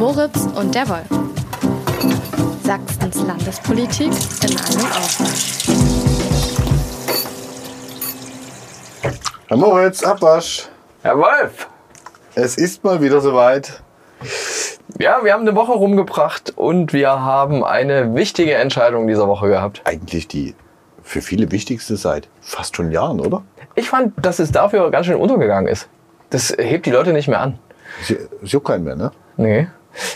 Moritz 0.00 0.48
und 0.56 0.74
der 0.74 0.88
Wolf. 0.88 1.06
Sachsens 2.64 3.22
Landespolitik 3.22 4.06
in 4.06 4.56
einem 4.56 4.86
Aufwasch. 4.96 5.68
Herr 9.48 9.56
Moritz, 9.58 10.02
Abwasch. 10.02 10.70
Herr 11.02 11.18
Wolf! 11.18 11.68
Es 12.34 12.56
ist 12.56 12.82
mal 12.82 13.02
wieder 13.02 13.20
soweit. 13.20 13.82
Ja, 14.98 15.22
wir 15.22 15.34
haben 15.34 15.46
eine 15.46 15.54
Woche 15.54 15.72
rumgebracht 15.72 16.54
und 16.56 16.94
wir 16.94 17.20
haben 17.20 17.62
eine 17.62 18.14
wichtige 18.14 18.54
Entscheidung 18.54 19.06
dieser 19.06 19.28
Woche 19.28 19.48
gehabt. 19.48 19.82
Eigentlich 19.84 20.26
die 20.26 20.54
für 21.02 21.20
viele 21.20 21.52
wichtigste 21.52 21.98
seit 21.98 22.30
fast 22.40 22.74
schon 22.74 22.90
Jahren, 22.90 23.20
oder? 23.20 23.42
Ich 23.74 23.90
fand, 23.90 24.14
dass 24.24 24.38
es 24.38 24.50
dafür 24.50 24.90
ganz 24.90 25.04
schön 25.04 25.16
untergegangen 25.16 25.70
ist. 25.70 25.90
Das 26.30 26.56
hebt 26.58 26.86
die 26.86 26.90
Leute 26.90 27.12
nicht 27.12 27.28
mehr 27.28 27.42
an. 27.42 27.58
Sie, 28.04 28.16
es 28.42 28.50
juckt 28.50 28.66
keinen 28.66 28.84
mehr, 28.84 28.96
ne? 28.96 29.10
Nee. 29.36 29.68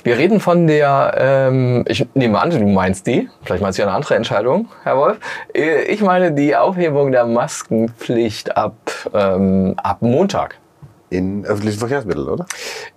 Wir 0.04 0.16
reden 0.18 0.40
von 0.40 0.66
der, 0.66 1.14
ähm, 1.18 1.84
ich 1.88 2.06
nehme 2.14 2.40
an, 2.40 2.50
du 2.50 2.58
meinst 2.66 3.06
die, 3.06 3.28
vielleicht 3.44 3.62
meinst 3.62 3.78
du 3.78 3.82
ja 3.82 3.88
eine 3.88 3.96
andere 3.96 4.14
Entscheidung, 4.14 4.68
Herr 4.82 4.96
Wolf. 4.96 5.18
Äh, 5.54 5.82
Ich 5.84 6.00
meine 6.00 6.32
die 6.32 6.54
Aufhebung 6.56 7.12
der 7.12 7.26
Maskenpflicht 7.26 8.56
ab, 8.56 8.76
ähm, 9.12 9.74
ab 9.82 9.98
Montag. 10.00 10.58
In 11.10 11.44
öffentlichen 11.44 11.78
Verkehrsmitteln, 11.78 12.28
oder? 12.28 12.46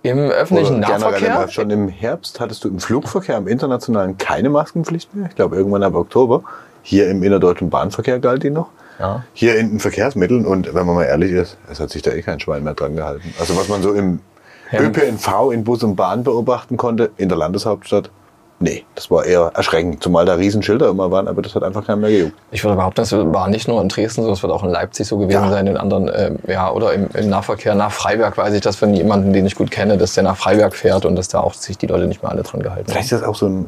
Im 0.02 0.18
öffentlichen 0.30 0.78
Oder 0.78 0.88
Nahverkehr. 0.98 1.28
immer. 1.34 1.48
Schon 1.48 1.70
im 1.70 1.88
Herbst 1.88 2.40
hattest 2.40 2.64
du 2.64 2.68
im 2.68 2.80
Flugverkehr, 2.80 3.36
im 3.36 3.46
internationalen 3.46 4.18
keine 4.18 4.48
Maskenpflicht 4.50 5.14
mehr. 5.14 5.26
Ich 5.28 5.36
glaube, 5.36 5.56
irgendwann 5.56 5.82
ab 5.84 5.94
Oktober. 5.94 6.42
Hier 6.82 7.08
im 7.10 7.22
innerdeutschen 7.22 7.70
Bahnverkehr 7.70 8.18
galt 8.18 8.42
die 8.42 8.50
noch. 8.50 8.68
Ja. 8.98 9.22
Hier 9.34 9.56
in 9.58 9.70
den 9.70 9.78
Verkehrsmitteln. 9.80 10.46
Und 10.46 10.74
wenn 10.74 10.86
man 10.86 10.96
mal 10.96 11.04
ehrlich 11.04 11.30
ist, 11.32 11.58
es 11.70 11.78
hat 11.78 11.90
sich 11.90 12.02
da 12.02 12.10
eh 12.10 12.22
kein 12.22 12.40
Schwein 12.40 12.64
mehr 12.64 12.74
dran 12.74 12.96
gehalten. 12.96 13.32
Also 13.38 13.56
was 13.56 13.68
man 13.68 13.82
so 13.82 13.92
im. 13.92 14.20
ÖPNV, 14.72 15.50
in 15.52 15.64
Bus 15.64 15.82
und 15.82 15.96
Bahn 15.96 16.24
beobachten 16.24 16.76
konnte, 16.76 17.10
in 17.16 17.28
der 17.28 17.38
Landeshauptstadt, 17.38 18.10
nee, 18.60 18.84
das 18.94 19.10
war 19.10 19.24
eher 19.24 19.50
erschreckend. 19.54 20.02
Zumal 20.02 20.24
da 20.24 20.34
Riesenschilder 20.34 20.88
immer 20.90 21.10
waren, 21.10 21.28
aber 21.28 21.42
das 21.42 21.54
hat 21.54 21.62
einfach 21.62 21.86
keinen 21.86 22.00
mehr 22.00 22.10
gejuckt. 22.10 22.34
Ich 22.50 22.64
würde 22.64 22.76
behaupten, 22.76 23.00
das 23.00 23.12
war 23.12 23.48
nicht 23.48 23.68
nur 23.68 23.80
in 23.80 23.88
Dresden 23.88 24.22
so, 24.22 24.30
das 24.30 24.42
wird 24.42 24.52
auch 24.52 24.64
in 24.64 24.70
Leipzig 24.70 25.06
so 25.06 25.16
gewesen 25.18 25.44
Ja. 25.44 25.50
sein, 25.50 25.66
in 25.66 25.76
anderen, 25.76 26.10
ähm, 26.14 26.38
ja, 26.48 26.70
oder 26.70 26.92
im, 26.92 27.08
im 27.14 27.28
Nahverkehr 27.28 27.74
nach 27.74 27.92
Freiberg 27.92 28.36
weiß 28.36 28.54
ich 28.54 28.60
das 28.60 28.76
von 28.76 28.94
jemandem, 28.94 29.32
den 29.32 29.46
ich 29.46 29.54
gut 29.54 29.70
kenne, 29.70 29.96
dass 29.96 30.14
der 30.14 30.24
nach 30.24 30.36
Freiberg 30.36 30.74
fährt 30.74 31.04
und 31.04 31.16
dass 31.16 31.28
da 31.28 31.40
auch 31.40 31.54
sich 31.54 31.78
die 31.78 31.86
Leute 31.86 32.06
nicht 32.06 32.22
mehr 32.22 32.32
alle 32.32 32.42
dran 32.42 32.60
gehalten 32.62 32.90
Vielleicht 32.90 33.12
haben. 33.12 33.16
ist 33.18 33.22
das 33.22 33.28
auch 33.28 33.36
so 33.36 33.46
ein 33.46 33.66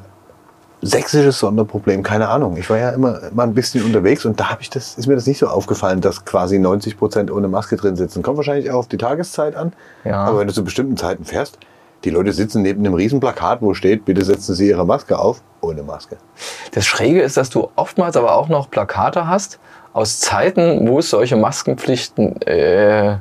sächsisches 0.83 1.39
Sonderproblem, 1.39 2.03
keine 2.03 2.29
Ahnung. 2.29 2.57
Ich 2.57 2.71
war 2.71 2.79
ja 2.79 2.91
immer 2.91 3.21
mal 3.33 3.45
ein 3.45 3.55
bisschen 3.55 3.85
unterwegs 3.85 4.25
und 4.25 4.41
da 4.41 4.51
habe 4.51 4.63
ich 4.63 4.71
das, 4.71 4.97
ist 4.97 5.07
mir 5.07 5.15
das 5.15 5.27
nicht 5.27 5.39
so 5.39 5.47
aufgefallen, 5.47 6.01
dass 6.01 6.25
quasi 6.25 6.59
90 6.59 6.99
Prozent 6.99 7.31
ohne 7.31 7.49
Maske 7.49 7.77
drin 7.77 7.97
sitzen. 7.97 8.23
Kommt 8.23 8.39
wahrscheinlich 8.39 8.71
auch 8.71 8.79
auf 8.79 8.89
die 8.89 8.97
Tageszeit 8.97 9.57
an. 9.57 9.73
Ja. 10.05 10.25
Aber 10.25 10.39
wenn 10.39 10.49
du 10.49 10.55
zu 10.55 10.65
bestimmten 10.65 10.97
Zeiten 10.97 11.25
fährst, 11.25 11.59
die 12.05 12.11
Leute 12.11 12.33
sitzen 12.33 12.63
neben 12.63 12.81
einem 12.81 12.95
riesen 12.95 13.21
Plakat, 13.21 13.61
wo 13.61 13.75
steht, 13.75 14.07
bitte 14.07 14.25
setzen 14.25 14.55
Sie 14.55 14.69
Ihre 14.69 14.87
Maske 14.87 15.19
auf, 15.19 15.43
ohne 15.61 15.83
Maske. 15.83 16.17
Das 16.73 16.87
Schräge 16.87 17.21
ist, 17.21 17.37
dass 17.37 17.51
du 17.51 17.69
oftmals 17.77 18.17
aber 18.17 18.35
auch 18.37 18.49
noch 18.49 18.71
Plakate 18.71 19.29
hast 19.29 19.59
aus 19.93 20.21
Zeiten, 20.21 20.89
wo 20.89 21.01
es 21.01 21.11
solche 21.11 21.37
Maskenpflichten, 21.37 22.41
äh, 22.43 23.13
äh, 23.13 23.19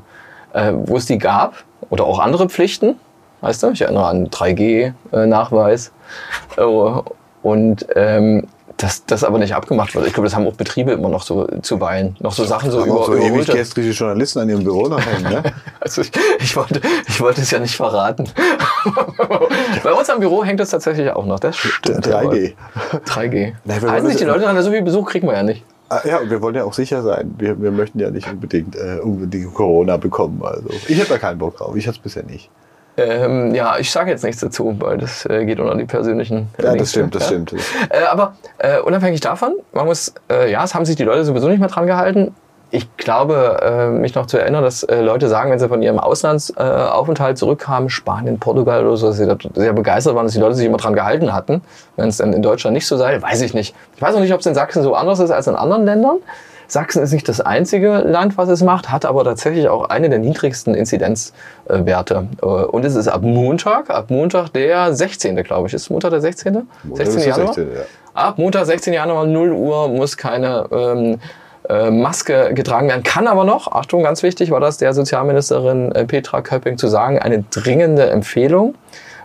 wo 0.74 0.96
es 0.96 1.08
die 1.08 1.18
gab 1.18 1.56
oder 1.90 2.06
auch 2.06 2.20
andere 2.20 2.48
Pflichten. 2.48 2.96
Weißt 3.42 3.64
du, 3.64 3.72
ich 3.72 3.82
erinnere 3.82 4.08
an 4.08 4.30
3G-Nachweis. 4.30 5.92
Und 7.42 7.86
ähm, 7.95 8.48
dass 8.82 9.06
das 9.06 9.26
aber 9.26 9.40
nicht 9.40 9.54
abgemacht 9.54 9.94
wird. 9.94 10.08
Ich 10.08 10.14
glaube, 10.14 10.28
das 10.28 10.36
haben 10.36 10.48
auch 10.48 10.54
Betriebe 10.54 10.92
immer 10.94 11.09
noch 11.09 11.22
so 11.23 11.46
zuweilen. 11.62 12.16
Noch 12.22 12.31
so 12.31 12.46
Sachen 12.46 12.72
so 12.72 12.80
so 12.80 12.86
über, 12.86 13.18
ewig 13.18 13.28
überholte. 13.28 13.54
gestrische 13.58 13.92
Journalisten 13.92 14.40
an 14.40 14.50
ihrem 14.50 14.64
Büro 14.64 14.88
noch 14.88 15.06
hängen, 15.06 15.23
ne? 15.34 15.44
Also 15.81 16.02
ich, 16.02 16.12
ich, 16.40 16.56
wollte, 16.56 16.80
ich 17.08 17.20
wollte 17.20 17.42
es 17.42 17.52
ja 17.52 17.59
nicht 17.59 17.76
verraten. 17.76 18.30
Bei 19.84 19.92
uns 19.94 20.09
am 20.09 20.22
Büro 20.22 20.46
hängt 20.46 20.62
das 20.62 20.70
tatsächlich 20.70 21.12
auch 21.12 21.26
noch. 21.26 21.42
Das 21.42 21.58
stimmt. 21.58 22.08
3G. 22.08 22.53
3G. 23.06 23.53
Na, 23.66 23.81
wir 23.81 23.81
Heißen 23.81 23.92
wollen 23.92 24.03
nicht 24.08 24.19
die 24.22 24.24
Leute 24.25 24.42
dran, 24.42 24.62
so 24.62 24.72
viel 24.72 24.81
Besuch 24.81 25.09
kriegen 25.09 25.28
wir 25.28 25.34
ja 25.36 25.44
nicht. 25.44 25.63
Ah, 25.90 26.00
Ja, 26.06 26.19
und 26.19 26.30
wir 26.30 26.42
wollen 26.42 26.56
ja 26.56 26.63
auch 26.63 26.74
sicher 26.74 27.02
sein. 27.02 27.36
Wir, 27.38 27.62
wir 27.62 27.72
möchten 27.72 28.00
ja 28.00 28.09
nicht 28.12 28.30
unbedingt, 28.31 28.78
äh, 28.78 29.00
unbedingt 29.02 29.53
Corona 29.53 29.97
bekommen. 29.97 30.42
Also 30.42 30.69
ich 30.88 30.97
hätte 30.97 31.09
da 31.09 31.18
keinen 31.18 31.40
Bock 31.40 31.58
drauf. 31.58 31.75
Ich 31.75 31.86
hatte 31.86 31.97
es 31.97 32.03
bisher 32.03 32.24
nicht. 32.24 32.50
Ähm, 33.00 33.56
ja, 33.56 33.78
ich 33.80 33.92
sage 33.92 34.12
jetzt 34.12 34.24
nichts 34.24 34.42
dazu, 34.42 34.76
weil 34.80 34.98
das 34.98 35.26
äh, 35.26 35.46
geht 35.46 35.60
unter 35.60 35.76
die 35.76 35.86
persönlichen. 35.86 36.50
äh, 36.58 36.64
Ja, 36.64 36.76
das 36.76 36.90
stimmt, 36.92 37.16
das 37.16 37.24
ja. 37.24 37.28
stimmt. 37.28 37.54
Äh, 37.54 38.04
aber 38.10 38.34
äh, 38.58 38.80
unabhängig 38.80 39.22
davon, 39.22 39.54
man 39.74 39.86
muss, 39.86 40.14
äh, 40.32 40.52
ja, 40.52 40.64
es 40.64 40.76
haben 40.76 40.86
sich 40.86 40.96
die 40.96 41.04
Leute 41.04 41.24
sowieso 41.26 41.48
nicht 41.48 41.60
mehr 41.60 41.70
dran 41.70 41.88
gehalten. 41.88 42.36
Ich 42.72 42.98
glaube, 42.98 43.60
äh, 43.64 43.88
mich 43.88 44.14
noch 44.14 44.28
zu 44.28 44.38
erinnern, 44.38 44.64
dass 44.64 44.86
Leute 44.88 45.28
sagen, 45.28 45.50
wenn 45.50 45.58
sie 45.58 45.68
von 45.68 45.82
ihrem 45.82 45.98
Auslandsaufenthalt 45.98 46.92
Aufenthalt 46.92 47.38
zurückkamen, 47.40 47.90
Spanien, 47.90 48.38
Portugal 48.40 48.86
oder 48.86 48.96
so, 48.96 49.08
dass 49.08 49.18
sie 49.18 49.26
da 49.26 49.36
sehr 49.56 49.74
begeistert 49.74 50.14
waren, 50.14 50.26
dass 50.28 50.34
die 50.34 50.40
Leute 50.40 50.54
sich 50.54 50.68
immer 50.68 50.78
dran 50.78 50.94
gehalten 50.94 51.34
hatten. 51.34 51.64
Wenn 51.96 52.10
es 52.10 52.18
dann 52.18 52.31
in 52.31 52.44
Deutschland 52.44 52.76
nicht 52.76 52.86
so 52.86 52.96
sei, 52.96 53.20
weiß 53.20 53.42
ich 53.42 53.56
nicht. 53.56 53.74
Ich 53.96 54.02
weiß 54.02 54.14
auch 54.14 54.20
nicht, 54.20 54.34
ob 54.34 54.42
es 54.42 54.46
in 54.46 54.54
Sachsen 54.54 54.84
so 54.84 54.94
anders 54.94 55.20
ist 55.20 55.31
als 55.31 55.48
in 55.48 55.56
anderen 55.56 55.84
Ländern. 55.86 56.18
Sachsen 56.72 57.02
ist 57.02 57.12
nicht 57.12 57.28
das 57.28 57.41
einzige 57.41 57.97
Land, 58.00 58.38
was 58.38 58.47
es 58.50 58.62
macht, 58.62 58.91
hat 58.91 59.06
aber 59.06 59.24
tatsächlich 59.24 59.68
auch 59.68 59.90
eine 59.90 60.09
der 60.09 60.19
niedrigsten 60.19 60.75
Inzidenzwerte. 60.75 62.28
Äh, 62.41 62.46
Und 62.46 62.85
es 62.85 62.96
ist 62.96 63.07
ab 63.07 63.24
Montag, 63.24 63.90
ab 63.90 64.09
Montag 64.09 64.50
der 64.50 64.94
16., 64.94 65.35
glaube 65.44 65.68
ich. 65.68 65.74
Ist 65.74 65.90
Montag 65.90 66.12
der 66.12 66.22
16.? 66.22 66.68
Montag 66.84 67.07
16. 67.07 67.18
ist 67.18 67.25
der 67.25 67.38
Januar? 67.38 67.53
16., 67.53 67.75
ja. 67.75 67.81
Ab 68.13 68.38
Montag, 68.38 68.66
16. 68.66 68.94
Januar, 68.94 69.25
0 69.25 69.52
Uhr, 69.52 69.88
muss 69.88 70.18
keine 70.18 70.68
ähm, 70.72 71.19
äh, 71.69 71.90
Maske 71.90 72.53
getragen 72.53 72.88
werden. 72.88 73.03
Kann 73.03 73.28
aber 73.28 73.44
noch, 73.44 73.72
Achtung, 73.72 74.03
ganz 74.03 74.24
wichtig, 74.24 74.51
war 74.51 74.59
das 74.59 74.78
der 74.78 74.94
Sozialministerin 74.94 75.91
äh, 75.94 76.06
Petra 76.06 76.41
Köpping 76.41 76.78
zu 76.78 76.88
sagen, 76.88 77.19
eine 77.19 77.44
dringende 77.50 78.09
Empfehlung, 78.09 78.75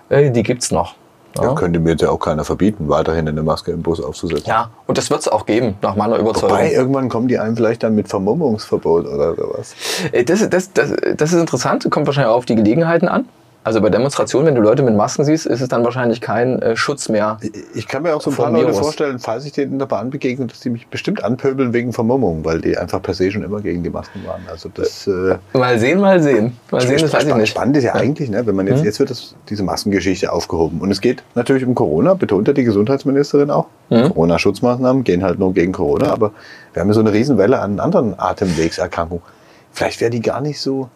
äh, 0.08 0.30
die 0.30 0.42
gibt's 0.42 0.70
noch. 0.70 0.94
Ja, 1.40 1.54
könnte 1.54 1.80
mir 1.80 1.90
jetzt 1.90 2.02
ja 2.02 2.10
auch 2.10 2.18
keiner 2.18 2.44
verbieten, 2.44 2.88
weiterhin 2.88 3.28
eine 3.28 3.42
Maske 3.42 3.72
im 3.72 3.82
Bus 3.82 4.00
aufzusetzen. 4.00 4.44
Ja, 4.46 4.70
und 4.86 4.98
das 4.98 5.10
wird's 5.10 5.26
auch 5.28 5.46
geben, 5.46 5.76
nach 5.82 5.96
meiner 5.96 6.16
Überzeugung. 6.18 6.56
Wobei, 6.56 6.72
irgendwann 6.72 7.08
kommen 7.08 7.28
die 7.28 7.38
einem 7.38 7.56
vielleicht 7.56 7.82
dann 7.82 7.94
mit 7.94 8.08
Vermummungsverbot 8.08 9.06
oder 9.06 9.34
sowas. 9.34 9.74
Äh, 10.12 10.24
Das, 10.24 10.48
das, 10.48 10.72
das, 10.72 10.92
das 11.16 11.32
ist 11.32 11.40
interessant, 11.40 11.88
kommt 11.90 12.06
wahrscheinlich 12.06 12.30
auch 12.30 12.36
auf 12.38 12.46
die 12.46 12.54
Gelegenheiten 12.54 13.08
an. 13.08 13.26
Also 13.64 13.80
bei 13.80 13.88
Demonstrationen, 13.88 14.46
wenn 14.46 14.54
du 14.54 14.60
Leute 14.60 14.82
mit 14.82 14.94
Masken 14.94 15.24
siehst, 15.24 15.46
ist 15.46 15.62
es 15.62 15.68
dann 15.68 15.84
wahrscheinlich 15.84 16.20
kein 16.20 16.60
äh, 16.60 16.76
Schutz 16.76 17.08
mehr. 17.08 17.38
Ich 17.74 17.88
kann 17.88 18.02
mir 18.02 18.14
auch 18.14 18.20
so 18.20 18.30
ein 18.30 18.36
paar 18.36 18.50
Leute 18.50 18.66
Virus. 18.66 18.78
vorstellen, 18.78 19.18
falls 19.18 19.46
ich 19.46 19.52
denen 19.52 19.72
in 19.72 19.78
der 19.78 19.86
Bahn 19.86 20.10
begegne, 20.10 20.44
dass 20.46 20.60
die 20.60 20.68
mich 20.68 20.86
bestimmt 20.88 21.24
anpöbeln 21.24 21.72
wegen 21.72 21.94
Vermummung, 21.94 22.44
weil 22.44 22.60
die 22.60 22.76
einfach 22.76 23.00
per 23.00 23.14
se 23.14 23.30
schon 23.32 23.42
immer 23.42 23.62
gegen 23.62 23.82
die 23.82 23.88
Masken 23.88 24.20
waren. 24.26 24.42
Also 24.50 24.68
das 24.68 25.06
äh, 25.06 25.38
Mal 25.54 25.78
sehen, 25.78 25.98
mal 25.98 26.22
sehen. 26.22 26.58
Mal 26.70 26.82
sehen, 26.82 26.98
das 27.00 27.14
weiß 27.14 27.24
ich 27.24 27.34
nicht. 27.34 27.48
Spannend 27.48 27.78
ist 27.78 27.84
ja, 27.84 27.94
eigentlich, 27.94 28.28
ne, 28.28 28.46
wenn 28.46 28.54
man 28.54 28.66
jetzt, 28.66 28.84
jetzt 28.84 29.00
wird 29.00 29.08
das, 29.08 29.34
diese 29.48 29.62
Maskengeschichte 29.62 30.30
aufgehoben. 30.30 30.82
Und 30.82 30.90
es 30.90 31.00
geht 31.00 31.22
natürlich 31.34 31.64
um 31.64 31.74
Corona, 31.74 32.12
betont 32.12 32.46
ja 32.46 32.52
die 32.52 32.64
Gesundheitsministerin 32.64 33.50
auch. 33.50 33.66
Corona-Schutzmaßnahmen 33.88 35.04
gehen 35.04 35.22
halt 35.22 35.38
nur 35.38 35.54
gegen 35.54 35.72
Corona, 35.72 36.10
aber 36.10 36.32
wir 36.74 36.80
haben 36.80 36.88
ja 36.88 36.94
so 36.94 37.00
eine 37.00 37.14
Riesenwelle 37.14 37.60
an 37.60 37.80
anderen 37.80 38.18
Atemwegserkrankungen. 38.18 39.24
Vielleicht 39.72 40.02
wäre 40.02 40.10
die 40.10 40.20
gar 40.20 40.42
nicht 40.42 40.60
so 40.60 40.90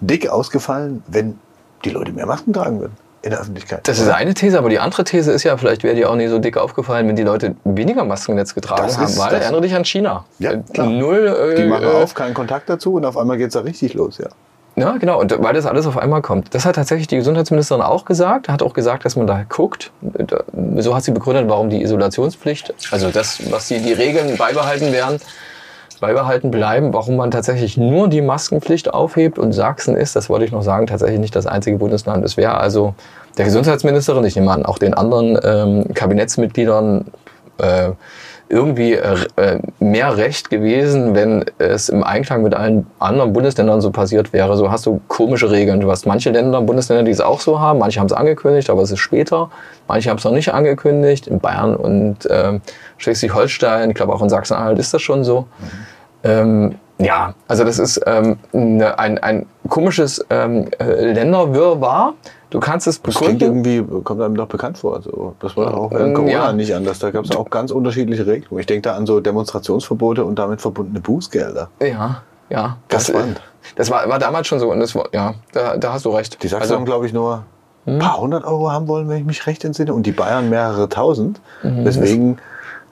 dick 0.00 0.28
ausgefallen, 0.28 1.02
wenn 1.06 1.38
die 1.84 1.90
Leute 1.90 2.12
mehr 2.12 2.26
Masken 2.26 2.52
tragen 2.52 2.80
würden 2.80 2.96
in 3.22 3.30
der 3.30 3.40
Öffentlichkeit. 3.40 3.80
Das 3.88 3.98
ist 3.98 4.08
eine 4.10 4.34
These, 4.34 4.58
aber 4.58 4.68
die 4.68 4.78
andere 4.78 5.02
These 5.04 5.32
ist 5.32 5.44
ja, 5.44 5.56
vielleicht 5.56 5.82
wäre 5.82 5.94
dir 5.94 6.10
auch 6.10 6.16
nie 6.16 6.26
so 6.28 6.38
dick 6.38 6.58
aufgefallen, 6.58 7.08
wenn 7.08 7.16
die 7.16 7.22
Leute 7.22 7.54
weniger 7.64 8.04
Masken 8.04 8.36
jetzt 8.36 8.54
getragen 8.54 8.82
Das 8.82 8.98
haben. 8.98 9.06
ist- 9.06 9.18
Weil, 9.18 9.34
erinnere 9.34 9.62
dich 9.62 9.74
an 9.74 9.84
China. 9.84 10.24
Ja, 10.38 10.52
Äh, 10.52 10.62
klar. 10.74 10.86
Null. 10.88 11.52
Äh, 11.54 11.62
die 11.62 11.64
machen 11.68 11.84
äh, 11.84 12.02
auf, 12.02 12.14
keinen 12.14 12.34
Kontakt 12.34 12.68
dazu 12.68 12.94
und 12.94 13.04
auf 13.06 13.16
einmal 13.16 13.38
geht 13.38 13.48
es 13.48 13.54
da 13.54 13.60
richtig 13.60 13.94
los, 13.94 14.18
ja. 14.18 14.28
Ja, 14.76 14.96
genau. 14.98 15.20
Und 15.20 15.40
weil 15.40 15.54
das 15.54 15.66
alles 15.66 15.86
auf 15.86 15.96
einmal 15.96 16.20
kommt. 16.20 16.52
Das 16.52 16.66
hat 16.66 16.74
tatsächlich 16.74 17.06
die 17.06 17.16
Gesundheitsministerin 17.16 17.80
auch 17.80 18.04
gesagt. 18.04 18.48
Hat 18.48 18.60
auch 18.60 18.74
gesagt, 18.74 19.04
dass 19.04 19.14
man 19.14 19.26
da 19.28 19.44
guckt. 19.48 19.92
So 20.78 20.96
hat 20.96 21.04
sie 21.04 21.12
begründet, 21.12 21.48
warum 21.48 21.70
die 21.70 21.80
Isolationspflicht, 21.80 22.74
also 22.90 23.10
das, 23.10 23.50
was 23.52 23.68
die, 23.68 23.78
die 23.80 23.92
Regeln 23.92 24.36
beibehalten 24.36 24.92
werden, 24.92 25.20
beibehalten 26.00 26.50
bleiben, 26.50 26.92
warum 26.92 27.16
man 27.16 27.30
tatsächlich 27.30 27.76
nur 27.76 28.08
die 28.08 28.20
Maskenpflicht 28.20 28.92
aufhebt. 28.92 29.38
Und 29.38 29.52
Sachsen 29.52 29.96
ist, 29.96 30.16
das 30.16 30.28
wollte 30.28 30.44
ich 30.44 30.52
noch 30.52 30.62
sagen, 30.62 30.86
tatsächlich 30.86 31.20
nicht 31.20 31.36
das 31.36 31.46
einzige 31.46 31.78
Bundesland. 31.78 32.24
Es 32.24 32.36
wäre 32.36 32.58
also 32.58 32.94
der 33.38 33.44
Gesundheitsministerin, 33.44 34.24
ich 34.24 34.36
nehme 34.36 34.50
an, 34.50 34.64
auch 34.64 34.78
den 34.78 34.94
anderen 34.94 35.38
ähm, 35.42 35.94
Kabinettsmitgliedern 35.94 37.06
äh, 37.58 37.90
irgendwie 38.48 38.92
äh, 38.92 39.16
äh, 39.36 39.58
mehr 39.80 40.16
Recht 40.16 40.50
gewesen, 40.50 41.14
wenn 41.14 41.44
es 41.58 41.88
im 41.88 42.04
Einklang 42.04 42.42
mit 42.42 42.54
allen 42.54 42.86
anderen 42.98 43.32
Bundesländern 43.32 43.80
so 43.80 43.90
passiert 43.90 44.32
wäre. 44.32 44.56
So 44.56 44.70
hast 44.70 44.86
du 44.86 45.00
komische 45.08 45.50
Regeln. 45.50 45.80
Du 45.80 45.90
hast 45.90 46.06
manche 46.06 46.30
Länder, 46.30 46.60
Bundesländer, 46.60 47.04
die 47.04 47.10
es 47.10 47.20
auch 47.20 47.40
so 47.40 47.58
haben. 47.58 47.78
Manche 47.78 48.00
haben 48.00 48.06
es 48.06 48.12
angekündigt, 48.12 48.68
aber 48.68 48.82
es 48.82 48.90
ist 48.90 48.98
später. 48.98 49.50
Manche 49.88 50.10
haben 50.10 50.18
es 50.18 50.24
noch 50.24 50.32
nicht 50.32 50.52
angekündigt. 50.52 51.26
In 51.26 51.40
Bayern 51.40 51.74
und 51.74 52.28
ähm, 52.30 52.60
Schleswig-Holstein, 52.98 53.90
ich 53.90 53.96
glaube 53.96 54.12
auch 54.12 54.22
in 54.22 54.28
Sachsen-Anhalt 54.28 54.78
ist 54.78 54.92
das 54.92 55.00
schon 55.00 55.24
so. 55.24 55.46
Ähm, 56.24 56.74
ja, 56.98 57.34
also 57.48 57.64
das 57.64 57.78
ist 57.78 58.00
ähm, 58.06 58.38
ne, 58.52 58.98
ein, 58.98 59.18
ein 59.18 59.46
komisches 59.68 60.24
ähm, 60.30 60.68
äh, 60.78 61.12
Länderwirrwarr. 61.12 62.14
Du 62.50 62.60
kannst 62.60 62.86
es 62.86 63.02
Das 63.02 63.16
klingt 63.16 63.40
begründen. 63.40 63.64
irgendwie, 63.64 64.02
kommt 64.02 64.20
einem 64.20 64.36
doch 64.36 64.46
bekannt 64.46 64.78
vor. 64.78 64.94
Also, 64.94 65.34
das 65.40 65.56
war 65.56 65.76
auch 65.76 65.90
während 65.90 66.10
Ähm, 66.10 66.14
Corona 66.14 66.30
ja. 66.30 66.52
nicht 66.52 66.72
anders. 66.72 67.00
Da 67.00 67.10
gab 67.10 67.24
es 67.24 67.34
auch 67.34 67.50
ganz 67.50 67.72
unterschiedliche 67.72 68.26
Regelungen. 68.26 68.60
Ich 68.60 68.66
denke 68.66 68.82
da 68.82 68.94
an 68.94 69.06
so 69.06 69.18
Demonstrationsverbote 69.18 70.24
und 70.24 70.38
damit 70.38 70.60
verbundene 70.60 71.00
Bußgelder. 71.00 71.68
Ja, 71.80 72.22
ja. 72.48 72.76
Ganz 72.88 73.06
das, 73.06 73.06
spannend. 73.08 73.40
das 73.74 73.90
war, 73.90 74.08
war 74.08 74.20
damals 74.20 74.46
schon 74.46 74.60
so. 74.60 74.70
Und 74.70 74.78
das 74.78 74.94
war, 74.94 75.08
ja, 75.12 75.34
da, 75.52 75.76
da 75.76 75.92
hast 75.94 76.04
du 76.04 76.10
recht. 76.10 76.40
Die 76.44 76.48
Sachsen 76.48 76.62
also, 76.62 76.76
haben, 76.76 76.84
glaube 76.84 77.06
ich, 77.06 77.12
nur 77.12 77.42
ein 77.86 77.98
paar 77.98 78.20
hundert 78.20 78.44
Euro 78.44 78.70
haben 78.70 78.86
wollen, 78.86 79.08
wenn 79.08 79.18
ich 79.18 79.24
mich 79.24 79.48
recht 79.48 79.64
entsinne, 79.64 79.92
und 79.92 80.06
die 80.06 80.12
Bayern 80.12 80.48
mehrere 80.48 80.88
tausend. 80.88 81.40
Mhm. 81.64 81.84
Weswegen 81.84 82.38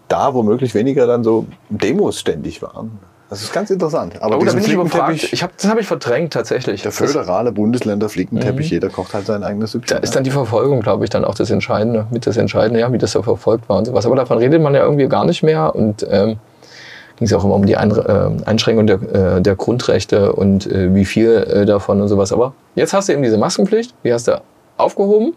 da 0.09 0.35
womöglich 0.35 0.75
weniger 0.75 1.07
dann 1.07 1.23
so 1.23 1.47
Demos 1.71 2.19
ständig 2.19 2.63
waren. 2.63 2.99
Das 3.33 3.41
ist 3.41 3.51
ganz 3.55 3.71
interessant. 3.71 4.21
Aber 4.21 4.37
Oh, 4.37 4.45
da 4.45 4.53
bin 4.53 4.63
ich 4.63 4.73
überfragt. 4.75 5.33
Ich 5.33 5.43
hab, 5.43 5.57
das 5.57 5.67
habe 5.71 5.81
ich 5.81 5.87
verdrängt 5.87 6.35
tatsächlich. 6.35 6.83
der 6.83 6.91
Das- 6.91 7.01
Mhm. 7.01 7.07
föderale 7.07 7.51
Bundesländer 7.51 8.11
Flickenteppich, 8.11 8.69
jeder 8.69 8.91
kocht 8.91 9.15
halt 9.15 9.25
sein 9.25 9.43
eigenes 9.43 9.71
Da 9.73 9.79
Süppchen. 9.79 10.03
ist 10.03 10.15
dann 10.15 10.23
die 10.23 10.31
Verfolgung, 10.31 10.81
glaube 10.83 11.05
ich, 11.05 11.09
dann 11.11 11.25
auch 11.25 11.35
das 11.35 11.51
Entscheidende, 11.51 12.07
mit 12.11 12.27
das 12.27 12.37
Entscheidende, 12.37 12.81
ja, 12.81 12.93
wie 12.93 12.99
das 12.99 13.13
so 13.13 13.23
verfolgt 13.23 13.71
war 13.71 13.79
und 13.79 13.87
sowas. 13.87 14.05
Aber 14.05 14.17
davon 14.17 14.37
redet 14.37 14.61
man 14.61 14.75
ja 14.75 14.83
irgendwie 14.83 15.09
gar 15.09 15.25
nicht 15.25 15.43
mehr 15.43 15.75
und 15.75 16.07
ähm, 16.11 16.37
ging 17.17 17.27
es 17.27 17.33
auch 17.33 17.43
immer 17.43 17.55
um 17.55 17.65
die 17.65 17.79
Einre 17.79 18.35
äh, 18.45 18.45
Einschränkung 18.47 18.87
der, 18.87 19.37
äh, 19.37 19.41
der 19.41 19.57
Grundrechte 19.57 20.35
und 20.35 20.71
äh, 20.71 20.95
wie 20.95 21.07
viel 21.07 21.31
äh, 21.31 21.65
davon 21.65 22.03
und 22.03 22.09
sowas. 22.09 22.35
Aber 22.35 22.53
jetzt 22.75 22.93
hast 22.93 23.09
du 23.09 23.15
eben 23.15 23.23
diese 23.23 23.39
Maskenpflicht, 23.39 23.95
die 24.05 24.13
hast 24.13 24.29
du 24.29 24.43
aufgehoben 24.77 25.33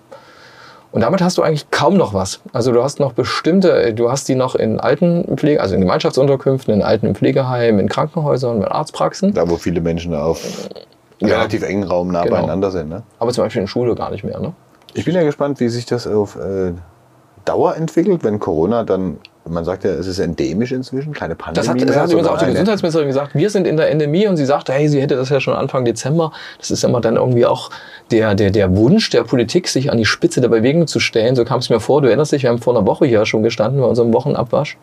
und 0.96 1.02
damit 1.02 1.22
hast 1.22 1.38
du 1.38 1.42
eigentlich 1.42 1.70
kaum 1.72 1.98
noch 1.98 2.14
was. 2.14 2.40
Also 2.54 2.72
du 2.72 2.82
hast 2.82 3.02
noch 3.02 3.12
bestimmte, 3.12 3.70
äh, 3.84 3.94
du 3.94 4.10
hast 4.10 4.30
die 4.30 4.36
noch 4.36 4.56
in 4.56 4.80
Altenpflege, 4.80 5.60
also 5.62 5.76
in 5.76 5.82
Gemeinschaftsunterkünften, 5.82 6.74
in 6.74 6.82
alten 6.82 7.14
Pflegeheimen, 7.14 7.82
in 7.82 7.90
Krankenhäusern, 7.90 8.58
in 8.58 8.64
Arztpraxen, 8.66 9.34
Da, 9.34 9.50
wo 9.50 9.58
viele 9.58 9.82
Menschen 9.82 10.16
auf 10.16 10.42
Ja. 11.20 11.36
relativ 11.36 11.64
engen 11.64 11.84
Raum 11.84 12.12
nah 12.12 12.24
Genau. 12.24 12.38
beieinander 12.38 12.72
sind. 12.72 12.88
Ne? 12.90 13.04
aber 13.20 13.32
zum 13.34 13.44
Beispiel 13.44 13.62
in 13.64 13.68
Schule 13.68 13.94
gar 13.96 14.10
nicht 14.12 14.24
mehr. 14.24 14.40
Ne? 14.40 14.54
Ich 14.94 15.04
bin 15.04 15.14
ja 15.16 15.24
gespannt, 15.24 15.60
wie 15.60 15.68
sich 15.68 15.86
das 15.86 16.08
auf 16.08 16.38
äh, 16.38 16.72
Dauer 17.44 17.76
entwickelt, 17.76 18.24
wenn 18.24 18.40
Corona 18.40 18.84
dann, 18.86 19.18
man 19.48 19.64
sagt 19.64 19.84
ja, 19.84 19.92
es 19.92 20.08
ist 20.08 20.20
endemisch 20.20 20.72
inzwischen, 20.72 21.14
keine 21.14 21.36
Pandemie 21.36 21.66
Das 21.66 21.70
hat, 21.70 21.90
das 21.90 21.96
hat 21.96 22.12
übrigens 22.12 22.28
auch 22.28 22.38
die 22.38 22.52
Gesundheitsministerin 22.52 23.08
gesagt. 23.08 23.36
Wir 23.36 23.50
sind 23.50 23.68
in 23.68 23.78
der 23.78 23.92
Endemie 23.92 24.28
und 24.28 24.38
sie 24.38 24.46
sagte, 24.46 24.74
hey, 24.74 24.90
sie 24.90 25.02
hätte 25.02 25.16
das 25.16 25.30
ja 25.30 25.40
schon 25.40 25.54
Anfang 25.54 25.86
Dezember. 25.86 26.32
Das 26.58 26.72
ist 26.72 26.84
immer 26.84 27.02
dann 27.02 27.16
irgendwie 27.16 27.46
auch 27.46 27.70
der, 28.12 28.36
der, 28.36 28.52
der 28.52 28.76
Wunsch 28.76 29.10
der 29.12 29.24
Politik, 29.24 29.68
sich 29.68 29.92
an 29.92 29.98
die 29.98 30.06
Spitze 30.06 30.42
der 30.42 30.50
Bewegung 30.50 30.88
zu 30.88 31.00
stellen. 31.00 31.36
So 31.36 31.46
kam 31.46 31.60
es 31.60 31.70
mir 31.70 31.80
vor. 31.80 32.02
Du 32.02 32.08
erinnerst 32.08 32.32
dich, 32.32 32.44
wir 32.44 32.50
haben 32.50 32.60
vor 32.60 32.76
einer 32.76 32.86
Woche 32.86 33.06
hier 33.06 33.26
schon 33.26 33.44
gestanden 33.44 33.82
bei 33.82 33.88
unserem 33.88 34.14
Wochenabwasch. 34.14 34.78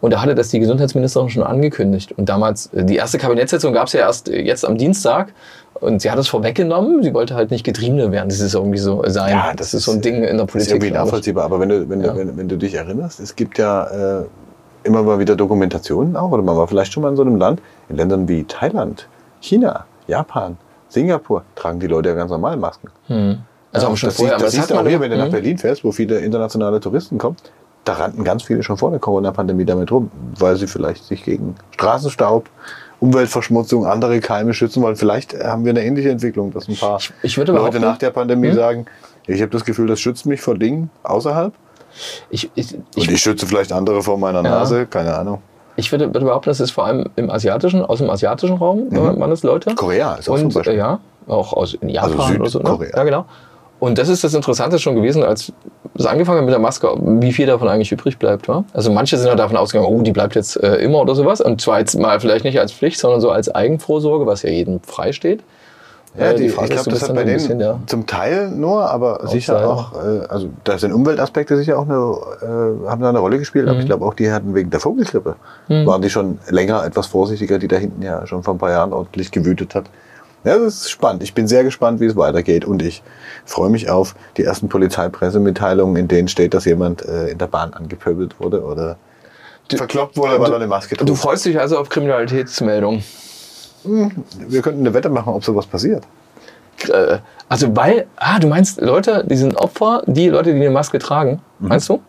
Und 0.00 0.12
da 0.12 0.22
hatte 0.22 0.34
das 0.34 0.48
die 0.48 0.58
Gesundheitsministerin 0.58 1.30
schon 1.30 1.42
angekündigt. 1.42 2.12
Und 2.16 2.28
damals, 2.28 2.66
äh, 2.72 2.84
die 2.84 2.96
erste 2.96 3.18
Kabinettssitzung 3.18 3.72
gab 3.72 3.86
es 3.86 3.92
ja 3.92 4.00
erst 4.00 4.28
äh, 4.28 4.40
jetzt 4.40 4.64
am 4.64 4.76
Dienstag. 4.76 5.32
Und 5.74 6.02
sie 6.02 6.10
hat 6.10 6.18
es 6.18 6.28
vorweggenommen. 6.28 7.02
Sie 7.02 7.14
wollte 7.14 7.34
halt 7.34 7.50
nicht 7.50 7.64
Getriebene 7.64 8.12
werden. 8.12 8.28
Das 8.28 8.40
ist 8.40 8.54
irgendwie 8.54 8.78
so 8.78 9.02
sein. 9.06 9.30
Ja, 9.32 9.52
das, 9.54 9.72
ist 9.72 9.84
so 9.84 9.92
ein 9.92 10.00
Ding 10.02 10.16
in 10.24 10.36
der 10.36 10.44
ist 10.46 10.52
Politik. 10.52 10.72
irgendwie 10.72 10.88
glaub 10.90 10.98
ich. 10.98 11.04
nachvollziehbar. 11.06 11.44
Aber 11.44 11.60
wenn 11.60 11.68
du, 11.70 11.88
wenn, 11.88 12.00
Ja. 12.02 12.12
du, 12.12 12.18
wenn, 12.18 12.36
wenn 12.36 12.48
du 12.48 12.56
dich 12.58 12.74
erinnerst, 12.74 13.20
es 13.20 13.34
gibt 13.36 13.56
ja 13.56 14.20
äh, 14.20 14.24
immer 14.84 15.02
mal 15.02 15.18
wieder 15.18 15.36
Dokumentationen 15.36 16.16
auch, 16.16 16.30
oder 16.32 16.42
man 16.42 16.56
war 16.56 16.66
vielleicht 16.68 16.92
schon 16.92 17.02
mal 17.02 17.10
in 17.10 17.16
so 17.16 17.22
einem 17.22 17.36
Land, 17.36 17.60
in 17.88 17.96
Ländern 17.96 18.28
wie 18.28 18.44
Thailand, 18.44 19.08
China, 19.40 19.86
Japan, 20.06 20.58
Singapur, 20.88 21.44
tragen 21.54 21.80
die 21.80 21.86
Leute 21.86 22.10
ja 22.10 22.14
ganz 22.14 22.30
normal 22.30 22.56
Masken. 22.56 22.88
Hm. 23.06 23.38
Also 23.72 23.86
Ja, 23.86 23.92
auch 23.92 23.96
schon 23.96 24.08
das 24.08 24.16
vorher. 24.16 24.34
Siehst, 24.38 24.44
das 24.46 24.52
das 24.52 24.52
siehst 24.66 24.70
du 24.70 24.74
auch 24.74 24.86
hier, 24.86 25.00
wenn 25.00 25.10
du 25.10 25.16
nach 25.16 25.26
Hm. 25.26 25.32
Berlin 25.32 25.56
fährst, 25.58 25.84
wo 25.84 25.92
viele 25.92 26.18
internationale 26.18 26.80
Touristen 26.80 27.16
kommen. 27.16 27.36
Da 27.84 27.94
rannten 27.94 28.24
ganz 28.24 28.42
viele 28.42 28.62
schon 28.62 28.76
vor 28.76 28.90
der 28.90 29.00
Corona-Pandemie 29.00 29.64
damit 29.64 29.90
rum, 29.90 30.10
weil 30.38 30.56
sie 30.56 30.66
vielleicht 30.66 31.04
sich 31.04 31.24
gegen 31.24 31.54
Straßenstaub, 31.70 32.46
Umweltverschmutzung, 33.00 33.86
andere 33.86 34.20
Keime 34.20 34.54
schützen 34.54 34.82
wollen. 34.82 34.96
Vielleicht 34.96 35.34
haben 35.42 35.64
wir 35.64 35.70
eine 35.70 35.84
ähnliche 35.84 36.10
Entwicklung, 36.10 36.52
dass 36.52 36.68
ein 36.68 36.76
paar 36.76 36.98
Ich- 36.98 37.12
ich 37.22 37.38
würde 37.38 37.52
Leute 37.52 37.80
nach 37.80 37.98
der 37.98 38.10
Pandemie 38.10 38.48
Hm? 38.48 38.54
sagen, 38.54 38.86
ich 39.26 39.40
habe 39.40 39.50
das 39.50 39.64
Gefühl, 39.64 39.86
das 39.86 40.00
schützt 40.00 40.26
mich 40.26 40.40
vor 40.40 40.56
Dingen 40.56 40.90
außerhalb. 41.02 41.52
Ich, 42.30 42.50
ich, 42.54 42.74
Und 42.74 42.84
ich, 42.96 43.10
ich 43.10 43.20
schütze 43.20 43.46
vielleicht 43.46 43.72
andere 43.72 44.02
vor 44.02 44.16
meiner 44.18 44.42
Ja. 44.44 44.50
Nase, 44.50 44.86
keine 44.86 45.14
Ahnung. 45.16 45.40
Ich 45.76 45.90
würde, 45.92 46.06
würde 46.12 46.26
behaupten, 46.26 46.50
das 46.50 46.60
ist 46.60 46.72
vor 46.72 46.84
allem 46.84 47.08
im 47.16 47.30
asiatischen, 47.30 47.82
aus 47.84 47.98
dem 47.98 48.10
asiatischen 48.10 48.56
Raum, 48.58 48.88
Mhm. 48.90 49.18
waren 49.18 49.30
das 49.30 49.42
Leute. 49.42 49.74
Korea 49.74 50.14
ist 50.16 50.28
auch 50.28 50.34
Und 50.34 50.52
Beispiel. 50.52 50.74
äh, 50.74 50.78
ja, 50.78 51.00
auch 51.26 51.52
aus 51.54 51.74
in 51.74 51.88
Japan 51.88 52.20
Also 52.20 52.34
oder 52.34 52.50
so. 52.50 52.58
Ne? 52.58 52.64
Südkorea. 52.66 52.96
Ja, 52.96 53.04
genau. 53.04 53.24
Und 53.80 53.98
das 53.98 54.08
ist 54.08 54.22
das 54.22 54.34
Interessante 54.34 54.78
schon 54.78 54.94
gewesen, 54.94 55.22
als 55.24 55.52
es 55.94 56.06
angefangen 56.06 56.38
hat 56.38 56.44
mit 56.44 56.52
der 56.52 56.60
Maske, 56.60 56.88
wie 57.00 57.32
viel 57.32 57.46
davon 57.46 57.66
eigentlich 57.68 57.90
übrig 57.90 58.18
bleibt. 58.18 58.46
Wa? 58.46 58.64
Also 58.74 58.92
manche 58.92 59.16
sind 59.16 59.28
halt 59.28 59.38
davon 59.38 59.56
ausgegangen, 59.56 59.88
oh, 59.92 60.02
die 60.02 60.12
bleibt 60.12 60.34
jetzt 60.34 60.62
äh, 60.62 60.76
immer 60.76 61.00
oder 61.00 61.14
sowas. 61.14 61.40
Und 61.40 61.60
zwar 61.60 61.78
jetzt 61.80 61.98
mal 61.98 62.20
vielleicht 62.20 62.44
nicht 62.44 62.60
als 62.60 62.72
Pflicht, 62.72 62.98
sondern 63.00 63.20
so 63.20 63.30
als 63.30 63.52
Eigenvorsorge, 63.52 64.26
was 64.26 64.42
ja 64.42 64.50
jedem 64.50 64.80
freisteht. 64.80 65.40
Ja, 66.18 66.26
Äh, 66.26 66.34
die, 66.34 66.40
die 66.42 66.46
ich 66.48 66.54
Frage 66.54 66.74
ist, 66.74 66.84
glaube, 66.84 66.90
das 66.90 67.08
hat 67.08 67.14
bei 67.14 67.22
denen 67.24 67.34
bisschen, 67.36 67.60
ja. 67.60 67.78
zum 67.86 68.06
Teil 68.06 68.50
nur, 68.50 68.90
aber 68.90 69.26
sicher 69.28 69.54
leider. 69.54 69.68
auch, 69.70 69.92
äh, 69.94 70.26
also 70.28 70.48
da 70.64 70.76
sind 70.76 70.92
Umweltaspekte 70.92 71.56
sicher 71.56 71.78
auch 71.78 71.84
eine, 71.88 71.94
äh, 72.42 72.88
haben 72.88 73.00
da 73.00 73.08
eine 73.10 73.20
Rolle 73.20 73.38
gespielt, 73.38 73.64
Mhm. 73.66 73.70
aber 73.70 73.80
ich 73.80 73.86
glaube 73.86 74.04
auch, 74.04 74.14
die 74.14 74.30
hatten 74.30 74.54
wegen 74.54 74.70
der 74.70 74.80
Vogelgrippe, 74.80 75.36
waren 75.68 76.02
die 76.02 76.10
schon 76.10 76.38
länger 76.48 76.84
etwas 76.84 77.06
vorsichtiger, 77.06 77.58
die 77.60 77.68
da 77.68 77.76
hinten 77.76 78.02
ja 78.02 78.26
schon 78.26 78.42
vor 78.42 78.54
ein 78.54 78.58
paar 78.58 78.70
Jahren 78.72 78.92
ordentlich 78.92 79.30
gewütet 79.30 79.74
hat. 79.74 79.84
Ja, 80.44 80.58
das 80.58 80.74
ist 80.76 80.90
spannend. 80.90 81.22
Ich 81.22 81.34
bin 81.34 81.46
sehr 81.48 81.64
gespannt, 81.64 82.00
wie 82.00 82.06
es 82.06 82.16
weitergeht 82.16 82.64
und 82.64 82.82
ich 82.82 83.02
freue 83.44 83.68
mich 83.70 83.90
auf 83.90 84.14
die 84.36 84.44
ersten 84.44 84.68
Polizeipressemitteilungen, 84.68 85.96
in 85.96 86.08
denen 86.08 86.28
steht, 86.28 86.54
dass 86.54 86.64
jemand 86.64 87.04
äh, 87.04 87.28
in 87.28 87.38
der 87.38 87.46
Bahn 87.46 87.74
angepöbelt 87.74 88.40
wurde 88.40 88.62
oder 88.64 88.96
verkloppt 89.68 90.16
wurde, 90.16 90.40
weil 90.40 90.50
er 90.50 90.56
eine 90.56 90.66
Maske 90.66 90.96
trug. 90.96 91.06
Du 91.06 91.14
freust 91.14 91.44
dich 91.44 91.60
also 91.60 91.78
auf 91.78 91.88
Kriminalitätsmeldungen. 91.90 93.04
Wir 93.84 94.62
könnten 94.62 94.80
eine 94.80 94.92
Wette 94.94 95.08
machen, 95.10 95.32
ob 95.32 95.44
sowas 95.44 95.66
passiert. 95.66 96.04
Äh, 96.88 97.18
Also 97.48 97.74
weil, 97.76 98.06
ah, 98.16 98.38
du 98.38 98.46
meinst 98.46 98.80
Leute, 98.80 99.24
die 99.28 99.36
sind 99.36 99.56
Opfer, 99.56 100.02
die 100.06 100.28
Leute, 100.28 100.52
die 100.54 100.60
eine 100.60 100.70
Maske 100.70 100.98
tragen, 100.98 101.40
Mhm. 101.58 101.68
meinst 101.68 101.88
du? 101.88 102.00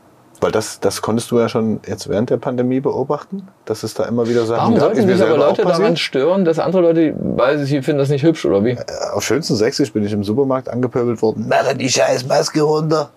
Weil 0.42 0.52
das, 0.52 0.80
das 0.80 1.04
konntest 1.04 1.30
du 1.30 1.40
ja 1.40 1.48
schon 1.48 1.80
jetzt 1.88 2.10
während 2.10 2.32
der 2.32 2.38
Pandemie 2.38 2.80
beobachten, 2.80 3.48
dass 3.66 3.84
es 3.84 3.94
da 3.94 4.06
immer 4.06 4.28
wieder 4.28 4.46
Sachen 4.46 4.60
Warum 4.60 4.74
gab. 4.74 4.84
sollten 4.96 5.08
sich 5.08 5.22
aber 5.22 5.38
Leute 5.38 5.62
daran 5.62 5.96
stören, 5.98 6.46
dass 6.46 6.58
andere 6.58 6.82
Leute, 6.82 7.14
weil 7.20 7.60
sie 7.60 7.82
finden 7.84 8.00
das 8.00 8.10
nicht 8.10 8.24
hübsch 8.24 8.44
oder 8.46 8.64
wie? 8.66 8.72
Äh, 8.72 8.78
Auf 9.14 9.24
schönsten 9.24 9.56
Sächsisch 9.56 9.94
bin 9.94 10.04
ich 10.04 10.12
im 10.12 10.24
Supermarkt 10.24 10.68
angepöbelt 10.68 11.22
worden. 11.22 11.48
Mache 11.48 11.76
die 11.76 11.88
scheiß 11.88 12.26
Maske 12.28 12.62
runter. 12.64 13.10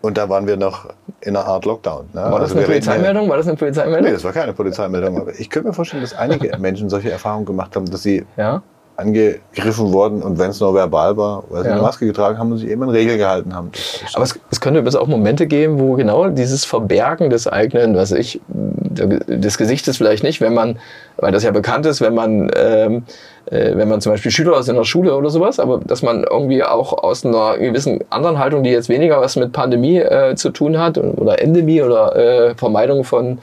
Und 0.00 0.16
da 0.18 0.28
waren 0.28 0.46
wir 0.46 0.56
noch 0.56 0.86
in 1.20 1.36
einer 1.36 1.46
Art 1.46 1.64
Lockdown. 1.66 2.06
Ne? 2.14 2.20
War 2.22 2.30
das 2.40 2.50
Also 2.50 2.56
eine 2.56 2.66
Polizeimeldung? 2.66 3.28
War 3.28 3.36
das 3.36 3.46
eine 3.46 3.56
Polizeimeldung? 3.56 4.04
Nee, 4.04 4.12
das 4.12 4.24
war 4.24 4.32
keine 4.32 4.52
Polizeimeldung. 4.52 5.20
Aber 5.20 5.38
ich 5.38 5.48
könnte 5.50 5.68
mir 5.68 5.74
vorstellen, 5.74 6.02
dass 6.02 6.14
einige 6.14 6.56
Menschen 6.58 6.88
solche 6.88 7.10
Erfahrungen 7.10 7.44
gemacht 7.44 7.76
haben, 7.76 7.88
dass 7.88 8.02
sie 8.02 8.24
Ja. 8.36 8.62
Angegriffen 9.02 9.92
wurden 9.92 10.22
und 10.22 10.38
wenn 10.38 10.50
es 10.50 10.60
nur 10.60 10.74
verbal 10.74 11.16
war, 11.16 11.44
weil 11.50 11.62
sie 11.62 11.68
Ja. 11.68 11.74
eine 11.74 11.82
Maske 11.82 12.06
getragen 12.06 12.38
haben 12.38 12.52
und 12.52 12.58
sich 12.58 12.68
eben 12.70 12.82
an 12.82 12.88
Regeln 12.90 13.18
gehalten 13.18 13.54
haben. 13.54 13.70
Aber 14.14 14.24
es, 14.24 14.38
es 14.50 14.60
könnte 14.60 14.80
übrigens 14.80 14.96
auch 14.96 15.06
Momente 15.06 15.46
geben, 15.46 15.78
wo 15.78 15.94
genau 15.94 16.28
dieses 16.28 16.64
Verbergen 16.64 17.28
des 17.30 17.46
eigenen, 17.46 17.94
was 17.96 18.12
ich, 18.12 18.40
des 18.48 19.58
Gesichtes 19.58 19.96
vielleicht 19.96 20.22
nicht, 20.22 20.40
wenn 20.40 20.54
man, 20.54 20.78
weil 21.16 21.32
das 21.32 21.42
ja 21.42 21.50
bekannt 21.50 21.86
ist, 21.86 22.00
wenn 22.00 22.14
man, 22.14 22.50
ähm, 22.56 23.04
äh, 23.46 23.76
wenn 23.76 23.88
man 23.88 24.00
zum 24.00 24.12
Beispiel 24.12 24.30
Schüler 24.30 24.58
ist 24.58 24.68
in 24.68 24.76
der 24.76 24.84
Schule 24.84 25.14
oder 25.14 25.30
sowas, 25.30 25.58
aber 25.58 25.80
dass 25.84 26.02
man 26.02 26.24
irgendwie 26.24 26.62
auch 26.62 26.92
aus 26.92 27.24
einer 27.24 27.58
gewissen 27.58 28.00
anderen 28.10 28.38
Haltung, 28.38 28.62
die 28.62 28.70
jetzt 28.70 28.88
weniger 28.88 29.20
was 29.20 29.36
mit 29.36 29.52
Pandemie 29.52 29.98
äh, 29.98 30.34
zu 30.36 30.50
tun 30.50 30.78
hat 30.78 30.98
oder 30.98 31.40
Endemie 31.42 31.82
oder 31.82 32.16
äh, 32.16 32.54
Vermeidung 32.54 33.04
von 33.04 33.38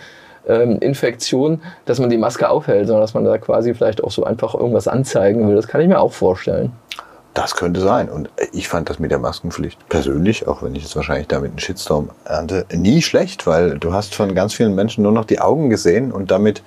ähm, 0.48 0.78
Infektion, 0.80 1.62
dass 1.86 2.00
man 2.00 2.10
die 2.10 2.18
Maske 2.18 2.50
aufhält, 2.50 2.88
sondern 2.88 3.02
dass 3.04 3.14
man 3.14 3.26
da 3.26 3.38
quasi 3.38 3.74
vielleicht 3.74 4.04
auch 4.04 4.12
so 4.12 4.24
einfach 4.24 4.54
irgendwas 4.54 4.88
anzeigen 4.88 5.48
will. 5.48 5.56
Das 5.56 5.68
kann 5.68 5.82
ich 5.82 5.88
mir 5.88 6.00
auch 6.00 6.14
vorstellen. 6.14 6.72
Das 7.34 7.56
könnte 7.56 7.80
sein. 7.80 8.10
Und 8.10 8.30
ich 8.52 8.68
fand 8.68 8.90
das 8.90 9.00
mit 9.00 9.12
der 9.12 9.20
Maskenpflicht 9.20 9.88
persönlich, 9.88 10.48
auch 10.48 10.64
wenn 10.64 10.76
ich 10.76 10.84
jetzt 10.84 10.96
wahrscheinlich 10.96 11.28
damit 11.28 11.52
einen 11.52 11.60
Shitstorm 11.60 12.10
ernte, 12.26 12.66
nie 12.74 13.02
schlecht, 13.02 13.46
weil 13.46 13.78
du 13.78 13.94
hast 13.94 14.16
von 14.16 14.34
ganz 14.34 14.54
vielen 14.54 14.76
Menschen 14.76 15.04
nur 15.04 15.12
noch 15.12 15.26
die 15.26 15.40
Augen 15.40 15.70
gesehen 15.70 16.12
und 16.12 16.32
damit 16.32 16.64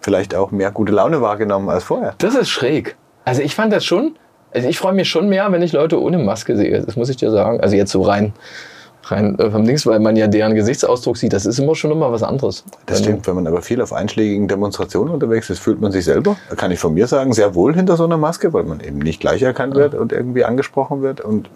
vielleicht 0.00 0.34
auch 0.34 0.50
mehr 0.50 0.70
gute 0.70 0.92
Laune 0.92 1.20
wahrgenommen 1.20 1.68
als 1.68 1.84
vorher. 1.84 2.14
Das 2.18 2.34
ist 2.34 2.50
schräg. 2.50 2.96
Also 3.24 3.42
ich 3.42 3.54
fand 3.54 3.72
das 3.72 3.84
schon, 3.84 4.16
also 4.52 4.68
ich 4.68 4.78
freue 4.78 4.92
mich 4.92 5.08
schon 5.08 5.28
mehr, 5.28 5.50
wenn 5.50 5.62
ich 5.62 5.72
Leute 5.72 6.00
ohne 6.00 6.18
Maske 6.18 6.56
sehe. 6.56 6.80
Das 6.82 6.96
muss 6.96 7.08
ich 7.08 7.16
dir 7.16 7.30
sagen. 7.30 7.60
Also 7.60 7.74
jetzt 7.74 7.90
so 7.90 8.02
rein, 8.02 8.32
rein 9.10 9.38
äh, 9.38 9.50
vom 9.50 9.64
Dings, 9.64 9.86
weil 9.86 10.00
man 10.00 10.16
ja 10.16 10.26
deren 10.26 10.54
Gesichtsausdruck 10.54 11.16
sieht. 11.16 11.32
Das 11.32 11.46
ist 11.46 11.58
immer 11.58 11.74
schon 11.74 11.90
immer 11.90 12.10
was 12.12 12.22
anderes. 12.22 12.64
Das 12.86 12.98
Wenn- 12.98 13.04
stimmt, 13.04 13.26
wenn 13.26 13.34
man 13.36 13.46
aber 13.46 13.62
viel 13.62 13.80
auf 13.80 13.92
einschlägigen 13.92 14.48
Demonstrationen 14.48 15.12
unterwegs 15.14 15.50
ist, 15.50 15.58
fühlt 15.60 15.80
man 15.80 15.92
sich 15.92 16.04
selber, 16.04 16.36
kann 16.56 16.70
ich 16.70 16.78
von 16.78 16.94
mir 16.94 17.06
sagen, 17.06 17.32
sehr 17.32 17.54
wohl 17.54 17.74
hinter 17.74 17.96
so 17.96 18.04
einer 18.04 18.16
Maske, 18.16 18.52
weil 18.52 18.64
man 18.64 18.80
eben 18.80 18.98
nicht 18.98 19.20
gleich 19.20 19.42
erkannt 19.42 19.74
wird 19.74 19.94
und 19.94 20.12
irgendwie 20.12 20.44
angesprochen 20.44 21.02
wird. 21.02 21.20
Und 21.20 21.48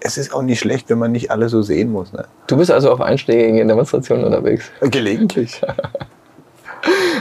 es 0.00 0.16
ist 0.18 0.34
auch 0.34 0.42
nicht 0.42 0.58
schlecht, 0.60 0.90
wenn 0.90 0.98
man 0.98 1.12
nicht 1.12 1.30
alle 1.30 1.48
so 1.48 1.62
sehen 1.62 1.92
muss. 1.92 2.12
Ne? 2.12 2.24
Du 2.46 2.56
bist 2.56 2.70
also 2.70 2.90
auf 2.90 3.00
einschlägigen 3.00 3.68
Demonstrationen 3.68 4.24
unterwegs. 4.24 4.70
Gelegentlich. 4.80 5.60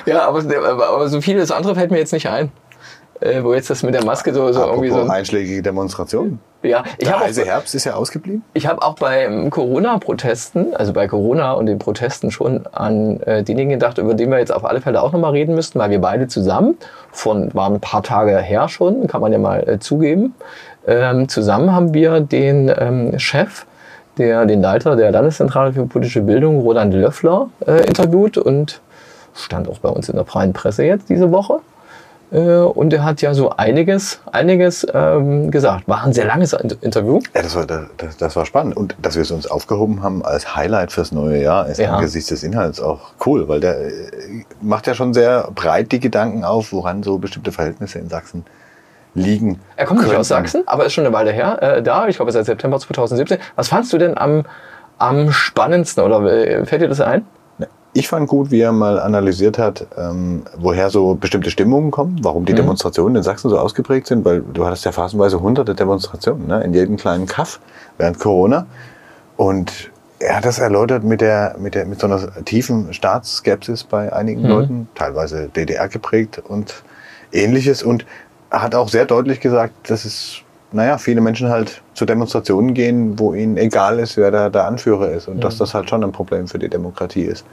Ja, 0.08 0.28
aber, 0.28 0.40
aber 0.40 1.08
so 1.08 1.22
vieles 1.22 1.52
andere 1.52 1.76
fällt 1.76 1.92
mir 1.92 2.00
jetzt 2.00 2.14
nicht 2.14 2.28
ein. 2.28 2.52
Äh, 3.22 3.44
wo 3.44 3.54
jetzt 3.54 3.70
das 3.70 3.84
mit 3.84 3.94
der 3.94 4.04
Maske 4.04 4.34
so, 4.34 4.52
so 4.52 4.62
irgendwie 4.62 4.90
so. 4.90 4.96
Apropos 4.96 5.14
einschlägige 5.14 5.62
Demonstrationen. 5.62 6.40
Ja, 6.64 6.84
ich 6.98 7.06
Der 7.06 7.14
habe 7.14 7.26
heiße 7.26 7.46
Herbst 7.46 7.76
ist 7.76 7.86
ja 7.86 7.94
ausgeblieben. 7.94 8.44
ich 8.54 8.66
hab 8.66 8.84
auch 8.84 8.96
bei 8.96 9.26
ähm, 9.26 9.52
Corona-Protesten, 9.52 10.76
also 10.76 10.92
bei 10.92 11.08
Corona 11.08 11.54
und 11.54 11.68
den 11.68 11.78
Protesten 11.78 12.32
schon 12.32 12.66
an 12.72 13.20
äh, 13.22 13.44
diejenigen 13.44 13.70
gedacht, 13.72 14.00
über 14.00 14.16
die 14.16 14.26
wir 14.28 14.40
jetzt 14.40 14.52
auf 14.52 14.66
alle 14.66 14.82
Fälle 14.82 15.04
auch 15.04 15.12
nochmal 15.12 15.32
reden 15.32 15.54
müssten, 15.54 15.78
weil 15.78 15.92
wir 15.92 16.02
beide 16.02 16.28
zusammen, 16.28 16.78
von, 17.12 17.54
waren 17.54 17.76
ein 17.76 17.80
paar 17.80 18.02
Tage 18.02 18.38
her 18.40 18.68
schon, 18.70 19.06
kann 19.06 19.22
man 19.22 19.32
ja 19.32 19.38
mal 19.38 19.68
äh, 19.70 19.80
zugeben, 19.80 20.34
ähm, 20.88 21.30
zusammen 21.30 21.72
haben 21.72 21.94
wir 21.94 22.22
den 22.22 22.72
ähm, 22.76 23.20
Chef, 23.20 23.66
der, 24.18 24.48
den 24.48 24.62
Leiter 24.62 24.96
der 24.96 25.12
Landeszentrale 25.12 25.74
für 25.74 25.86
politische 25.86 26.22
Bildung, 26.22 26.60
Roland 26.60 26.94
Löffler, 26.94 27.50
äh, 27.68 27.86
interviewt 27.86 28.38
und 28.38 28.82
stand 29.36 29.68
auch 29.70 29.78
bei 29.78 29.90
uns 29.90 30.10
in 30.10 30.16
der 30.16 30.26
freien 30.26 30.54
Presse 30.54 30.84
jetzt 30.84 31.10
diese 31.10 31.32
Woche. 31.32 31.60
Äh, 32.32 32.40
und 32.40 32.94
er 32.94 33.04
hat 33.04 33.22
ja 33.22 33.34
so 33.34 33.50
einiges, 33.50 34.22
einiges 34.32 34.88
ähm, 34.94 35.52
gesagt. 35.52 35.88
War 35.88 36.04
ein 36.04 36.14
sehr 36.14 36.26
langes 36.26 36.54
Interview. 36.54 37.20
Ja, 37.36 37.42
das 37.42 37.56
war, 37.56 37.66
das, 37.66 38.18
das 38.18 38.36
war 38.36 38.46
spannend. 38.46 38.78
Und 38.78 38.96
dass 39.02 39.16
wir 39.16 39.22
es 39.22 39.32
uns 39.32 39.48
aufgehoben 39.48 40.02
haben 40.02 40.24
als 40.24 40.56
Highlight 40.56 40.92
fürs 40.92 41.12
neue 41.12 41.42
Jahr, 41.42 41.68
ist 41.68 41.80
ja. 41.80 41.94
angesichts 41.94 42.30
des 42.30 42.44
Inhalts 42.44 42.80
auch 42.80 43.12
cool, 43.26 43.48
weil 43.48 43.60
der 43.60 43.80
äh, 43.82 43.92
macht 44.62 44.88
ja 44.88 44.94
schon 44.94 45.14
sehr 45.14 45.50
breit 45.54 45.92
die 45.92 46.00
Gedanken 46.00 46.46
auf, 46.46 46.72
woran 46.72 47.04
so 47.04 47.18
bestimmte 47.18 47.52
Verhältnisse 47.52 48.00
in 48.00 48.10
Sachsen 48.10 48.46
liegen. 49.14 49.60
Er 49.76 49.86
kommt 49.86 50.02
nicht 50.02 50.16
aus 50.16 50.30
Sachsen, 50.30 50.64
aber 50.68 50.86
ist 50.86 50.94
schon 50.94 51.06
eine 51.06 51.14
Weile 51.14 51.32
her 51.32 51.62
äh, 51.62 51.84
da. 51.84 52.08
Ich 52.08 52.16
glaube, 52.16 52.32
seit 52.32 52.46
September 52.46 52.80
2017. 52.80 53.40
Was 53.56 53.68
fandst 53.68 53.92
du 53.92 53.98
denn 53.98 54.18
am, 54.18 54.46
am 54.98 55.32
spannendsten 55.34 56.04
oder 56.04 56.24
äh, 56.32 56.66
fällt 56.66 56.82
dir 56.82 56.88
das 56.88 57.02
ein? 57.02 57.26
Ich 57.94 58.08
fand 58.08 58.30
gut, 58.30 58.52
wie 58.52 58.62
er 58.62 58.72
mal 58.72 59.00
analysiert 59.00 59.58
hat, 59.58 59.86
ähm, 59.98 60.44
woher 60.58 60.90
so 60.90 61.16
bestimmte 61.16 61.52
Stimmungen 61.52 61.92
kommen, 61.92 62.20
warum 62.22 62.46
die 62.46 62.54
mhm. 62.54 62.58
Demonstrationen 62.58 63.18
in 63.18 63.24
Sachsen 63.24 63.50
so 63.50 63.60
ausgeprägt 63.60 64.08
sind, 64.08 64.24
weil 64.24 64.42
du 64.42 64.66
hattest 64.66 64.86
ja 64.86 64.94
phasenweise 64.94 65.42
hunderte 65.42 65.76
Demonstrationen 65.76 66.48
ne, 66.48 66.64
in 66.64 66.74
jedem 66.74 66.96
kleinen 66.96 67.26
Kaff 67.26 67.60
während 67.98 68.18
Corona. 68.18 68.66
Und 69.36 69.92
er 70.20 70.38
hat 70.38 70.46
das 70.46 70.60
erläutert 70.60 71.04
mit, 71.04 71.20
der, 71.20 71.56
mit, 71.60 71.76
der, 71.76 71.86
mit 71.86 72.00
so 72.00 72.08
einer 72.08 72.46
tiefen 72.46 72.94
Staatsskepsis 72.94 73.84
bei 73.84 74.14
einigen 74.14 74.44
mhm. 74.44 74.48
Leuten, 74.48 74.90
teilweise 74.96 75.50
DDR 75.50 75.90
geprägt 75.90 76.42
und 76.48 76.84
ähnliches. 77.34 77.84
Und 77.84 78.06
er 78.52 78.62
hat 78.62 78.74
auch 78.74 78.88
sehr 78.88 79.06
deutlich 79.06 79.42
gesagt, 79.42 79.90
dass 79.90 80.06
es, 80.06 80.38
naja, 80.72 80.98
viele 80.98 81.20
Menschen 81.20 81.50
halt 81.50 81.82
zu 81.94 82.06
Demonstrationen 82.06 82.74
gehen, 82.74 83.20
wo 83.20 83.34
ihnen 83.34 83.58
egal 83.58 84.00
ist, 84.00 84.16
wer 84.16 84.32
der, 84.32 84.50
der 84.50 84.66
Anführer 84.66 85.10
ist. 85.12 85.28
Und 85.28 85.38
mhm. 85.38 85.42
dass 85.42 85.58
das 85.58 85.74
halt 85.74 85.90
schon 85.90 86.04
ein 86.06 86.14
Problem 86.14 86.48
für 86.48 86.60
die 86.60 86.70
Demokratie 86.70 87.24
ist. 87.24 87.46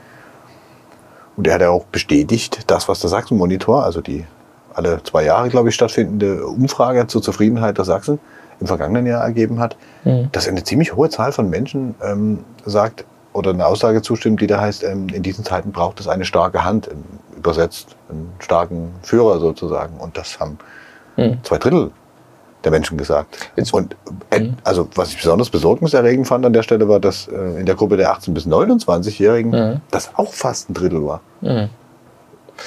Und 1.39 1.47
er 1.47 1.53
hat 1.53 1.61
ja 1.61 1.69
auch 1.69 1.85
bestätigt, 1.85 2.69
das, 2.69 2.89
was 2.89 2.99
der 2.99 3.09
Sachsen-Monitor, 3.09 3.85
also 3.85 4.01
die 4.01 4.25
alle 4.73 5.01
zwei 5.03 5.23
Jahre, 5.23 5.47
glaube 5.47 5.69
ich, 5.69 5.75
stattfindende 5.75 6.45
Umfrage 6.45 7.07
zur 7.07 7.21
Zufriedenheit 7.21 7.77
der 7.77 7.85
Sachsen 7.85 8.19
im 8.59 8.67
vergangenen 8.67 9.07
Jahr 9.07 9.23
ergeben 9.23 9.57
hat, 9.57 9.77
mhm. 10.03 10.27
dass 10.33 10.49
eine 10.49 10.65
ziemlich 10.65 10.97
hohe 10.97 11.09
Zahl 11.09 11.31
von 11.31 11.49
Menschen 11.49 11.95
ähm, 12.03 12.43
sagt 12.65 13.05
oder 13.31 13.51
eine 13.51 13.65
Aussage 13.65 14.01
zustimmt, 14.01 14.41
die 14.41 14.47
da 14.47 14.59
heißt, 14.59 14.83
ähm, 14.83 15.07
in 15.07 15.23
diesen 15.23 15.45
Zeiten 15.45 15.71
braucht 15.71 16.01
es 16.01 16.09
eine 16.09 16.25
starke 16.25 16.65
Hand, 16.65 16.89
ähm, 16.91 17.05
übersetzt 17.37 17.95
einen 18.09 18.33
starken 18.39 18.91
Führer 19.01 19.39
sozusagen. 19.39 19.95
Und 19.95 20.17
das 20.17 20.41
haben 20.41 20.57
mhm. 21.15 21.37
zwei 21.43 21.57
Drittel 21.57 21.91
der 22.63 22.71
Menschen 22.71 22.97
gesagt. 22.97 23.51
Jetzt, 23.55 23.73
und 23.73 23.95
äh, 24.31 24.41
mhm. 24.41 24.57
also 24.63 24.87
was 24.95 25.11
ich 25.11 25.17
besonders 25.17 25.49
besorgniserregend 25.49 26.27
fand 26.27 26.45
an 26.45 26.53
der 26.53 26.63
Stelle 26.63 26.87
war, 26.87 26.99
dass 26.99 27.27
äh, 27.27 27.59
in 27.59 27.65
der 27.65 27.75
Gruppe 27.75 27.97
der 27.97 28.11
18 28.11 28.33
bis 28.33 28.45
29-Jährigen 28.45 29.51
mhm. 29.51 29.81
das 29.91 30.11
auch 30.15 30.33
fast 30.33 30.69
ein 30.69 30.73
Drittel 30.73 31.05
war. 31.05 31.21
Mhm. 31.41 31.69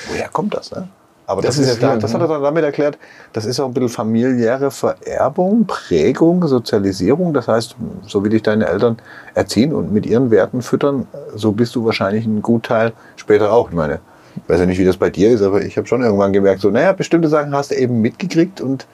Woher 0.08 0.28
kommt 0.28 0.54
das? 0.54 0.70
Ne? 0.72 0.88
Aber 1.26 1.40
das, 1.40 1.56
das, 1.56 1.68
ist, 1.68 1.82
ja, 1.82 1.96
das 1.96 2.12
hat 2.12 2.20
er 2.20 2.28
dann 2.28 2.42
damit 2.42 2.64
erklärt, 2.64 2.98
das 3.32 3.44
ist 3.44 3.60
auch 3.60 3.66
ein 3.66 3.74
bisschen 3.74 3.88
familiäre 3.88 4.70
Vererbung, 4.70 5.66
Prägung, 5.66 6.46
Sozialisierung. 6.46 7.32
Das 7.32 7.48
heißt, 7.48 7.76
so 8.06 8.24
wie 8.24 8.28
dich 8.28 8.42
deine 8.42 8.66
Eltern 8.66 8.98
erziehen 9.34 9.72
und 9.72 9.92
mit 9.92 10.04
ihren 10.04 10.30
Werten 10.30 10.62
füttern, 10.62 11.06
so 11.34 11.52
bist 11.52 11.74
du 11.74 11.84
wahrscheinlich 11.84 12.26
ein 12.26 12.42
Gutteil 12.42 12.92
später 13.16 13.52
auch. 13.52 13.70
Ich 13.70 13.74
meine, 13.74 14.00
ich 14.36 14.48
weiß 14.48 14.60
ja 14.60 14.66
nicht, 14.66 14.78
wie 14.78 14.84
das 14.84 14.96
bei 14.96 15.10
dir 15.10 15.30
ist, 15.30 15.42
aber 15.42 15.62
ich 15.62 15.76
habe 15.76 15.86
schon 15.86 16.02
irgendwann 16.02 16.32
gemerkt, 16.32 16.60
so, 16.60 16.70
naja, 16.70 16.92
bestimmte 16.92 17.28
Sachen 17.28 17.54
hast 17.54 17.70
du 17.70 17.76
eben 17.76 18.00
mitgekriegt 18.00 18.60
und 18.60 18.86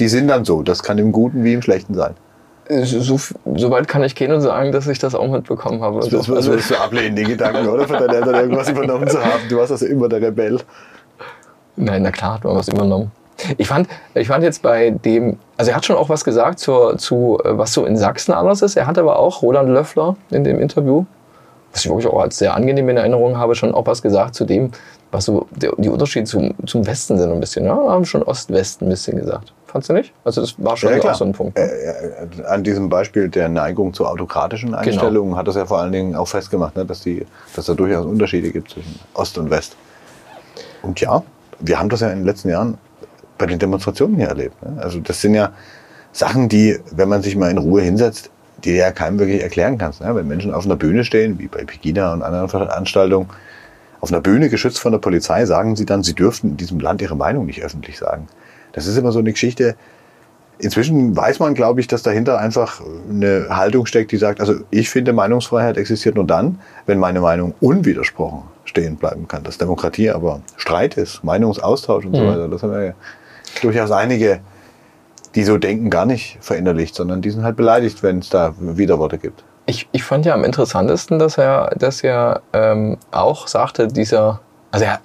die 0.00 0.08
sind 0.08 0.28
dann 0.28 0.44
so. 0.44 0.62
Das 0.62 0.82
kann 0.82 0.98
im 0.98 1.12
Guten 1.12 1.44
wie 1.44 1.52
im 1.52 1.62
Schlechten 1.62 1.94
sein. 1.94 2.14
So, 2.68 3.18
so 3.56 3.70
weit 3.70 3.88
kann 3.88 4.02
ich 4.04 4.14
gehen 4.14 4.32
und 4.32 4.40
sagen, 4.40 4.70
dass 4.70 4.86
ich 4.86 4.98
das 4.98 5.14
auch 5.14 5.28
mitbekommen 5.28 5.82
habe. 5.82 6.00
Das, 6.00 6.08
das 6.08 6.30
also, 6.30 6.52
würdest 6.52 6.70
du 6.70 6.76
ablehnen, 6.76 7.16
die 7.16 7.24
Gedanken, 7.24 7.68
oder? 7.68 7.86
Von 7.86 7.98
deinen 7.98 8.10
Eltern 8.10 8.34
irgendwas 8.34 8.68
übernommen 8.68 9.08
zu 9.08 9.18
haben. 9.22 9.42
Du 9.48 9.56
warst 9.56 9.72
also 9.72 9.86
immer 9.86 10.08
der 10.08 10.22
Rebell. 10.22 10.60
Nein, 11.76 12.02
na 12.02 12.10
klar 12.12 12.34
hat 12.34 12.44
man 12.44 12.54
was 12.56 12.68
übernommen. 12.68 13.10
Ich 13.56 13.66
fand, 13.66 13.88
ich 14.14 14.28
fand 14.28 14.44
jetzt 14.44 14.62
bei 14.62 14.90
dem, 14.90 15.38
also 15.56 15.70
er 15.70 15.76
hat 15.76 15.84
schon 15.84 15.96
auch 15.96 16.08
was 16.08 16.24
gesagt 16.24 16.60
zur, 16.60 16.96
zu, 16.98 17.38
was 17.42 17.72
so 17.72 17.86
in 17.86 17.96
Sachsen 17.96 18.32
anders 18.32 18.62
ist. 18.62 18.76
Er 18.76 18.86
hat 18.86 18.98
aber 18.98 19.18
auch, 19.18 19.42
Roland 19.42 19.68
Löffler 19.68 20.16
in 20.30 20.44
dem 20.44 20.60
Interview, 20.60 21.06
was 21.72 21.84
ich 21.84 21.90
wirklich 21.90 22.06
auch 22.06 22.20
als 22.20 22.38
sehr 22.38 22.54
angenehm 22.54 22.88
in 22.88 22.98
Erinnerung 22.98 23.36
habe, 23.36 23.54
schon 23.54 23.74
auch 23.74 23.86
was 23.86 24.02
gesagt 24.02 24.34
zu 24.34 24.44
dem, 24.44 24.70
was 25.10 25.24
so 25.24 25.46
die 25.56 25.88
Unterschiede 25.88 26.26
zum, 26.26 26.54
zum 26.66 26.86
Westen 26.86 27.18
sind 27.18 27.32
ein 27.32 27.40
bisschen. 27.40 27.64
Ja, 27.64 27.74
haben 27.74 28.04
schon 28.04 28.22
Ost-West 28.22 28.82
ein 28.82 28.88
bisschen 28.90 29.16
gesagt. 29.18 29.52
Fandst 29.70 29.88
du 29.88 29.92
nicht? 29.92 30.12
Also 30.24 30.40
das 30.40 30.56
war 30.58 30.76
schon 30.76 30.92
ja, 30.92 31.14
so 31.14 31.24
ein 31.24 31.32
Punkt. 31.32 31.56
Ne? 31.56 31.62
Äh, 31.62 32.44
an 32.44 32.64
diesem 32.64 32.88
Beispiel 32.88 33.28
der 33.28 33.48
Neigung 33.48 33.94
zu 33.94 34.04
autokratischen 34.04 34.70
genau. 34.70 34.82
Einstellungen 34.82 35.30
genau. 35.30 35.38
hat 35.38 35.46
das 35.46 35.54
ja 35.54 35.64
vor 35.64 35.78
allen 35.78 35.92
Dingen 35.92 36.16
auch 36.16 36.26
festgemacht, 36.26 36.76
ne, 36.76 36.84
dass, 36.84 37.02
die, 37.02 37.24
dass 37.54 37.66
da 37.66 37.74
durchaus 37.74 38.04
Unterschiede 38.04 38.50
gibt 38.50 38.72
zwischen 38.72 38.98
Ost 39.14 39.38
und 39.38 39.48
West. 39.48 39.76
Und 40.82 41.00
ja, 41.00 41.22
wir 41.60 41.78
haben 41.78 41.88
das 41.88 42.00
ja 42.00 42.10
in 42.10 42.18
den 42.18 42.24
letzten 42.24 42.48
Jahren 42.48 42.78
bei 43.38 43.46
den 43.46 43.60
Demonstrationen 43.60 44.16
hier 44.16 44.26
erlebt. 44.26 44.60
Ne? 44.60 44.82
Also 44.82 44.98
das 44.98 45.20
sind 45.20 45.34
ja 45.34 45.52
Sachen, 46.10 46.48
die, 46.48 46.80
wenn 46.90 47.08
man 47.08 47.22
sich 47.22 47.36
mal 47.36 47.50
in 47.50 47.58
Ruhe 47.58 47.82
hinsetzt, 47.82 48.28
die 48.64 48.72
ja 48.72 48.90
keinem 48.90 49.20
wirklich 49.20 49.40
erklären 49.40 49.78
kannst. 49.78 50.00
Ne? 50.00 50.12
Wenn 50.16 50.26
Menschen 50.26 50.52
auf 50.52 50.64
einer 50.64 50.76
Bühne 50.76 51.04
stehen, 51.04 51.38
wie 51.38 51.46
bei 51.46 51.64
Pegida 51.64 52.12
und 52.12 52.22
anderen 52.22 52.48
Veranstaltungen, 52.48 53.28
auf 54.00 54.10
einer 54.10 54.20
Bühne 54.20 54.48
geschützt 54.48 54.80
von 54.80 54.90
der 54.90 54.98
Polizei, 54.98 55.44
sagen 55.46 55.76
sie 55.76 55.86
dann, 55.86 56.02
sie 56.02 56.14
dürften 56.14 56.50
in 56.50 56.56
diesem 56.56 56.80
Land 56.80 57.02
ihre 57.02 57.16
Meinung 57.16 57.46
nicht 57.46 57.62
öffentlich 57.62 57.98
sagen. 57.98 58.26
Das 58.72 58.86
ist 58.86 58.96
immer 58.96 59.12
so 59.12 59.18
eine 59.18 59.32
Geschichte. 59.32 59.76
Inzwischen 60.58 61.16
weiß 61.16 61.38
man, 61.38 61.54
glaube 61.54 61.80
ich, 61.80 61.88
dass 61.88 62.02
dahinter 62.02 62.38
einfach 62.38 62.82
eine 63.08 63.46
Haltung 63.48 63.86
steckt, 63.86 64.12
die 64.12 64.18
sagt, 64.18 64.40
also 64.40 64.56
ich 64.70 64.90
finde, 64.90 65.12
Meinungsfreiheit 65.12 65.78
existiert 65.78 66.16
nur 66.16 66.26
dann, 66.26 66.60
wenn 66.86 66.98
meine 66.98 67.20
Meinung 67.20 67.54
unwidersprochen 67.60 68.42
stehen 68.64 68.96
bleiben 68.96 69.26
kann. 69.26 69.42
Dass 69.42 69.56
Demokratie 69.56 70.10
aber 70.10 70.42
Streit 70.56 70.96
ist, 70.96 71.24
Meinungsaustausch 71.24 72.04
und 72.04 72.12
mhm. 72.12 72.16
so 72.16 72.26
weiter. 72.26 72.48
Das 72.48 72.62
haben 72.62 72.72
wir 72.72 72.84
ja 72.84 72.92
durchaus 73.62 73.90
einige, 73.90 74.40
die 75.34 75.44
so 75.44 75.58
denken, 75.58 75.90
gar 75.90 76.06
nicht 76.06 76.38
verinnerlicht, 76.40 76.94
sondern 76.94 77.22
die 77.22 77.30
sind 77.30 77.42
halt 77.42 77.56
beleidigt, 77.56 78.02
wenn 78.02 78.18
es 78.18 78.28
da 78.28 78.54
Widerworte 78.58 79.18
gibt. 79.18 79.44
Ich, 79.66 79.88
ich 79.92 80.02
fand 80.02 80.26
ja 80.26 80.34
am 80.34 80.44
interessantesten, 80.44 81.18
dass 81.18 81.38
er, 81.38 81.72
dass 81.78 82.02
er 82.02 82.42
ähm, 82.52 82.96
auch 83.12 83.46
sagte, 83.46 83.86
dieser, 83.86 84.40
also 84.72 84.84
er, 84.84 85.00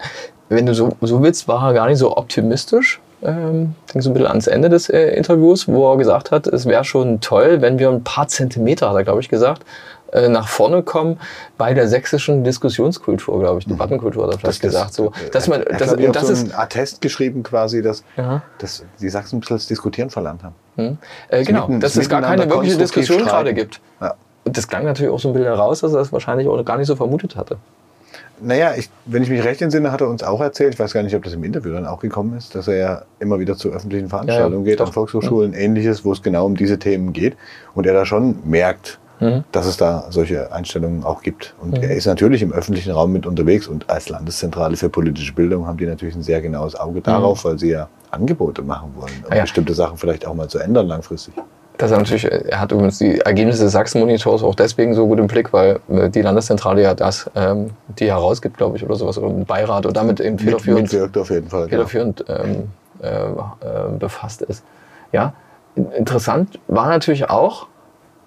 wenn 0.49 0.65
du 0.65 0.73
so, 0.73 0.95
so 1.01 1.21
willst, 1.21 1.47
war 1.47 1.69
er 1.69 1.73
gar 1.73 1.87
nicht 1.87 1.99
so 1.99 2.17
optimistisch, 2.17 2.99
ähm, 3.23 3.75
denke 3.87 4.01
so 4.01 4.09
ein 4.09 4.13
bisschen 4.13 4.27
ans 4.27 4.47
Ende 4.47 4.69
des 4.69 4.89
äh, 4.89 5.09
Interviews, 5.15 5.67
wo 5.67 5.91
er 5.91 5.97
gesagt 5.97 6.31
hat, 6.31 6.47
es 6.47 6.65
wäre 6.65 6.83
schon 6.83 7.21
toll, 7.21 7.61
wenn 7.61 7.79
wir 7.79 7.89
ein 7.89 8.03
paar 8.03 8.27
Zentimeter, 8.27 8.89
hat 8.89 8.95
er 8.95 9.03
glaube 9.03 9.21
ich 9.21 9.29
gesagt, 9.29 9.63
äh, 10.11 10.29
nach 10.29 10.47
vorne 10.47 10.83
kommen 10.83 11.19
bei 11.57 11.73
der 11.73 11.87
sächsischen 11.87 12.43
Diskussionskultur, 12.43 13.39
glaube 13.39 13.59
ich, 13.59 13.65
Debattenkultur 13.65 14.25
hat 14.25 14.33
er 14.33 14.39
vielleicht 14.39 14.63
das, 14.63 14.71
gesagt. 14.71 14.93
So, 14.93 15.11
dass 15.31 15.47
man, 15.47 15.63
das, 15.67 15.95
das, 15.95 16.11
das 16.11 16.27
so 16.27 16.33
ist 16.33 16.43
ein 16.45 16.53
Attest 16.53 17.01
geschrieben 17.01 17.43
quasi, 17.43 17.81
dass, 17.81 18.03
ja. 18.15 18.41
dass 18.59 18.83
die 19.01 19.09
Sachsen 19.09 19.37
ein 19.37 19.39
bisschen 19.41 19.57
das 19.57 19.67
Diskutieren 19.67 20.09
verlernt 20.09 20.43
haben. 20.43 20.55
Hm. 20.75 20.97
Äh, 21.29 21.43
genau, 21.43 21.67
mitten, 21.67 21.81
dass 21.81 21.95
es 21.97 22.07
gar 22.07 22.21
keine 22.21 22.49
wirkliche 22.49 22.77
Diskussion 22.77 23.25
gerade 23.25 23.53
gibt. 23.53 23.81
Ja. 23.99 24.15
Und 24.45 24.57
das 24.57 24.67
klang 24.67 24.85
natürlich 24.85 25.11
auch 25.11 25.19
so 25.19 25.29
ein 25.29 25.33
bisschen 25.33 25.47
heraus, 25.47 25.81
dass 25.81 25.91
er 25.91 25.99
das 25.99 26.13
wahrscheinlich 26.13 26.47
auch 26.47 26.63
gar 26.63 26.77
nicht 26.77 26.87
so 26.87 26.95
vermutet 26.95 27.35
hatte. 27.35 27.57
Naja, 28.41 28.73
ich, 28.75 28.89
wenn 29.05 29.23
ich 29.23 29.29
mich 29.29 29.43
recht 29.43 29.61
entsinne, 29.61 29.91
hat 29.91 30.01
er 30.01 30.09
uns 30.09 30.23
auch 30.23 30.41
erzählt, 30.41 30.73
ich 30.73 30.79
weiß 30.79 30.93
gar 30.93 31.03
nicht, 31.03 31.15
ob 31.15 31.23
das 31.23 31.33
im 31.33 31.43
Interview 31.43 31.73
dann 31.73 31.85
auch 31.85 31.99
gekommen 31.99 32.37
ist, 32.37 32.55
dass 32.55 32.67
er 32.67 32.75
ja 32.75 33.01
immer 33.19 33.39
wieder 33.39 33.55
zu 33.55 33.69
öffentlichen 33.69 34.09
Veranstaltungen 34.09 34.65
ja, 34.65 34.71
ja, 34.71 34.77
geht, 34.77 34.81
an 34.85 34.91
Volkshochschulen, 34.91 35.53
ja. 35.53 35.59
ähnliches, 35.59 36.03
wo 36.03 36.11
es 36.11 36.21
genau 36.21 36.45
um 36.45 36.55
diese 36.55 36.77
Themen 36.77 37.13
geht. 37.13 37.37
Und 37.73 37.85
er 37.85 37.93
da 37.93 38.05
schon 38.05 38.37
merkt, 38.45 38.99
mhm. 39.19 39.43
dass 39.51 39.65
es 39.65 39.77
da 39.77 40.07
solche 40.09 40.51
Einstellungen 40.51 41.03
auch 41.03 41.21
gibt. 41.21 41.55
Und 41.61 41.77
mhm. 41.77 41.83
er 41.83 41.95
ist 41.95 42.05
natürlich 42.05 42.41
im 42.41 42.51
öffentlichen 42.51 42.91
Raum 42.91 43.11
mit 43.13 43.25
unterwegs 43.25 43.67
und 43.67 43.89
als 43.89 44.09
Landeszentrale 44.09 44.75
für 44.75 44.89
politische 44.89 45.33
Bildung 45.33 45.67
haben 45.67 45.77
die 45.77 45.85
natürlich 45.85 46.15
ein 46.15 46.23
sehr 46.23 46.41
genaues 46.41 46.75
Auge 46.75 47.01
darauf, 47.01 47.43
mhm. 47.43 47.49
weil 47.49 47.59
sie 47.59 47.69
ja 47.71 47.87
Angebote 48.11 48.61
machen 48.61 48.93
wollen, 48.95 49.23
um 49.29 49.41
bestimmte 49.41 49.73
Sachen 49.73 49.97
vielleicht 49.97 50.25
auch 50.25 50.33
mal 50.33 50.47
zu 50.47 50.59
ändern 50.59 50.87
langfristig 50.87 51.33
dass 51.77 51.91
er 51.91 51.97
natürlich, 51.97 52.25
er 52.25 52.59
hat 52.59 52.71
übrigens 52.71 52.99
die 52.99 53.19
Ergebnisse 53.19 53.63
des 53.63 53.73
Sachsen-Monitors 53.73 54.43
auch 54.43 54.55
deswegen 54.55 54.93
so 54.93 55.07
gut 55.07 55.19
im 55.19 55.27
Blick, 55.27 55.53
weil 55.53 55.79
äh, 55.89 56.09
die 56.09 56.21
Landeszentrale 56.21 56.81
ja 56.81 56.93
das, 56.93 57.29
ähm, 57.35 57.71
die 57.99 58.07
herausgibt, 58.07 58.57
glaube 58.57 58.77
ich, 58.77 58.85
oder 58.85 58.95
sowas, 58.95 59.17
oder 59.17 59.27
ein 59.27 59.45
Beirat 59.45 59.85
oder 59.85 59.93
damit 59.93 60.19
eben 60.19 60.39
federführend, 60.39 60.91
mit, 60.91 61.17
auf 61.17 61.29
jeden 61.29 61.49
Fall, 61.49 61.67
federführend 61.69 62.25
ähm, 62.27 62.69
äh, 63.01 63.07
äh, 63.07 63.31
befasst 63.99 64.41
ist. 64.41 64.63
Ja, 65.11 65.33
interessant 65.75 66.59
war 66.67 66.87
natürlich 66.87 67.29
auch, 67.29 67.67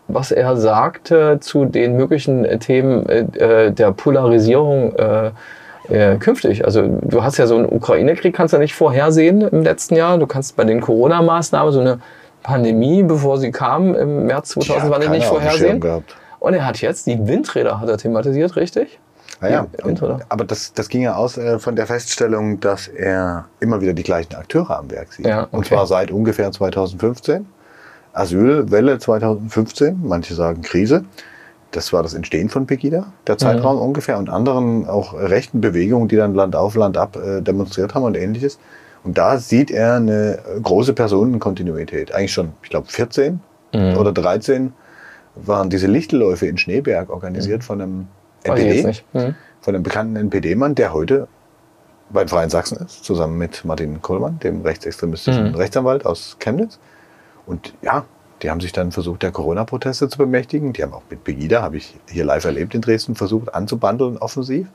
was 0.09 0.33
er 0.33 0.57
sagte 0.57 1.38
zu 1.40 1.67
den 1.67 1.97
möglichen 1.97 2.61
Themen 2.61 3.07
äh, 3.09 3.73
der 3.73 3.93
Polarisierung 3.93 4.95
äh, 4.97 5.31
äh, 5.88 6.17
künftig. 6.17 6.64
Also 6.64 6.83
du 7.02 7.23
hast 7.23 7.37
ja 7.38 7.47
so 7.47 7.57
einen 7.57 7.67
Ukraine-Krieg, 7.67 8.35
kannst 8.35 8.55
du 8.55 8.59
nicht 8.59 8.75
vorhersehen 8.75 9.43
im 9.43 9.62
letzten 9.62 9.97
Jahr. 9.97 10.19
Du 10.19 10.26
kannst 10.26 10.57
bei 10.57 10.64
den 10.64 10.81
Corona-Maßnahmen 10.81 11.73
so 11.73 11.81
eine 11.81 12.00
Pandemie, 12.49 13.02
bevor 13.02 13.37
sie 13.37 13.50
kam, 13.50 13.95
im 13.95 14.25
März 14.25 14.49
2020 14.50 15.11
nicht 15.11 15.26
vorhersehen. 15.26 15.85
Und 16.40 16.55
er 16.55 16.64
hat 16.64 16.81
jetzt 16.81 17.07
die 17.07 17.26
Windräder 17.26 17.78
hat 17.78 17.90
er 17.90 17.99
thematisiert, 17.99 18.57
richtig? 18.57 18.99
Ah 19.40 19.49
ja, 19.49 19.67
und, 19.85 20.02
aber 20.31 20.45
das, 20.45 20.73
das 20.73 20.88
ging 20.88 21.02
ja 21.02 21.14
aus 21.14 21.37
äh, 21.37 21.59
von 21.59 21.76
der 21.76 21.87
Feststellung, 21.87 22.59
dass 22.59 22.88
er 22.88 23.45
immer 23.61 23.81
wieder 23.81 23.93
die 23.93 24.02
gleichen 24.02 24.35
Akteure 24.35 24.78
am 24.78 24.90
Werk 24.90 25.12
sieht. 25.12 25.26
Ja, 25.26 25.43
okay. 25.43 25.57
Und 25.57 25.67
zwar 25.67 25.87
seit 25.87 26.11
ungefähr 26.11 26.50
2015. 26.50 27.47
Asylwelle 28.14 28.99
2015, 28.99 30.00
manche 30.02 30.35
sagen 30.35 30.62
Krise. 30.62 31.05
Das 31.71 31.93
war 31.93 32.02
das 32.02 32.14
Entstehen 32.14 32.49
von 32.49 32.67
Pegida, 32.67 33.12
der 33.26 33.37
Zeitraum 33.37 33.76
mhm. 33.76 33.83
ungefähr, 33.83 34.19
und 34.19 34.31
anderen 34.31 34.88
auch 34.88 35.12
rechten 35.12 35.61
Bewegungen, 35.61 36.09
die 36.09 36.17
dann 36.17 36.35
Land 36.35 36.57
auf 36.57 36.75
Land 36.75 36.97
ab 36.97 37.17
äh, 37.17 37.43
demonstriert 37.43 37.95
haben 37.95 38.05
und 38.05 38.17
ähnliches. 38.17 38.59
Und 39.05 39.19
da 39.19 39.38
sieht 39.38 39.71
er 39.71 39.95
eine 39.95 40.38
große 40.62 40.93
Personenkontinuität. 40.93 42.12
Eigentlich 42.12 42.33
schon, 42.33 42.52
ich 42.62 42.71
glaube, 42.71 42.88
14 42.88 43.40
mhm. 43.73 43.97
oder 43.97 44.12
13 44.12 44.73
waren 45.37 45.71
diese 45.71 45.87
Lichtelläufe 45.87 46.47
in 46.47 46.59
Schneeberg 46.59 47.11
organisiert 47.11 47.61
mhm. 47.61 47.64
von 47.64 47.81
einem 47.81 48.07
NPD, 48.45 49.02
mhm. 49.12 49.35
von 49.61 49.75
einem 49.75 49.83
bekannten 49.83 50.17
NPD-Mann, 50.17 50.75
der 50.75 50.93
heute 50.93 51.28
beim 52.11 52.28
Freien 52.28 52.50
Sachsen 52.50 52.78
ist, 52.78 53.05
zusammen 53.05 53.38
mit 53.38 53.64
Martin 53.64 54.00
Kohlmann, 54.00 54.38
dem 54.40 54.62
rechtsextremistischen 54.62 55.50
mhm. 55.50 55.55
Rechtsanwalt 55.55 56.07
aus 56.07 56.37
Chemnitz. 56.38 56.78
Und 57.47 57.75
ja, 57.83 58.05
die 58.43 58.50
haben 58.50 58.61
sich 58.61 58.73
dann 58.73 58.93
versucht, 58.93 59.23
der 59.23 59.33
Corona-Proteste 59.33 60.09
zu 60.09 60.19
bemächtigen. 60.19 60.73
Die 60.73 60.83
haben 60.83 60.93
auch 60.93 61.02
mit 61.11 61.25
Pegida, 61.25 61.62
habe 61.62 61.76
ich 61.76 61.97
hier 62.09 62.25
live 62.25 62.45
erlebt 62.45 62.75
in 62.75 62.81
Dresden, 62.81 63.14
versucht 63.14 63.55
anzubandeln 63.55 64.17
offensiv. 64.19 64.69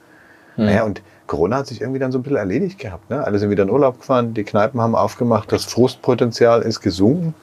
Mhm. 0.58 0.66
Naja, 0.66 0.84
und 0.84 1.02
Corona 1.28 1.58
hat 1.58 1.68
sich 1.68 1.82
irgendwie 1.82 2.00
dann 2.00 2.12
so 2.12 2.20
ein 2.20 2.24
bisschen 2.24 2.38
erledigt 2.38 2.80
gehabt. 2.80 3.10
Ne? 3.10 3.24
Alle 3.24 3.40
sind 3.40 3.50
wieder 3.50 3.64
in 3.64 3.70
Urlaub 3.70 4.00
gefahren, 4.00 4.34
die 4.34 4.44
Kneipen 4.44 4.82
haben 4.82 4.96
aufgemacht, 4.96 5.52
das 5.52 5.66
Frustpotenzial 5.66 6.62
ist 6.62 6.82
gesunken. 6.82 7.34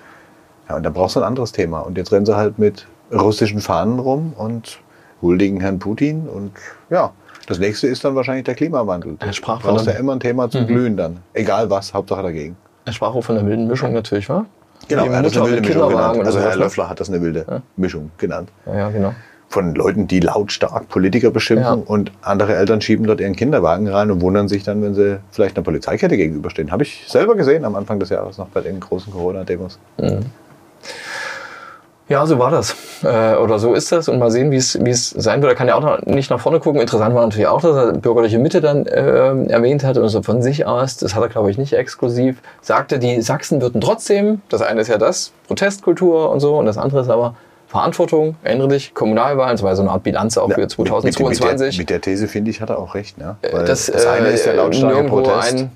Ja, 0.68 0.76
und 0.76 0.82
dann 0.82 0.92
brauchst 0.92 1.16
du 1.16 1.20
ein 1.20 1.26
anderes 1.26 1.52
Thema. 1.52 1.80
Und 1.80 1.98
jetzt 1.98 2.12
rennen 2.12 2.26
sie 2.26 2.36
halt 2.36 2.58
mit 2.58 2.86
russischen 3.12 3.60
Fahnen 3.60 3.98
rum 3.98 4.34
und 4.36 4.78
huldigen 5.20 5.60
Herrn 5.60 5.78
Putin. 5.78 6.28
Und 6.28 6.52
ja, 6.90 7.12
das 7.46 7.58
nächste 7.58 7.88
ist 7.88 8.04
dann 8.04 8.14
wahrscheinlich 8.14 8.44
der 8.44 8.54
Klimawandel. 8.54 9.16
Er 9.18 9.32
sprach 9.32 9.60
brauchst 9.60 9.86
ja 9.86 9.92
immer 9.92 10.12
ein 10.12 10.20
Thema 10.20 10.48
zum 10.50 10.62
mhm. 10.62 10.66
Glühen 10.66 10.96
dann. 10.96 11.18
Egal 11.32 11.70
was, 11.70 11.92
Hauptsache 11.92 12.22
dagegen. 12.22 12.56
Er 12.84 12.92
sprach 12.92 13.14
auch 13.14 13.22
von 13.22 13.34
der 13.34 13.46
wilden 13.46 13.66
Mischung 13.66 13.92
natürlich, 13.92 14.28
wa? 14.28 14.46
Genau, 14.88 15.04
er 15.04 15.18
hat 15.18 15.26
das 15.26 15.36
eine 15.36 15.46
wilde 15.46 15.60
Mischung 15.60 15.88
genannt. 15.88 16.24
Also 16.24 16.40
Herr 16.40 16.50
ne? 16.50 16.56
Löffler 16.56 16.88
hat 16.88 17.00
das 17.00 17.08
eine 17.08 17.20
wilde 17.20 17.44
ja. 17.48 17.62
Mischung 17.76 18.10
genannt. 18.18 18.50
Ja, 18.66 18.76
ja, 18.76 18.90
genau. 18.90 19.14
Von 19.50 19.74
Leuten, 19.74 20.06
die 20.06 20.20
lautstark 20.20 20.88
Politiker 20.88 21.30
beschimpfen 21.30 21.80
ja. 21.80 21.84
und 21.84 22.12
andere 22.22 22.54
Eltern 22.54 22.80
schieben 22.80 23.06
dort 23.06 23.20
ihren 23.20 23.34
Kinderwagen 23.34 23.88
rein 23.88 24.10
und 24.10 24.22
wundern 24.22 24.48
sich 24.48 24.62
dann, 24.62 24.80
wenn 24.80 24.94
sie 24.94 25.18
vielleicht 25.32 25.56
einer 25.56 25.64
Polizeikette 25.64 26.16
gegenüberstehen. 26.16 26.70
Habe 26.70 26.84
ich 26.84 27.04
selber 27.08 27.34
gesehen 27.34 27.64
am 27.64 27.74
Anfang 27.74 27.98
des 27.98 28.10
Jahres 28.10 28.38
noch 28.38 28.48
bei 28.48 28.60
den 28.60 28.80
großen 28.80 29.12
Corona-Demos. 29.12 29.78
Mhm. 29.98 30.26
Ja, 32.10 32.26
so 32.26 32.40
war 32.40 32.50
das. 32.50 32.74
Äh, 33.04 33.36
oder 33.36 33.60
so 33.60 33.72
ist 33.72 33.92
das. 33.92 34.08
Und 34.08 34.18
mal 34.18 34.32
sehen, 34.32 34.50
wie 34.50 34.56
es 34.56 34.84
wie 34.84 34.90
es 34.90 35.10
sein 35.10 35.42
wird. 35.42 35.52
Er 35.52 35.56
kann 35.56 35.68
ja 35.68 35.76
auch 35.76 35.80
noch 35.80 36.02
nicht 36.06 36.28
nach 36.28 36.40
vorne 36.40 36.58
gucken. 36.58 36.80
Interessant 36.80 37.14
war 37.14 37.22
natürlich 37.22 37.46
auch, 37.46 37.60
dass 37.60 37.76
er 37.76 37.92
bürgerliche 37.92 38.40
Mitte 38.40 38.60
dann 38.60 38.84
äh, 38.86 39.44
erwähnt 39.46 39.84
hat 39.84 39.96
und 39.96 40.08
so 40.08 40.20
von 40.20 40.42
sich 40.42 40.66
aus, 40.66 40.96
das 40.96 41.14
hat 41.14 41.22
er, 41.22 41.28
glaube 41.28 41.52
ich, 41.52 41.56
nicht 41.56 41.72
exklusiv, 41.72 42.42
sagte, 42.62 42.98
die 42.98 43.22
Sachsen 43.22 43.62
würden 43.62 43.80
trotzdem, 43.80 44.42
das 44.48 44.60
eine 44.60 44.80
ist 44.80 44.88
ja 44.88 44.98
das, 44.98 45.30
Protestkultur 45.46 46.30
und 46.30 46.40
so, 46.40 46.58
und 46.58 46.66
das 46.66 46.78
andere 46.78 47.02
ist 47.02 47.10
aber 47.10 47.36
Verantwortung, 47.70 48.34
erinnere 48.42 48.66
dich, 48.66 48.94
Kommunalwahlen, 48.94 49.52
das 49.52 49.62
war 49.62 49.76
so 49.76 49.82
eine 49.82 49.92
Art 49.92 50.02
Bilanz 50.02 50.36
auch 50.36 50.48
ja, 50.48 50.56
für 50.56 50.66
2022. 50.66 51.38
Mit, 51.38 51.60
mit, 51.60 51.60
der, 51.60 51.78
mit 51.78 51.90
der 51.90 52.00
These, 52.00 52.26
finde 52.26 52.50
ich, 52.50 52.60
hat 52.60 52.68
er 52.68 52.80
auch 52.80 52.96
recht. 52.96 53.16
Ne? 53.16 53.36
Weil 53.52 53.64
das, 53.64 53.86
das 53.86 54.06
eine 54.06 54.26
ist 54.26 54.44
der 54.44 54.54
äh, 54.54 54.56
lautstarke 54.56 55.04
Protest. 55.04 55.54
Ein, 55.54 55.70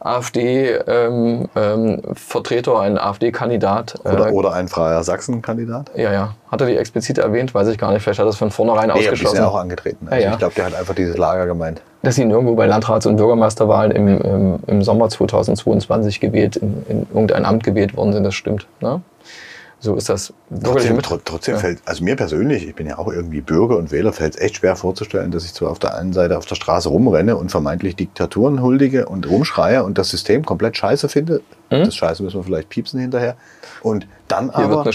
AfD-Vertreter, 0.00 2.72
ähm, 2.72 2.76
ähm, 2.76 2.82
ein 2.82 2.98
AfD-Kandidat. 2.98 3.94
Äh, 4.04 4.08
oder, 4.08 4.32
oder, 4.32 4.54
ein 4.54 4.66
freier 4.68 5.02
Sachsen-Kandidat? 5.04 5.92
Ja, 5.94 6.12
ja. 6.12 6.34
Hat 6.50 6.60
er 6.60 6.66
die 6.66 6.76
explizit 6.76 7.18
erwähnt? 7.18 7.54
Weiß 7.54 7.68
ich 7.68 7.78
gar 7.78 7.92
nicht. 7.92 8.02
Vielleicht 8.02 8.18
hat 8.18 8.26
er 8.26 8.30
es 8.30 8.36
von 8.36 8.50
vornherein 8.50 8.88
nee, 8.88 8.94
ausgeschlossen. 8.94 9.36
Nee, 9.36 9.40
ist 9.40 9.44
ja 9.44 9.48
auch 9.48 9.56
angetreten. 9.56 10.08
Also 10.10 10.22
ja, 10.22 10.28
ja. 10.28 10.32
Ich 10.32 10.38
glaube, 10.38 10.54
der 10.54 10.66
hat 10.66 10.74
einfach 10.74 10.94
dieses 10.94 11.16
Lager 11.16 11.46
gemeint. 11.46 11.80
Dass 12.02 12.16
sie 12.16 12.24
nirgendwo 12.24 12.54
bei 12.54 12.66
Landrats- 12.66 13.06
und 13.06 13.16
Bürgermeisterwahlen 13.16 13.92
im, 13.92 14.20
im, 14.20 14.58
im 14.66 14.82
Sommer 14.82 15.08
2022 15.08 16.20
gewählt, 16.20 16.56
in, 16.56 16.84
in, 16.88 17.06
irgendein 17.12 17.44
Amt 17.44 17.64
gewählt 17.64 17.96
worden 17.96 18.12
sind, 18.12 18.24
das 18.24 18.34
stimmt. 18.34 18.66
Ne? 18.80 19.00
So 19.86 19.94
ist 19.94 20.08
das. 20.08 20.32
Trotzdem, 20.64 20.98
trotzdem 21.00 21.54
ja. 21.54 21.60
fällt, 21.60 21.78
also 21.84 22.02
mir 22.02 22.16
persönlich, 22.16 22.66
ich 22.66 22.74
bin 22.74 22.88
ja 22.88 22.98
auch 22.98 23.06
irgendwie 23.06 23.40
Bürger 23.40 23.76
und 23.76 23.92
Wähler, 23.92 24.12
fällt 24.12 24.34
es 24.34 24.40
echt 24.40 24.56
schwer 24.56 24.74
vorzustellen, 24.74 25.30
dass 25.30 25.44
ich 25.44 25.54
zwar 25.54 25.70
auf 25.70 25.78
der 25.78 25.96
einen 25.96 26.12
Seite 26.12 26.36
auf 26.36 26.44
der 26.44 26.56
Straße 26.56 26.88
rumrenne 26.88 27.36
und 27.36 27.52
vermeintlich 27.52 27.94
Diktaturen 27.94 28.60
huldige 28.60 29.06
und 29.06 29.30
rumschreie 29.30 29.84
und 29.84 29.96
das 29.96 30.08
System 30.08 30.44
komplett 30.44 30.76
scheiße 30.76 31.08
finde. 31.08 31.40
Mhm. 31.70 31.84
Das 31.84 31.94
Scheiße 31.94 32.22
müssen 32.22 32.38
wir 32.38 32.44
vielleicht 32.44 32.68
piepsen 32.68 33.00
hinterher. 33.00 33.36
Und 33.82 34.06
dann 34.28 34.52
Hier 34.54 34.64
aber 34.64 34.90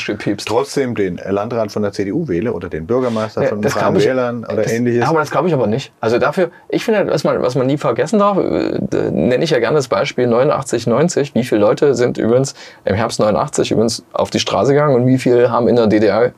trotzdem 0.45 0.95
den 0.95 1.19
Landrat 1.25 1.71
von 1.71 1.81
der 1.81 1.93
CDU 1.93 2.27
wähle 2.27 2.51
oder 2.51 2.67
den 2.67 2.85
Bürgermeister 2.85 3.43
ja, 3.43 3.49
von 3.49 3.61
den 3.61 3.71
Freien 3.71 3.95
Wählern 3.95 4.43
oder 4.43 4.63
das, 4.63 4.71
ähnliches. 4.71 5.07
Aber 5.07 5.19
das 5.19 5.31
glaube 5.31 5.47
ich 5.47 5.53
aber 5.53 5.67
nicht. 5.67 5.93
Also 6.01 6.19
dafür, 6.19 6.51
ich 6.67 6.83
finde, 6.83 7.07
was 7.07 7.23
man, 7.23 7.41
was 7.41 7.55
man 7.55 7.67
nie 7.67 7.77
vergessen 7.77 8.19
darf, 8.19 8.37
äh, 8.37 8.79
nenne 9.11 9.43
ich 9.43 9.51
ja 9.51 9.59
gerne 9.59 9.75
das 9.75 9.87
Beispiel 9.87 10.27
89, 10.27 10.87
90. 10.87 11.35
Wie 11.35 11.43
viele 11.43 11.61
Leute 11.61 11.95
sind 11.95 12.17
übrigens 12.17 12.55
im 12.83 12.95
Herbst 12.95 13.19
89 13.19 13.71
übrigens 13.71 14.03
auf 14.11 14.29
die 14.29 14.39
Straße 14.39 14.73
gegangen 14.73 14.95
und 14.95 15.07
wie 15.07 15.17
viele 15.17 15.49
haben 15.49 15.67
in 15.69 15.77
der 15.77 15.87
DDR 15.87 16.25
äh, 16.25 16.31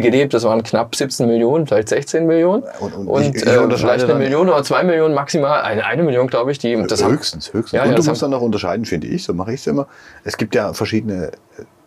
gelebt? 0.00 0.34
Das 0.34 0.44
waren 0.44 0.62
knapp 0.62 0.94
17 0.94 1.26
Millionen, 1.26 1.66
vielleicht 1.66 1.88
16 1.88 2.26
Millionen. 2.26 2.64
Und, 2.80 2.94
und, 2.94 3.06
und 3.08 3.22
ich, 3.22 3.34
ich 3.34 3.46
äh, 3.46 3.76
vielleicht 3.76 4.04
eine 4.04 4.14
Million 4.14 4.48
oder 4.48 4.62
zwei 4.62 4.82
Millionen 4.82 5.14
maximal, 5.14 5.62
eine, 5.62 5.84
eine 5.84 6.02
Million, 6.02 6.26
glaube 6.26 6.52
ich. 6.52 6.58
Die, 6.58 6.74
das 6.86 7.04
höchstens, 7.04 7.48
haben, 7.48 7.60
höchstens. 7.60 7.72
Ja, 7.72 7.82
und 7.82 7.90
ja, 7.90 7.96
du 7.96 8.02
musst 8.02 8.22
dann 8.22 8.30
noch 8.30 8.40
unterscheiden, 8.40 8.84
finde 8.84 9.08
ich, 9.08 9.24
so 9.24 9.34
mache 9.34 9.52
ich 9.52 9.60
es 9.60 9.66
immer. 9.66 9.86
Es 10.24 10.36
gibt 10.36 10.54
ja 10.54 10.72
verschiedene 10.72 11.32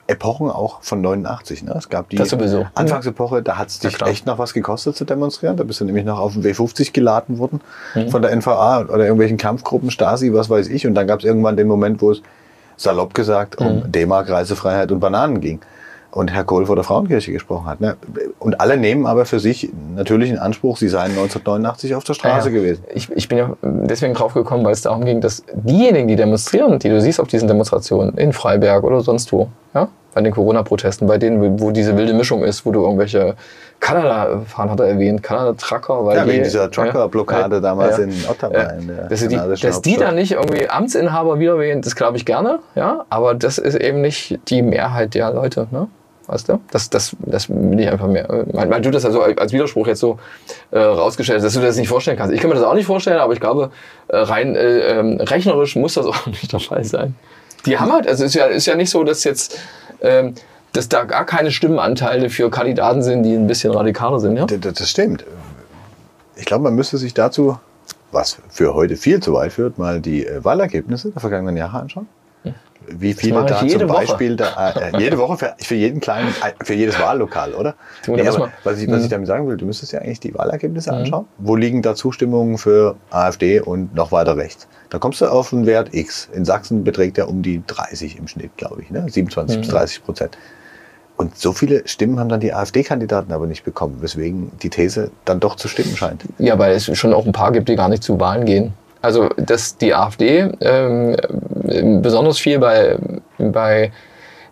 Epochen 0.08 0.52
auch 0.52 0.84
von 0.84 1.02
89. 1.02 1.64
Ne? 1.64 1.74
Es 1.76 1.90
gab 1.90 2.10
die 2.10 2.20
Anfangsepoche, 2.20 3.42
da 3.42 3.58
hat 3.58 3.70
es 3.70 3.80
dich 3.80 4.00
ja, 4.00 4.08
echt 4.08 4.28
noch 4.28 4.38
was 4.38 4.54
gekostet 4.54 4.96
zu 4.96 5.04
demonstrieren. 5.04 5.58
Da 5.58 5.64
bist 5.64 5.82
du 5.82 5.86
nämlich 5.86 6.06
noch 6.06 6.20
auf 6.20 6.34
den 6.34 6.44
W50 6.44 6.94
geladen 6.94 7.40
worden 7.40 7.62
mhm. 7.96 8.10
von 8.10 8.22
der 8.22 8.36
NVA 8.36 8.82
oder 8.82 9.00
irgendwelchen 9.00 9.38
Kampfgruppen, 9.38 9.90
Stasi, 9.90 10.32
was 10.32 10.50
weiß 10.50 10.68
ich. 10.68 10.86
Und 10.86 10.94
dann 10.94 11.08
gab 11.08 11.20
es 11.20 11.26
irgendwann 11.26 11.58
den 11.58 11.68
Moment, 11.68 12.02
wo 12.02 12.12
es 12.12 12.22
salopp 12.78 13.16
gesagt 13.16 13.58
um 13.58 13.78
mhm. 13.78 13.92
D-Mark, 13.92 14.30
Reisefreiheit 14.30 14.92
und 14.92 15.00
Bananen 15.00 15.42
ging 15.42 15.60
und 16.16 16.32
Herr 16.34 16.46
Kohl 16.46 16.66
vor 16.66 16.76
der 16.76 16.86
Frauenkirche 16.86 17.34
gesprochen 17.34 17.66
hat. 17.66 17.82
Ne? 17.82 17.98
Und 18.40 18.62
alle 18.62 18.78
nehmen 18.78 19.06
aber 19.06 19.26
für 19.26 19.40
sich 19.40 19.70
natürlich 19.96 20.30
in 20.30 20.38
Anspruch, 20.38 20.78
sie 20.78 20.88
seien 20.88 21.12
1989 21.12 21.94
auf 21.94 22.06
der 22.06 22.14
Straße 22.14 22.50
ja, 22.50 22.56
gewesen. 22.56 22.86
Ich, 22.94 23.12
ich 23.12 23.28
bin 23.28 23.38
ja 23.38 23.52
deswegen 23.62 24.14
drauf 24.14 24.34
gekommen, 24.34 24.64
weil 24.64 24.72
es 24.72 24.82
darum 24.82 25.04
ging, 25.04 25.20
dass 25.20 25.44
diejenigen, 25.54 26.08
die 26.08 26.16
demonstrieren, 26.16 26.80
die 26.80 26.88
du 26.88 27.02
siehst 27.02 27.20
auf 27.20 27.28
diesen 27.28 27.50
Demonstrationen 27.50 28.18
in 28.18 28.32
Freiberg 28.32 28.86
oder 28.86 29.02
sonst 29.02 29.34
wo, 29.34 29.50
ja, 29.74 29.90
bei 30.14 30.22
den 30.22 30.32
Corona-Protesten, 30.32 31.06
bei 31.06 31.18
denen, 31.18 31.60
wo 31.60 31.72
diese 31.72 31.98
wilde 31.98 32.14
Mischung 32.14 32.46
ist, 32.46 32.66
wo 32.66 32.72
du 32.72 32.82
irgendwelche 32.82 33.36
Kanada-Fahren 33.82 34.72
hat 34.72 34.80
er 34.80 34.88
erwähnt, 34.88 35.22
Kanada-Trucker. 35.22 36.16
Ja, 36.16 36.26
wegen 36.26 36.46
dieser 36.46 36.72
Trucker-Blockade 36.72 37.56
ja, 37.56 37.62
damals 37.62 37.98
ja, 37.98 38.06
in 38.06 38.14
Ottawa. 38.30 38.56
Ja, 38.56 38.70
in 38.70 38.90
dass 39.10 39.28
die, 39.28 39.36
dass 39.62 39.82
die 39.82 39.98
dann 39.98 40.16
nicht 40.16 40.32
irgendwie 40.32 40.70
Amtsinhaber 40.70 41.40
wieder 41.40 41.60
wählen, 41.60 41.82
das 41.82 41.98
glaube 41.98 42.16
ich 42.16 42.26
gerne, 42.26 42.60
ja, 42.76 43.04
aber 43.10 43.36
das 43.36 43.58
ist 43.58 43.76
eben 43.76 44.00
nicht 44.00 44.40
die 44.48 44.62
Mehrheit 44.62 45.14
der 45.14 45.32
Leute. 45.32 45.68
Ne? 45.72 45.90
Weißt 46.28 46.50
du? 46.50 46.60
Das, 46.72 46.90
das, 46.90 47.16
das 47.20 47.50
will 47.50 47.80
ich 47.80 47.90
einfach 47.90 48.08
mehr. 48.08 48.28
Weil, 48.52 48.70
weil 48.70 48.82
du 48.82 48.90
das 48.90 49.06
also 49.06 49.22
als 49.22 49.54
Widerspruch 49.54 49.88
jetzt 49.88 50.00
so 50.00 50.18
äh, 50.72 50.80
rausgestellt 50.80 51.38
hast, 51.38 51.46
dass 51.46 51.54
du 51.54 51.62
das 51.62 51.78
nicht 51.78 51.88
vorstellen 51.88 52.18
kannst. 52.18 52.34
Ich 52.34 52.42
kann 52.42 52.50
mir 52.50 52.56
das 52.56 52.64
auch 52.64 52.74
nicht 52.74 52.88
vorstellen, 52.88 53.20
aber 53.20 53.34
ich 53.34 53.40
glaube, 53.40 53.72
äh, 54.08 54.18
rein 54.18 54.56
äh, 54.56 54.80
äh, 54.80 55.24
rechnerisch 55.24 55.76
muss 55.76 55.94
das 55.94 56.06
auch 56.08 56.26
nicht 56.26 56.52
der 56.52 56.60
Fall 56.60 56.84
sein. 56.84 57.16
Die 57.66 57.78
haben 57.78 57.92
halt, 57.92 58.08
also 58.08 58.24
es 58.24 58.32
ist 58.32 58.36
ja, 58.36 58.46
ist 58.46 58.66
ja 58.66 58.76
nicht 58.76 58.90
so, 58.90 59.04
dass 59.04 59.24
jetzt 59.24 59.60
ähm, 60.02 60.36
dass 60.74 60.90
da 60.90 61.04
gar 61.06 61.26
keine 61.26 61.52
Stimmenanteile 61.52 62.30
für 62.30 62.50
Kandidaten 62.50 63.02
sind, 63.02 63.24
die 63.24 63.34
ein 63.34 63.48
bisschen 63.48 63.72
radikaler 63.72 64.20
sind. 64.20 64.36
Ja? 64.36 64.46
Das, 64.46 64.74
das 64.74 64.90
stimmt. 64.90 65.24
Ich 66.36 66.46
glaube, 66.46 66.64
man 66.64 66.76
müsste 66.76 66.98
sich 66.98 67.14
dazu, 67.14 67.58
was 68.12 68.40
für 68.50 68.74
heute 68.74 68.98
viel 68.98 69.22
zu 69.22 69.34
weit 69.34 69.54
führt, 69.54 69.78
mal 69.78 70.02
die 70.02 70.26
äh, 70.26 70.44
Wahlergebnisse 70.44 71.12
der 71.12 71.22
vergangenen 71.22 71.56
Jahre 71.56 71.80
anschauen 71.80 72.08
wie 72.90 73.14
viele 73.14 73.46
da 73.46 73.68
zum 73.68 73.88
Beispiel 73.88 74.40
Woche. 74.40 74.54
Da, 74.56 74.70
äh, 74.72 75.00
jede 75.00 75.18
Woche 75.18 75.38
für, 75.38 75.56
für, 75.60 75.76
jeden 75.76 76.00
kleinen, 76.00 76.34
für 76.64 76.74
jedes 76.74 77.00
Wahllokal, 77.00 77.54
oder? 77.54 77.76
Nee, 78.08 78.26
was, 78.26 78.38
ich, 78.38 78.44
was 78.64 78.80
ich 78.80 78.88
mhm. 78.88 79.10
damit 79.10 79.28
sagen 79.28 79.48
will, 79.48 79.58
du 79.58 79.66
müsstest 79.66 79.92
ja 79.92 80.00
eigentlich 80.00 80.20
die 80.20 80.34
Wahlergebnisse 80.34 80.92
mhm. 80.92 80.98
anschauen. 80.98 81.26
Wo 81.38 81.56
liegen 81.56 81.82
da 81.82 81.96
Zustimmungen 81.96 82.58
für 82.58 82.96
AfD 83.10 83.60
und 83.60 83.96
noch 83.96 84.12
weiter 84.12 84.38
rechts? 84.38 84.68
Da 84.90 85.00
kommst 85.00 85.22
du 85.22 85.26
auf 85.26 85.54
einen 85.54 85.66
Wert 85.66 85.94
X. 85.94 86.30
In 86.34 86.46
Sachsen 86.46 86.84
beträgt 86.84 87.18
er 87.18 87.28
um 87.30 87.42
die 87.42 87.64
30 87.66 88.18
im 88.18 88.28
Schnitt, 88.28 88.56
glaube 88.58 88.82
ich, 88.82 88.92
ne? 88.92 89.06
27 89.08 89.58
mhm. 89.58 89.62
bis 89.62 89.70
30 89.70 90.04
Prozent. 90.04 90.38
Und 91.18 91.38
so 91.38 91.54
viele 91.54 91.88
Stimmen 91.88 92.20
haben 92.20 92.30
dann 92.30 92.42
die 92.42 92.54
AfD-Kandidaten 92.54 93.32
aber 93.32 93.48
nicht 93.48 93.64
bekommen, 93.64 94.02
weswegen 94.02 94.52
die 94.62 94.70
These 94.70 95.12
dann 95.24 95.40
doch 95.40 95.56
zu 95.56 95.70
stimmen 95.70 95.96
scheint. 95.96 96.24
Ja, 96.40 96.60
weil 96.60 96.74
es 96.74 96.98
schon 96.98 97.14
auch 97.14 97.26
ein 97.26 97.32
paar 97.32 97.54
gibt, 97.54 97.70
die 97.70 97.76
gar 97.76 97.88
nicht 97.88 98.04
zu 98.04 98.20
Wahlen 98.20 98.46
gehen. 98.46 98.74
Also, 99.06 99.30
dass 99.38 99.78
die 99.78 99.94
AfD 99.94 100.50
ähm, 100.62 101.16
besonders 102.02 102.40
viel 102.40 102.58
bei, 102.58 102.98
bei 103.38 103.92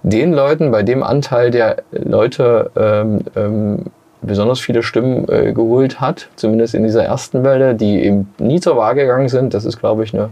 den 0.03 0.31
Leuten, 0.31 0.69
bei 0.69 0.83
dem 0.83 1.01
Anteil 1.01 1.49
der 1.49 1.77
Leute 1.91 2.69
ähm, 2.75 3.21
ähm, 3.35 3.85
besonders 4.21 4.59
viele 4.59 4.83
Stimmen 4.83 5.27
äh, 5.27 5.53
geholt 5.53 5.99
hat, 5.99 6.27
zumindest 6.35 6.75
in 6.75 6.83
dieser 6.83 7.03
ersten 7.03 7.43
Welle, 7.43 7.73
die 7.73 8.03
eben 8.03 8.31
nie 8.37 8.59
zur 8.59 8.77
Wahl 8.77 8.93
gegangen 8.93 9.27
sind. 9.27 9.55
Das 9.55 9.65
ist, 9.65 9.79
glaube 9.79 10.03
ich, 10.03 10.13
eine, 10.13 10.29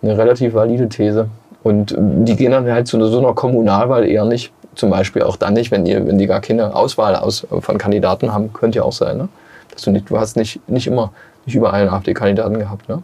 eine 0.00 0.16
relativ 0.16 0.54
valide 0.54 0.88
These. 0.88 1.26
Und 1.64 1.96
die 1.98 2.36
gehen 2.36 2.52
dann 2.52 2.70
halt 2.70 2.86
zu 2.86 3.04
so 3.04 3.18
einer 3.18 3.34
Kommunalwahl 3.34 4.06
eher 4.06 4.26
nicht. 4.26 4.52
Zum 4.76 4.90
Beispiel 4.90 5.24
auch 5.24 5.34
dann 5.34 5.54
nicht, 5.54 5.72
wenn 5.72 5.84
die, 5.84 5.96
wenn 6.06 6.18
die 6.18 6.28
gar 6.28 6.40
keine 6.40 6.72
Auswahl 6.76 7.16
aus, 7.16 7.48
von 7.50 7.78
Kandidaten 7.78 8.32
haben, 8.32 8.52
könnte 8.52 8.78
ja 8.78 8.84
auch 8.84 8.92
sein. 8.92 9.16
Ne? 9.16 9.28
Dass 9.72 9.82
du, 9.82 9.90
nicht, 9.90 10.08
du 10.08 10.20
hast 10.20 10.36
nicht, 10.36 10.60
nicht 10.68 10.86
immer, 10.86 11.12
nicht 11.46 11.56
überall 11.56 11.80
einen 11.80 11.90
AfD-Kandidaten 11.90 12.56
gehabt. 12.56 12.88
Ne? 12.88 13.02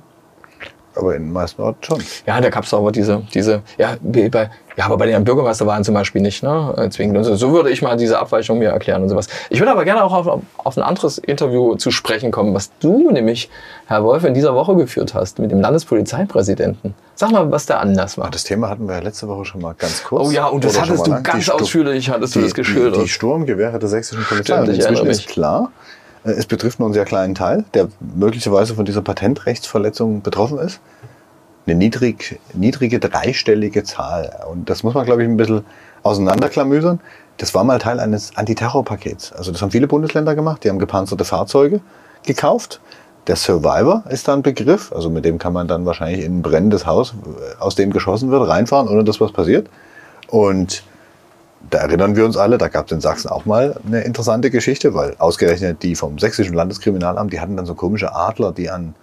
Aber 0.96 1.14
in 1.14 1.24
den 1.24 1.32
meisten 1.32 1.62
Orten 1.62 1.82
schon. 1.82 2.02
Ja, 2.26 2.40
da 2.40 2.50
gab 2.50 2.64
es 2.64 2.74
aber 2.74 2.92
diese, 2.92 3.22
diese, 3.32 3.62
ja, 3.78 3.96
bei, 4.02 4.50
ja, 4.76 4.84
aber 4.84 4.96
bei 4.96 5.06
den 5.06 5.24
Bürgermeisterwahlen 5.24 5.84
zum 5.84 5.94
Beispiel 5.94 6.20
nicht, 6.20 6.42
ne? 6.42 6.88
Zwingend. 6.90 7.16
Also 7.16 7.36
so 7.36 7.52
würde 7.52 7.70
ich 7.70 7.82
mal 7.82 7.96
diese 7.96 8.18
Abweichung 8.18 8.58
mir 8.58 8.70
erklären 8.70 9.02
und 9.02 9.08
sowas. 9.08 9.28
Ich 9.50 9.58
würde 9.58 9.72
aber 9.72 9.84
gerne 9.84 10.04
auch 10.04 10.12
auf, 10.12 10.42
auf 10.56 10.76
ein 10.76 10.82
anderes 10.82 11.18
Interview 11.18 11.76
zu 11.76 11.90
sprechen 11.90 12.30
kommen, 12.30 12.54
was 12.54 12.70
du 12.80 13.10
nämlich, 13.10 13.48
Herr 13.86 14.04
Wolf, 14.04 14.24
in 14.24 14.34
dieser 14.34 14.54
Woche 14.54 14.76
geführt 14.76 15.14
hast 15.14 15.38
mit 15.38 15.50
dem 15.50 15.60
Landespolizeipräsidenten. 15.60 16.94
Sag 17.14 17.30
mal, 17.32 17.50
was 17.50 17.64
der 17.66 17.80
Anlass 17.80 18.18
war. 18.18 18.30
Das 18.30 18.44
Thema 18.44 18.68
hatten 18.68 18.86
wir 18.86 18.96
ja 18.96 19.00
letzte 19.00 19.28
Woche 19.28 19.46
schon 19.46 19.62
mal 19.62 19.74
ganz 19.78 20.04
kurz. 20.04 20.28
Oh 20.28 20.30
ja, 20.30 20.46
und 20.46 20.64
das 20.64 20.78
hattest 20.78 21.06
du 21.06 21.22
ganz 21.22 21.48
ausführlich, 21.48 22.10
hattest 22.10 22.34
die, 22.34 22.40
du 22.40 22.44
das 22.44 22.54
geschildert. 22.54 22.96
Die, 22.96 23.04
die 23.04 23.08
Sturmgewehre 23.08 23.78
der 23.78 23.88
sächsischen 23.88 24.24
Polizei. 24.24 24.62
Stimmt, 24.62 24.76
inzwischen 24.76 25.06
ist 25.06 25.26
klar, 25.26 25.70
äh, 25.72 25.96
es 26.26 26.46
betrifft 26.46 26.78
nur 26.78 26.88
einen 26.88 26.94
sehr 26.94 27.04
kleinen 27.04 27.34
Teil, 27.34 27.64
der 27.74 27.88
möglicherweise 28.00 28.74
von 28.74 28.84
dieser 28.84 29.02
Patentrechtsverletzung 29.02 30.22
betroffen 30.22 30.58
ist 30.58 30.80
eine 31.66 31.76
niedrig, 31.76 32.38
niedrige 32.54 33.00
dreistellige 33.00 33.84
Zahl. 33.84 34.44
Und 34.50 34.70
das 34.70 34.82
muss 34.82 34.94
man, 34.94 35.04
glaube 35.04 35.22
ich, 35.22 35.28
ein 35.28 35.36
bisschen 35.36 35.64
auseinanderklamüsern. 36.02 37.00
Das 37.38 37.54
war 37.54 37.64
mal 37.64 37.78
Teil 37.78 38.00
eines 38.00 38.36
Antiterrorpakets. 38.36 39.32
Also 39.32 39.52
das 39.52 39.60
haben 39.62 39.70
viele 39.70 39.88
Bundesländer 39.88 40.34
gemacht. 40.34 40.64
Die 40.64 40.70
haben 40.70 40.78
gepanzerte 40.78 41.24
Fahrzeuge 41.24 41.80
gekauft. 42.24 42.80
Der 43.26 43.36
Survivor 43.36 44.04
ist 44.08 44.28
da 44.28 44.34
ein 44.34 44.42
Begriff. 44.42 44.92
Also 44.92 45.10
mit 45.10 45.24
dem 45.24 45.38
kann 45.38 45.52
man 45.52 45.66
dann 45.66 45.84
wahrscheinlich 45.84 46.24
in 46.24 46.38
ein 46.38 46.42
brennendes 46.42 46.86
Haus, 46.86 47.14
aus 47.58 47.74
dem 47.74 47.90
geschossen 47.90 48.30
wird, 48.30 48.48
reinfahren, 48.48 48.88
ohne 48.88 49.02
dass 49.02 49.20
was 49.20 49.32
passiert. 49.32 49.68
Und 50.28 50.84
da 51.70 51.78
erinnern 51.78 52.16
wir 52.16 52.24
uns 52.24 52.36
alle, 52.36 52.58
da 52.58 52.68
gab 52.68 52.86
es 52.86 52.92
in 52.92 53.00
Sachsen 53.00 53.28
auch 53.28 53.44
mal 53.44 53.76
eine 53.86 54.02
interessante 54.02 54.50
Geschichte, 54.50 54.94
weil 54.94 55.14
ausgerechnet 55.18 55.82
die 55.82 55.94
vom 55.94 56.18
Sächsischen 56.18 56.54
Landeskriminalamt, 56.54 57.32
die 57.32 57.40
hatten 57.40 57.56
dann 57.56 57.66
so 57.66 57.74
komische 57.74 58.14
Adler, 58.14 58.52
die 58.52 58.70
an 58.70 58.94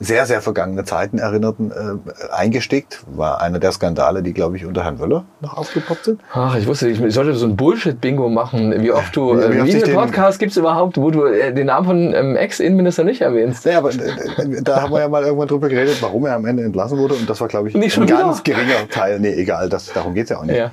sehr, 0.00 0.26
sehr 0.26 0.42
vergangene 0.42 0.84
Zeiten 0.84 1.18
erinnerten, 1.18 1.70
äh, 1.70 2.32
eingesteckt. 2.32 3.04
War 3.06 3.40
einer 3.40 3.58
der 3.58 3.72
Skandale, 3.72 4.22
die, 4.22 4.32
glaube 4.32 4.56
ich, 4.56 4.66
unter 4.66 4.84
Herrn 4.84 4.98
Wöller 4.98 5.24
noch 5.40 5.56
aufgepoppt 5.56 6.04
sind. 6.04 6.20
Ach, 6.32 6.56
ich 6.56 6.66
wusste, 6.66 6.88
ich 6.88 7.14
sollte 7.14 7.34
so 7.34 7.46
ein 7.46 7.56
Bullshit-Bingo 7.56 8.28
machen. 8.28 8.82
Wie 8.82 8.92
oft 8.92 9.14
du, 9.14 9.36
wie, 9.36 9.40
wie, 9.40 9.58
äh, 9.58 9.64
wie 9.64 9.72
viele 9.72 9.94
Podcasts 9.94 10.38
gibt 10.38 10.50
es 10.50 10.56
überhaupt, 10.56 10.96
wo 10.96 11.10
du 11.10 11.24
äh, 11.24 11.52
den 11.52 11.66
Namen 11.66 11.86
von 11.86 12.14
ähm, 12.14 12.36
Ex-Innenminister 12.36 13.04
nicht 13.04 13.20
erwähnst? 13.20 13.64
Ja, 13.64 13.78
aber 13.78 13.90
äh, 13.90 14.62
da 14.62 14.82
haben 14.82 14.92
wir 14.92 15.00
ja 15.00 15.08
mal 15.08 15.22
irgendwann 15.22 15.48
drüber 15.48 15.68
geredet, 15.68 15.96
warum 16.00 16.26
er 16.26 16.34
am 16.34 16.44
Ende 16.44 16.64
entlassen 16.64 16.98
wurde. 16.98 17.14
Und 17.14 17.30
das 17.30 17.40
war, 17.40 17.48
glaube 17.48 17.68
ich, 17.68 17.74
nicht 17.74 17.96
ein 17.96 18.06
ganz 18.06 18.42
geringer 18.42 18.88
Teil. 18.90 19.20
Nee, 19.20 19.34
egal, 19.34 19.68
das, 19.68 19.92
darum 19.92 20.14
geht's 20.14 20.30
ja 20.30 20.38
auch 20.38 20.44
nicht. 20.44 20.56
Ja. 20.56 20.72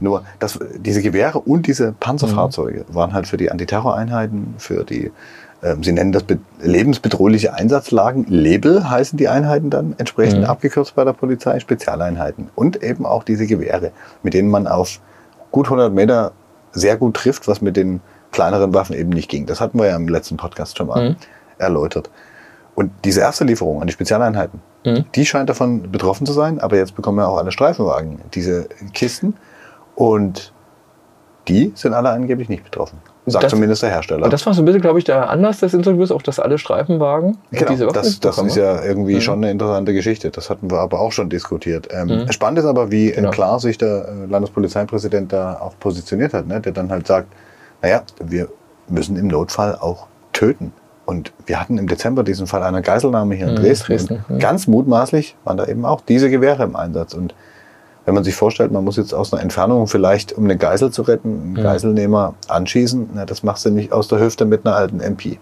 Nur, 0.00 0.24
das, 0.38 0.58
diese 0.76 1.02
Gewehre 1.02 1.40
und 1.40 1.66
diese 1.66 1.92
Panzerfahrzeuge 1.92 2.84
mhm. 2.88 2.94
waren 2.94 3.12
halt 3.12 3.26
für 3.26 3.36
die 3.36 3.50
Antiterroreinheiten, 3.50 4.54
für 4.58 4.84
die 4.84 5.10
ähm, 5.62 5.82
Sie 5.82 5.92
nennen 5.92 6.12
das 6.12 6.24
lebensbedrohliche 6.60 7.54
Einsatzlagen. 7.54 8.26
Label 8.28 8.88
heißen 8.88 9.16
die 9.16 9.28
Einheiten 9.28 9.70
dann 9.70 9.94
entsprechend 9.98 10.40
mhm. 10.40 10.46
abgekürzt 10.46 10.94
bei 10.94 11.04
der 11.04 11.12
Polizei, 11.12 11.58
Spezialeinheiten. 11.58 12.48
Und 12.54 12.82
eben 12.82 13.04
auch 13.06 13.24
diese 13.24 13.46
Gewehre, 13.46 13.92
mit 14.22 14.34
denen 14.34 14.50
man 14.50 14.66
auf 14.66 15.00
gut 15.50 15.66
100 15.66 15.92
Meter 15.92 16.32
sehr 16.72 16.96
gut 16.96 17.16
trifft, 17.16 17.48
was 17.48 17.60
mit 17.60 17.76
den 17.76 18.00
kleineren 18.30 18.74
Waffen 18.74 18.94
eben 18.94 19.10
nicht 19.10 19.30
ging. 19.30 19.46
Das 19.46 19.60
hatten 19.60 19.78
wir 19.78 19.86
ja 19.86 19.96
im 19.96 20.08
letzten 20.08 20.36
Podcast 20.36 20.76
schon 20.76 20.86
mal 20.86 21.10
mhm. 21.10 21.16
erläutert. 21.58 22.10
Und 22.74 22.92
diese 23.04 23.20
erste 23.20 23.44
Lieferung 23.44 23.80
an 23.80 23.88
die 23.88 23.92
Spezialeinheiten, 23.92 24.60
mhm. 24.84 25.04
die 25.14 25.26
scheint 25.26 25.48
davon 25.48 25.90
betroffen 25.90 26.26
zu 26.26 26.32
sein, 26.32 26.60
aber 26.60 26.76
jetzt 26.76 26.94
bekommen 26.94 27.18
wir 27.18 27.26
auch 27.26 27.38
alle 27.38 27.50
Streifenwagen 27.50 28.20
diese 28.34 28.68
Kisten 28.92 29.34
und 29.98 30.52
die 31.48 31.72
sind 31.74 31.92
alle 31.92 32.10
angeblich 32.10 32.48
nicht 32.48 32.62
betroffen. 32.62 32.98
Sagt 33.26 33.44
das, 33.44 33.50
zumindest 33.50 33.82
der 33.82 33.90
Hersteller. 33.90 34.22
Und 34.22 34.32
das 34.32 34.46
war 34.46 34.54
so 34.54 34.62
ein 34.62 34.64
bisschen, 34.64 34.80
glaube 34.80 35.00
ich, 35.00 35.04
der 35.04 35.28
Anlass 35.28 35.58
des 35.58 35.74
Interviews, 35.74 36.12
auch 36.12 36.22
dass 36.22 36.38
alle 36.38 36.56
Streifenwagen 36.56 37.36
genau, 37.50 37.70
diese 37.70 37.86
das, 37.88 38.20
das 38.20 38.38
ist 38.38 38.56
ja 38.56 38.82
irgendwie 38.84 39.16
mhm. 39.16 39.20
schon 39.20 39.38
eine 39.38 39.50
interessante 39.50 39.92
Geschichte. 39.92 40.30
Das 40.30 40.50
hatten 40.50 40.70
wir 40.70 40.78
aber 40.78 41.00
auch 41.00 41.10
schon 41.10 41.28
diskutiert. 41.28 41.88
Ähm, 41.90 42.06
mhm. 42.06 42.32
Spannend 42.32 42.60
ist 42.60 42.64
aber, 42.64 42.92
wie 42.92 43.10
genau. 43.10 43.30
klar 43.30 43.58
sich 43.58 43.76
der 43.76 44.06
äh, 44.08 44.26
Landespolizeipräsident 44.30 45.32
da 45.32 45.58
auch 45.60 45.74
positioniert 45.80 46.32
hat, 46.32 46.46
ne? 46.46 46.60
der 46.60 46.72
dann 46.72 46.90
halt 46.90 47.08
sagt, 47.08 47.32
naja, 47.82 48.02
wir 48.24 48.48
müssen 48.88 49.16
im 49.16 49.26
Notfall 49.26 49.74
auch 49.74 50.06
töten. 50.32 50.72
Und 51.06 51.32
wir 51.46 51.60
hatten 51.60 51.76
im 51.76 51.88
Dezember 51.88 52.22
diesen 52.22 52.46
Fall 52.46 52.62
einer 52.62 52.82
Geiselnahme 52.82 53.34
hier 53.34 53.48
in 53.48 53.54
mhm, 53.54 53.56
Dresden. 53.56 53.86
Dresden. 53.86 54.24
Und 54.28 54.38
ganz 54.38 54.68
mutmaßlich 54.68 55.36
waren 55.44 55.56
da 55.56 55.66
eben 55.66 55.84
auch 55.84 56.02
diese 56.02 56.30
Gewehre 56.30 56.62
im 56.62 56.76
Einsatz. 56.76 57.14
Und 57.14 57.34
wenn 58.08 58.14
man 58.14 58.24
sich 58.24 58.36
vorstellt, 58.36 58.72
man 58.72 58.84
muss 58.84 58.96
jetzt 58.96 59.12
aus 59.12 59.34
einer 59.34 59.42
Entfernung 59.42 59.86
vielleicht, 59.86 60.32
um 60.32 60.44
eine 60.44 60.56
Geisel 60.56 60.90
zu 60.90 61.02
retten, 61.02 61.42
einen 61.42 61.56
ja. 61.56 61.62
Geiselnehmer 61.62 62.32
anschießen, 62.48 63.10
na, 63.12 63.26
das 63.26 63.42
machst 63.42 63.66
du 63.66 63.70
nicht 63.70 63.92
aus 63.92 64.08
der 64.08 64.18
Hüfte 64.18 64.46
mit 64.46 64.64
einer 64.64 64.74
alten 64.76 65.00
MP. 65.00 65.38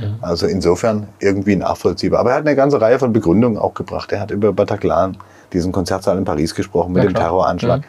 Ja. 0.00 0.08
Also 0.22 0.46
insofern 0.46 1.08
irgendwie 1.18 1.56
nachvollziehbar. 1.56 2.20
Aber 2.20 2.30
er 2.30 2.36
hat 2.36 2.46
eine 2.46 2.56
ganze 2.56 2.80
Reihe 2.80 2.98
von 2.98 3.12
Begründungen 3.12 3.58
auch 3.58 3.74
gebracht. 3.74 4.12
Er 4.12 4.20
hat 4.20 4.30
über 4.30 4.54
Bataclan, 4.54 5.18
diesen 5.52 5.72
Konzertsaal 5.72 6.16
in 6.16 6.24
Paris 6.24 6.54
gesprochen, 6.54 6.94
mit 6.94 7.04
ja, 7.04 7.10
dem 7.10 7.16
Terroranschlag. 7.16 7.82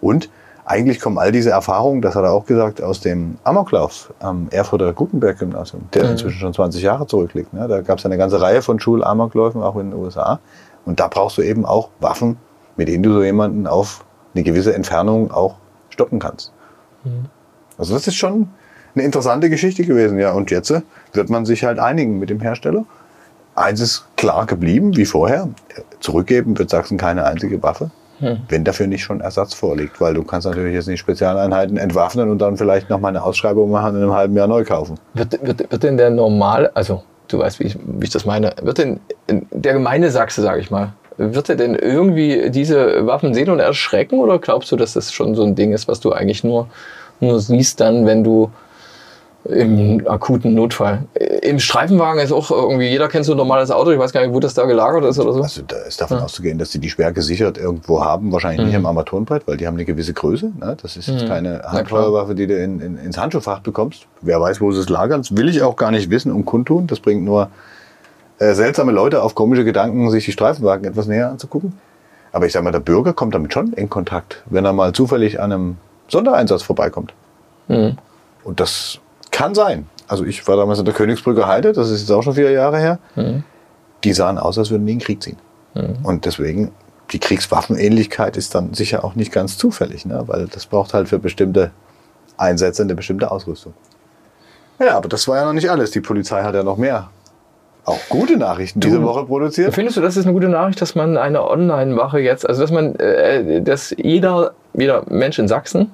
Und 0.00 0.30
eigentlich 0.64 1.00
kommen 1.00 1.18
all 1.18 1.32
diese 1.32 1.50
Erfahrungen, 1.50 2.02
das 2.02 2.14
hat 2.14 2.22
er 2.22 2.30
auch 2.30 2.46
gesagt, 2.46 2.80
aus 2.80 3.00
dem 3.00 3.38
Amoklauf 3.42 4.14
am 4.20 4.46
Erfurter 4.52 4.92
Gutenberg-Gymnasium, 4.92 5.88
der 5.92 6.08
inzwischen 6.08 6.38
schon 6.38 6.54
20 6.54 6.80
Jahre 6.84 7.08
zurückliegt. 7.08 7.52
Ne? 7.52 7.66
Da 7.66 7.80
gab 7.80 7.98
es 7.98 8.06
eine 8.06 8.16
ganze 8.16 8.40
Reihe 8.40 8.62
von 8.62 8.78
Schulamokläufen, 8.78 9.60
auch 9.60 9.74
in 9.74 9.90
den 9.90 9.98
USA. 9.98 10.38
Und 10.84 11.00
da 11.00 11.08
brauchst 11.08 11.36
du 11.36 11.42
eben 11.42 11.66
auch 11.66 11.88
Waffen, 11.98 12.36
mit 12.76 12.88
denen 12.88 13.02
du 13.02 13.12
so 13.12 13.22
jemanden 13.22 13.66
auf 13.66 14.04
eine 14.34 14.44
gewisse 14.44 14.74
Entfernung 14.74 15.30
auch 15.30 15.56
stoppen 15.90 16.18
kannst. 16.18 16.52
Mhm. 17.04 17.26
Also 17.78 17.94
das 17.94 18.06
ist 18.06 18.14
schon 18.14 18.48
eine 18.94 19.04
interessante 19.04 19.50
Geschichte 19.50 19.84
gewesen, 19.84 20.18
ja. 20.18 20.32
Und 20.32 20.50
jetzt 20.50 20.72
wird 21.12 21.30
man 21.30 21.44
sich 21.44 21.64
halt 21.64 21.78
einigen 21.78 22.18
mit 22.18 22.30
dem 22.30 22.40
Hersteller. 22.40 22.84
Eins 23.54 23.80
ist 23.80 24.06
klar 24.16 24.46
geblieben, 24.46 24.96
wie 24.96 25.04
vorher. 25.04 25.48
Zurückgeben 26.00 26.58
wird 26.58 26.70
Sachsen 26.70 26.98
keine 26.98 27.24
einzige 27.24 27.62
Waffe, 27.62 27.90
hm. 28.18 28.38
wenn 28.48 28.64
dafür 28.64 28.86
nicht 28.86 29.02
schon 29.02 29.20
Ersatz 29.20 29.54
vorliegt. 29.54 30.00
Weil 30.00 30.14
du 30.14 30.22
kannst 30.22 30.46
natürlich 30.46 30.74
jetzt 30.74 30.88
nicht 30.88 31.00
Spezialeinheiten 31.00 31.76
entwaffnen 31.76 32.30
und 32.30 32.38
dann 32.38 32.56
vielleicht 32.56 32.88
nochmal 32.90 33.10
eine 33.10 33.22
Ausschreibung 33.22 33.70
machen 33.70 33.90
und 33.90 33.96
in 33.96 34.02
einem 34.02 34.14
halben 34.14 34.36
Jahr 34.36 34.46
neu 34.46 34.64
kaufen. 34.64 34.98
Wird, 35.14 35.44
wird, 35.46 35.70
wird 35.70 35.82
denn 35.82 35.96
der 35.96 36.10
normal, 36.10 36.70
also 36.74 37.02
du 37.28 37.38
weißt, 37.38 37.60
wie 37.60 37.64
ich, 37.64 37.78
wie 37.84 38.04
ich 38.04 38.10
das 38.10 38.24
meine, 38.24 38.52
wird 38.62 38.78
denn 38.78 39.00
der 39.28 39.74
gemeine 39.74 40.10
Sachse, 40.10 40.42
sage 40.42 40.60
ich 40.60 40.70
mal, 40.70 40.92
wird 41.16 41.48
er 41.48 41.56
denn 41.56 41.74
irgendwie 41.74 42.50
diese 42.50 43.06
Waffen 43.06 43.34
sehen 43.34 43.50
und 43.50 43.58
erschrecken 43.58 44.18
oder 44.18 44.38
glaubst 44.38 44.72
du, 44.72 44.76
dass 44.76 44.94
das 44.94 45.12
schon 45.12 45.34
so 45.34 45.42
ein 45.44 45.54
Ding 45.54 45.72
ist, 45.72 45.88
was 45.88 46.00
du 46.00 46.12
eigentlich 46.12 46.44
nur, 46.44 46.68
nur 47.20 47.40
siehst 47.40 47.80
dann, 47.80 48.06
wenn 48.06 48.24
du 48.24 48.50
im 49.44 50.06
akuten 50.06 50.54
Notfall. 50.54 51.04
Im 51.42 51.58
Streifenwagen 51.58 52.22
ist 52.22 52.30
auch 52.30 52.50
irgendwie, 52.50 52.86
jeder 52.86 53.08
kennt 53.08 53.24
so 53.24 53.32
ein 53.32 53.38
normales 53.38 53.70
Auto, 53.72 53.90
ich 53.90 53.98
weiß 53.98 54.12
gar 54.12 54.22
nicht, 54.22 54.32
wo 54.32 54.38
das 54.38 54.54
da 54.54 54.64
gelagert 54.66 55.04
ist 55.04 55.18
oder 55.18 55.32
so. 55.32 55.42
Also 55.42 55.62
da 55.66 55.78
ist 55.78 56.00
davon 56.00 56.18
ja. 56.18 56.24
auszugehen, 56.24 56.58
dass 56.58 56.70
sie 56.70 56.78
die 56.78 56.88
schwer 56.88 57.12
gesichert 57.12 57.58
irgendwo 57.58 58.04
haben, 58.04 58.30
wahrscheinlich 58.30 58.60
mhm. 58.60 58.66
nicht 58.66 58.76
am 58.76 58.86
Armaturenbrett, 58.86 59.48
weil 59.48 59.56
die 59.56 59.66
haben 59.66 59.74
eine 59.74 59.84
gewisse 59.84 60.12
Größe. 60.12 60.52
Ne? 60.60 60.76
Das 60.80 60.96
ist 60.96 61.08
jetzt 61.08 61.24
mhm. 61.24 61.28
keine 61.28 61.62
Handfeuerwaffe, 61.64 62.36
die 62.36 62.46
du 62.46 62.56
in, 62.56 62.80
in, 62.80 62.96
ins 62.98 63.18
Handschuhfach 63.18 63.60
bekommst. 63.60 64.06
Wer 64.20 64.40
weiß, 64.40 64.60
wo 64.60 64.70
sie 64.70 64.80
es 64.80 64.88
lagern, 64.88 65.22
das 65.22 65.36
will 65.36 65.48
ich 65.48 65.62
auch 65.62 65.74
gar 65.74 65.90
nicht 65.90 66.10
wissen 66.10 66.30
und 66.30 66.44
kundtun. 66.44 66.86
Das 66.86 67.00
bringt 67.00 67.24
nur 67.24 67.48
äh, 68.42 68.54
seltsame 68.54 68.90
Leute 68.90 69.22
auf 69.22 69.34
komische 69.34 69.64
Gedanken, 69.64 70.10
sich 70.10 70.24
die 70.24 70.32
Streifenwagen 70.32 70.84
etwas 70.84 71.06
näher 71.06 71.30
anzugucken. 71.30 71.78
Aber 72.32 72.46
ich 72.46 72.52
sage 72.52 72.64
mal, 72.64 72.72
der 72.72 72.80
Bürger 72.80 73.12
kommt 73.12 73.34
damit 73.34 73.52
schon 73.52 73.72
in 73.74 73.88
Kontakt, 73.88 74.42
wenn 74.46 74.64
er 74.64 74.72
mal 74.72 74.92
zufällig 74.92 75.40
an 75.40 75.52
einem 75.52 75.76
Sondereinsatz 76.08 76.62
vorbeikommt. 76.62 77.14
Mhm. 77.68 77.98
Und 78.42 78.58
das 78.58 78.98
kann 79.30 79.54
sein. 79.54 79.86
Also 80.08 80.24
ich 80.24 80.46
war 80.48 80.56
damals 80.56 80.80
in 80.80 80.84
der 80.84 80.94
Königsbrücke 80.94 81.46
Heide, 81.46 81.72
das 81.72 81.90
ist 81.90 82.00
jetzt 82.00 82.10
auch 82.10 82.22
schon 82.22 82.34
vier 82.34 82.50
Jahre 82.50 82.78
her. 82.78 82.98
Mhm. 83.14 83.44
Die 84.02 84.12
sahen 84.12 84.38
aus, 84.38 84.58
als 84.58 84.70
würden 84.70 84.86
die 84.86 84.92
in 84.92 84.98
den 84.98 85.04
Krieg 85.04 85.22
ziehen. 85.22 85.38
Mhm. 85.74 85.98
Und 86.02 86.24
deswegen, 86.24 86.72
die 87.12 87.20
Kriegswaffenähnlichkeit 87.20 88.36
ist 88.36 88.54
dann 88.54 88.74
sicher 88.74 89.04
auch 89.04 89.14
nicht 89.14 89.30
ganz 89.30 89.56
zufällig, 89.56 90.04
ne? 90.04 90.24
weil 90.26 90.48
das 90.48 90.66
braucht 90.66 90.94
halt 90.94 91.08
für 91.08 91.20
bestimmte 91.20 91.70
Einsätze 92.36 92.82
eine 92.82 92.96
bestimmte 92.96 93.30
Ausrüstung. 93.30 93.74
Ja, 94.80 94.96
aber 94.96 95.08
das 95.08 95.28
war 95.28 95.36
ja 95.36 95.44
noch 95.44 95.52
nicht 95.52 95.70
alles. 95.70 95.92
Die 95.92 96.00
Polizei 96.00 96.42
hat 96.42 96.56
ja 96.56 96.64
noch 96.64 96.76
mehr 96.76 97.10
auch 97.84 97.98
gute 98.08 98.36
Nachrichten 98.36 98.80
du, 98.80 98.88
diese 98.88 99.02
Woche 99.02 99.24
produziert. 99.24 99.74
Findest 99.74 99.96
du, 99.96 100.00
das 100.00 100.16
ist 100.16 100.24
eine 100.24 100.32
gute 100.32 100.48
Nachricht, 100.48 100.80
dass 100.80 100.94
man 100.94 101.16
eine 101.16 101.48
Online-Wache 101.48 102.20
jetzt, 102.20 102.48
also 102.48 102.62
dass 102.62 102.70
man, 102.70 102.94
äh, 102.96 103.60
dass 103.62 103.94
jeder, 103.96 104.52
jeder 104.74 105.04
Mensch 105.08 105.38
in 105.38 105.48
Sachsen, 105.48 105.90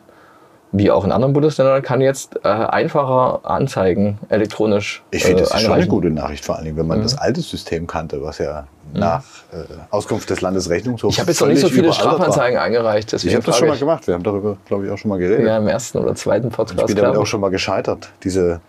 wie 0.70 0.90
auch 0.90 1.05
in 1.05 1.12
anderen 1.12 1.33
Bundesländern, 1.33 1.83
kann 1.83 2.03
jetzt 2.03 2.40
äh, 2.44 2.48
einfacher 2.48 3.40
Anzeigen 3.44 4.18
elektronisch. 4.29 5.03
Ich 5.11 5.24
finde, 5.24 5.44
das 5.44 5.55
ist 5.55 5.62
schon 5.62 5.72
eine 5.72 5.87
gute 5.87 6.11
Nachricht, 6.11 6.44
vor 6.44 6.57
allem, 6.59 6.77
wenn 6.77 6.87
man 6.87 6.98
mhm. 6.98 7.05
das 7.05 7.16
alte 7.16 7.40
System 7.40 7.87
kannte, 7.87 8.22
was 8.22 8.37
ja 8.37 8.66
mhm. 8.92 9.01
nach 9.01 9.22
äh, 9.53 9.64
Auskunft 9.90 10.29
des 10.29 10.42
Landesrechnungshofs. 10.42 11.14
Ich 11.14 11.20
habe 11.20 11.31
jetzt 11.31 11.40
noch 11.40 11.48
nicht 11.48 11.61
so 11.61 11.68
viele 11.68 11.90
Strafanzeigen 11.92 12.59
war. 12.59 12.64
eingereicht. 12.64 13.14
Ich 13.14 13.35
habe 13.35 13.44
das 13.44 13.57
schon 13.57 13.68
mal 13.68 13.79
gemacht. 13.79 14.07
Wir 14.07 14.12
haben 14.12 14.22
darüber, 14.22 14.59
glaube 14.66 14.85
ich, 14.85 14.90
auch 14.92 14.98
schon 14.98 15.09
mal 15.09 15.18
geredet. 15.18 15.46
Ja, 15.46 15.57
im 15.57 15.68
ersten 15.68 15.98
oder 15.98 16.14
zweiten 16.14 16.51
Podcast. 16.51 16.81
Ich 16.81 16.94
bin 16.94 16.96
damit 16.96 17.16
auch 17.16 17.27
schon 17.27 17.40
mal 17.40 17.51
gescheitert. 17.51 18.11
Diese 18.22 18.61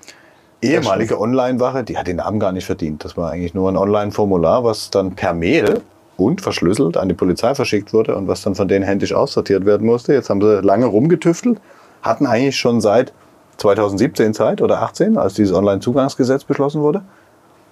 ehemalige 0.62 1.20
Online-Wache, 1.20 1.84
die 1.84 1.98
hat 1.98 2.08
den 2.08 2.18
Namen 2.18 2.40
gar 2.40 2.52
nicht 2.52 2.66
verdient. 2.66 3.04
Das 3.04 3.18
war 3.18 3.32
eigentlich 3.32 3.54
nur 3.54 3.70
ein 3.70 3.78
Online-Formular, 3.78 4.64
was 4.64 4.90
dann 4.90 5.16
per 5.16 5.34
Mail 5.34 5.82
und 6.18 6.42
verschlüsselt 6.42 6.98
an 6.98 7.08
die 7.08 7.16
Polizei 7.16 7.56
verschickt 7.56 7.94
wurde 7.94 8.16
und 8.16 8.28
was 8.28 8.42
dann 8.42 8.56
von 8.56 8.68
denen 8.68 8.84
händisch 8.84 9.14
aussortiert 9.14 9.66
werden 9.66 9.88
musste. 9.88 10.14
Jetzt 10.14 10.30
haben 10.30 10.42
sie 10.42 10.62
lange 10.62 10.86
rumgetüftelt, 10.86 11.60
hatten 12.02 12.26
eigentlich 12.26 12.58
schon 12.58 12.82
seit 12.82 13.14
2017 13.58 14.34
Zeit 14.34 14.62
oder 14.62 14.82
18, 14.82 15.18
als 15.18 15.34
dieses 15.34 15.56
Online-Zugangsgesetz 15.56 16.44
beschlossen 16.44 16.82
wurde. 16.82 17.02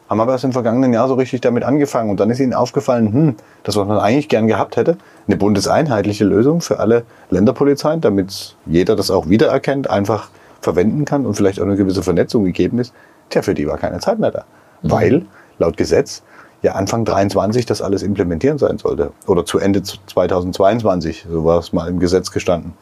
haben 0.10 0.22
aber 0.22 0.32
erst 0.32 0.46
im 0.46 0.54
vergangenen 0.54 0.94
Jahr 0.94 1.10
so 1.10 1.16
richtig 1.16 1.42
damit 1.42 1.66
angefangen. 1.66 2.10
Und 2.10 2.22
dann 2.22 2.30
ist 2.30 2.40
ihnen 2.40 2.54
aufgefallen, 2.54 3.12
hm, 3.12 3.36
das, 3.64 3.76
was 3.76 3.86
man 3.86 4.00
eigentlich 4.00 4.30
gern 4.30 4.48
gehabt 4.48 4.78
hätte, 4.78 4.98
eine 5.28 5.36
bundeseinheitliche 5.36 6.24
Lösung 6.24 6.62
für 6.62 6.80
alle 6.80 7.04
Länderpolizeien, 7.30 8.00
damit 8.00 8.56
jeder 8.66 8.96
das 8.96 9.12
auch 9.12 9.28
wiedererkennt, 9.28 9.90
einfach 9.90 10.30
verwenden 10.62 11.06
kann 11.06 11.26
und 11.26 11.36
vielleicht 11.36 11.60
auch 11.60 11.66
eine 11.66 11.76
gewisse 11.76 12.04
Vernetzung 12.04 12.46
gegeben 12.46 12.80
ist. 12.80 12.94
Tja, 13.30 13.42
für 13.42 13.54
die 13.54 13.68
war 13.68 13.78
keine 13.78 14.00
Zeit 14.00 14.20
mehr 14.20 14.32
da. 14.32 14.46
Mhm. 14.82 14.92
Weil 14.92 15.26
laut 15.60 15.78
Gesetz 15.78 16.24
ja 16.62 16.74
Anfang 16.74 17.06
23 17.06 17.66
das 17.66 17.82
alles 17.82 18.04
implementieren 18.04 18.58
sein 18.58 18.78
sollte. 18.78 19.12
Oder 19.28 19.46
zu 19.46 19.60
Ende 19.60 19.84
2022, 19.84 21.28
so 21.30 21.46
war 21.46 21.60
es 21.60 21.74
mal 21.74 21.88
im 21.88 22.00
Gesetz 22.00 22.32
gestanden. 22.32 22.74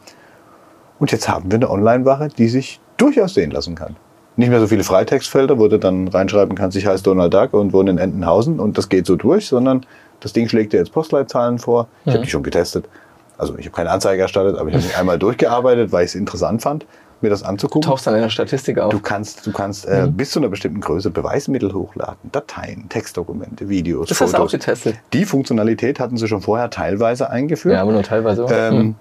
Und 0.98 1.12
jetzt 1.12 1.28
haben 1.28 1.50
wir 1.50 1.56
eine 1.56 1.70
Online-Wache, 1.70 2.28
die 2.36 2.48
sich 2.48 2.80
durchaus 2.96 3.34
sehen 3.34 3.50
lassen 3.50 3.74
kann. 3.74 3.96
Nicht 4.36 4.48
mehr 4.50 4.60
so 4.60 4.66
viele 4.66 4.84
Freitextfelder, 4.84 5.58
wo 5.58 5.68
du 5.68 5.78
dann 5.78 6.08
reinschreiben 6.08 6.56
kannst, 6.56 6.76
ich 6.76 6.86
heiße 6.86 7.02
Donald 7.02 7.32
Duck 7.32 7.54
und 7.54 7.72
wohne 7.72 7.90
in 7.90 7.98
Entenhausen 7.98 8.60
und 8.60 8.76
das 8.76 8.88
geht 8.88 9.06
so 9.06 9.16
durch, 9.16 9.46
sondern 9.46 9.84
das 10.20 10.32
Ding 10.32 10.48
schlägt 10.48 10.72
dir 10.72 10.78
jetzt 10.78 10.92
Postleitzahlen 10.92 11.58
vor. 11.58 11.88
Ich 12.00 12.06
mhm. 12.06 12.10
habe 12.12 12.24
die 12.24 12.30
schon 12.30 12.42
getestet. 12.42 12.86
Also 13.38 13.56
ich 13.58 13.66
habe 13.66 13.76
keine 13.76 13.90
Anzeige 13.90 14.22
erstattet, 14.22 14.58
aber 14.58 14.68
ich 14.68 14.74
habe 14.74 14.84
mich 14.84 14.96
einmal 14.96 15.18
durchgearbeitet, 15.18 15.92
weil 15.92 16.04
ich 16.04 16.10
es 16.10 16.14
interessant 16.14 16.62
fand 16.62 16.86
mir 17.22 17.30
das 17.30 17.42
anzugucken. 17.42 17.82
Du 17.82 17.88
tauchst 17.88 18.06
dann 18.06 18.14
in 18.14 18.22
der 18.22 18.30
Statistik 18.30 18.78
auf. 18.78 18.92
Du 18.92 19.00
kannst, 19.00 19.46
du 19.46 19.52
kannst 19.52 19.86
äh, 19.86 20.06
mhm. 20.06 20.14
bis 20.14 20.30
zu 20.30 20.38
einer 20.38 20.48
bestimmten 20.48 20.80
Größe 20.80 21.10
Beweismittel 21.10 21.72
hochladen, 21.72 22.30
Dateien, 22.32 22.88
Textdokumente, 22.88 23.68
Videos, 23.68 24.08
das 24.08 24.18
Fotos. 24.18 24.32
Das 24.32 24.38
du 24.38 24.44
auch 24.46 24.50
getestet. 24.50 24.96
Die 25.12 25.24
Funktionalität 25.24 26.00
hatten 26.00 26.16
sie 26.16 26.28
schon 26.28 26.42
vorher 26.42 26.70
teilweise 26.70 27.30
eingeführt. 27.30 27.74
Ja, 27.74 27.82
aber 27.82 27.92
nur 27.92 28.02
teilweise. 28.02 28.46
Ähm, 28.50 28.76
mhm. 28.76 28.94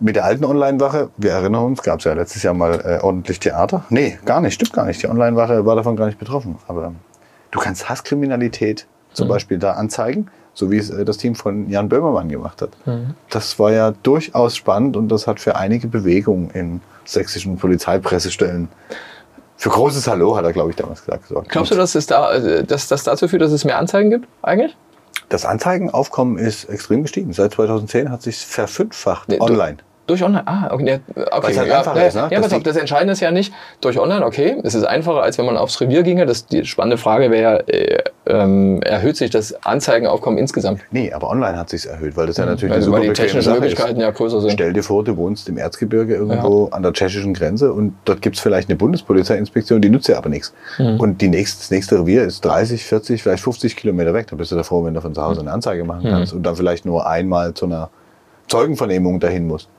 Mit 0.00 0.16
der 0.16 0.24
alten 0.24 0.44
Online-Wache, 0.44 1.10
wir 1.18 1.32
erinnern 1.32 1.64
uns, 1.64 1.82
gab 1.82 1.98
es 1.98 2.06
ja 2.06 2.14
letztes 2.14 2.42
Jahr 2.42 2.54
mal 2.54 2.80
äh, 2.80 3.04
ordentlich 3.04 3.40
Theater. 3.40 3.84
Nee, 3.90 4.18
gar 4.24 4.40
nicht, 4.40 4.54
stimmt 4.54 4.72
gar 4.72 4.86
nicht. 4.86 5.02
Die 5.02 5.08
Online-Wache 5.08 5.66
war 5.66 5.76
davon 5.76 5.96
gar 5.96 6.06
nicht 6.06 6.18
betroffen. 6.18 6.56
Aber 6.66 6.94
du 7.50 7.58
kannst 7.60 7.88
Hasskriminalität 7.88 8.86
zum 9.12 9.26
mhm. 9.26 9.32
Beispiel 9.32 9.58
da 9.58 9.72
anzeigen 9.72 10.28
so 10.54 10.70
wie 10.70 10.78
es 10.78 10.90
äh, 10.90 11.04
das 11.04 11.16
Team 11.16 11.34
von 11.34 11.68
Jan 11.68 11.88
Böhmermann 11.88 12.28
gemacht 12.28 12.62
hat. 12.62 12.70
Mhm. 12.86 13.14
Das 13.30 13.58
war 13.58 13.72
ja 13.72 13.92
durchaus 14.02 14.56
spannend 14.56 14.96
und 14.96 15.08
das 15.08 15.26
hat 15.26 15.40
für 15.40 15.56
einige 15.56 15.88
Bewegungen 15.88 16.50
in 16.50 16.80
sächsischen 17.04 17.56
Polizeipressestellen. 17.56 18.68
Für 19.56 19.70
großes 19.70 20.08
Hallo 20.08 20.36
hat 20.36 20.44
er, 20.44 20.52
glaube 20.52 20.70
ich, 20.70 20.76
damals 20.76 21.04
gesagt. 21.04 21.26
So. 21.28 21.42
Glaubst 21.46 21.70
du, 21.70 21.76
dass 21.76 21.94
es 21.94 22.06
da, 22.06 22.32
äh, 22.34 22.64
dass 22.64 22.88
das 22.88 23.04
dazu 23.04 23.28
führt, 23.28 23.42
dass 23.42 23.52
es 23.52 23.64
mehr 23.64 23.78
Anzeigen 23.78 24.10
gibt, 24.10 24.28
eigentlich? 24.42 24.76
Das 25.28 25.46
Anzeigenaufkommen 25.46 26.36
ist 26.36 26.64
extrem 26.64 27.02
gestiegen. 27.02 27.32
Seit 27.32 27.54
2010 27.54 28.10
hat 28.10 28.22
sich 28.22 28.38
verfünffacht 28.38 29.28
nee, 29.28 29.40
online. 29.40 29.78
Durch 30.12 30.22
Online? 30.24 30.46
Ah, 30.46 30.68
okay. 30.70 31.00
okay. 31.30 31.56
Halt 31.56 31.68
ja, 31.68 31.82
ja, 31.82 32.02
ist, 32.02 32.14
ne? 32.14 32.28
ja, 32.30 32.40
pass 32.42 32.52
auf, 32.52 32.62
das 32.62 32.76
Entscheidende 32.76 33.14
ist 33.14 33.20
ja 33.20 33.30
nicht 33.30 33.50
durch 33.80 33.98
Online, 33.98 34.26
okay, 34.26 34.58
es 34.62 34.74
ist 34.74 34.84
einfacher, 34.84 35.22
als 35.22 35.38
wenn 35.38 35.46
man 35.46 35.56
aufs 35.56 35.80
Revier 35.80 36.02
ginge. 36.02 36.26
Das, 36.26 36.44
die 36.44 36.66
spannende 36.66 36.98
Frage 36.98 37.30
wäre, 37.30 37.66
äh, 37.66 38.02
ähm, 38.26 38.82
erhöht 38.82 39.16
sich 39.16 39.30
das 39.30 39.54
Anzeigenaufkommen 39.64 40.38
insgesamt? 40.38 40.82
Nee, 40.90 41.10
aber 41.14 41.30
online 41.30 41.56
hat 41.56 41.70
sich 41.70 41.88
erhöht, 41.88 42.14
weil 42.14 42.26
das 42.26 42.36
ja 42.36 42.44
natürlich 42.44 42.74
also, 42.74 42.92
eine 42.92 42.98
super 43.04 43.08
weil 43.08 43.14
die 43.14 43.22
technischen 43.22 43.54
Möglichkeiten 43.54 43.96
ist. 43.96 44.02
ja 44.02 44.10
größer 44.10 44.42
sind. 44.42 44.52
Stell 44.52 44.74
dir 44.74 44.82
vor, 44.82 45.02
du 45.02 45.16
wohnst 45.16 45.48
im 45.48 45.56
Erzgebirge 45.56 46.14
irgendwo 46.14 46.66
ja. 46.66 46.76
an 46.76 46.82
der 46.82 46.92
tschechischen 46.92 47.32
Grenze 47.32 47.72
und 47.72 47.94
dort 48.04 48.20
gibt 48.20 48.36
es 48.36 48.42
vielleicht 48.42 48.68
eine 48.68 48.76
Bundespolizeiinspektion, 48.76 49.80
die 49.80 49.88
nützt 49.88 50.08
ja 50.08 50.18
aber 50.18 50.28
nichts. 50.28 50.52
Mhm. 50.76 51.00
Und 51.00 51.22
die 51.22 51.28
nächste, 51.28 51.60
das 51.60 51.70
nächste 51.70 52.00
Revier 52.00 52.24
ist 52.24 52.44
30, 52.44 52.84
40, 52.84 53.22
vielleicht 53.22 53.42
50 53.42 53.76
Kilometer 53.76 54.12
weg. 54.12 54.26
Da 54.28 54.36
bist 54.36 54.52
du 54.52 54.56
davor, 54.56 54.84
wenn 54.84 54.92
du 54.92 55.00
von 55.00 55.14
zu 55.14 55.22
Hause 55.22 55.40
eine 55.40 55.52
Anzeige 55.52 55.84
machen 55.84 56.06
mhm. 56.06 56.10
kannst 56.12 56.34
und 56.34 56.42
dann 56.42 56.54
vielleicht 56.54 56.84
nur 56.84 57.06
einmal 57.06 57.54
zu 57.54 57.64
einer 57.64 57.88
Zeugenvernehmung 58.48 59.18
dahin 59.18 59.46
musst 59.46 59.70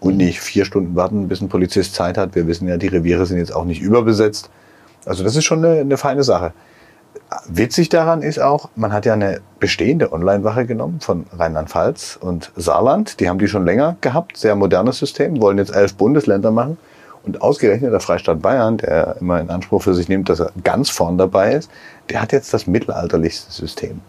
und 0.00 0.16
nicht 0.16 0.40
vier 0.40 0.64
Stunden 0.64 0.96
warten, 0.96 1.28
bis 1.28 1.40
ein 1.40 1.48
Polizist 1.48 1.94
Zeit 1.94 2.18
hat. 2.18 2.34
Wir 2.34 2.46
wissen 2.46 2.66
ja, 2.66 2.76
die 2.76 2.88
Reviere 2.88 3.26
sind 3.26 3.38
jetzt 3.38 3.54
auch 3.54 3.64
nicht 3.64 3.80
überbesetzt. 3.80 4.50
Also 5.04 5.22
das 5.22 5.36
ist 5.36 5.44
schon 5.44 5.64
eine, 5.64 5.80
eine 5.80 5.96
feine 5.96 6.24
Sache. 6.24 6.52
Witzig 7.46 7.88
daran 7.88 8.22
ist 8.22 8.40
auch, 8.40 8.70
man 8.76 8.92
hat 8.92 9.06
ja 9.06 9.12
eine 9.12 9.40
bestehende 9.58 10.12
Online-Wache 10.12 10.66
genommen 10.66 11.00
von 11.00 11.26
Rheinland-Pfalz 11.36 12.18
und 12.20 12.50
Saarland. 12.56 13.20
Die 13.20 13.28
haben 13.28 13.38
die 13.38 13.48
schon 13.48 13.64
länger 13.64 13.96
gehabt, 14.00 14.36
sehr 14.36 14.56
modernes 14.56 14.98
System, 14.98 15.40
wollen 15.40 15.58
jetzt 15.58 15.74
elf 15.74 15.94
Bundesländer 15.94 16.50
machen. 16.50 16.78
Und 17.22 17.42
ausgerechnet 17.42 17.92
der 17.92 18.00
Freistaat 18.00 18.40
Bayern, 18.40 18.78
der 18.78 19.16
immer 19.20 19.40
in 19.40 19.50
Anspruch 19.50 19.82
für 19.82 19.94
sich 19.94 20.08
nimmt, 20.08 20.30
dass 20.30 20.40
er 20.40 20.52
ganz 20.64 20.88
vorn 20.88 21.18
dabei 21.18 21.52
ist, 21.52 21.70
der 22.08 22.22
hat 22.22 22.32
jetzt 22.32 22.54
das 22.54 22.66
mittelalterlichste 22.66 23.52
System. 23.52 24.00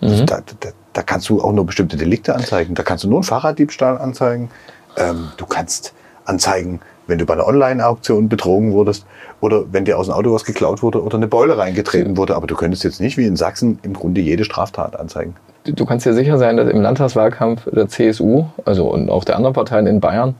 Mhm. 0.00 0.26
Da, 0.26 0.40
da, 0.60 0.70
da, 0.92 1.02
kannst 1.02 1.28
du 1.28 1.42
auch 1.42 1.52
nur 1.52 1.66
bestimmte 1.66 1.96
Delikte 1.96 2.34
anzeigen. 2.34 2.74
Da 2.74 2.82
kannst 2.82 3.04
du 3.04 3.08
nur 3.08 3.18
einen 3.18 3.24
Fahrraddiebstahl 3.24 3.98
anzeigen. 3.98 4.50
Ähm, 4.98 5.28
du 5.36 5.46
kannst 5.46 5.94
anzeigen, 6.24 6.80
wenn 7.06 7.18
du 7.18 7.24
bei 7.24 7.34
einer 7.34 7.46
Online-Auktion 7.46 8.28
betrogen 8.28 8.72
wurdest 8.72 9.06
oder 9.40 9.64
wenn 9.72 9.84
dir 9.84 9.98
aus 9.98 10.06
dem 10.06 10.14
Auto 10.14 10.32
was 10.32 10.44
geklaut 10.44 10.82
wurde 10.82 11.02
oder 11.02 11.16
eine 11.16 11.26
Beule 11.26 11.56
reingetreten 11.56 12.16
wurde. 12.16 12.36
Aber 12.36 12.46
du 12.46 12.54
könntest 12.54 12.84
jetzt 12.84 13.00
nicht 13.00 13.16
wie 13.16 13.24
in 13.24 13.36
Sachsen 13.36 13.78
im 13.82 13.94
Grunde 13.94 14.20
jede 14.20 14.44
Straftat 14.44 14.98
anzeigen. 14.98 15.34
Du 15.64 15.84
kannst 15.84 16.06
dir 16.06 16.14
sicher 16.14 16.38
sein, 16.38 16.56
dass 16.56 16.68
im 16.68 16.80
Landtagswahlkampf 16.80 17.68
der 17.70 17.88
CSU, 17.88 18.44
also 18.64 18.90
und 18.90 19.10
auch 19.10 19.24
der 19.24 19.36
anderen 19.36 19.54
Parteien 19.54 19.86
in 19.86 20.00
Bayern, 20.00 20.34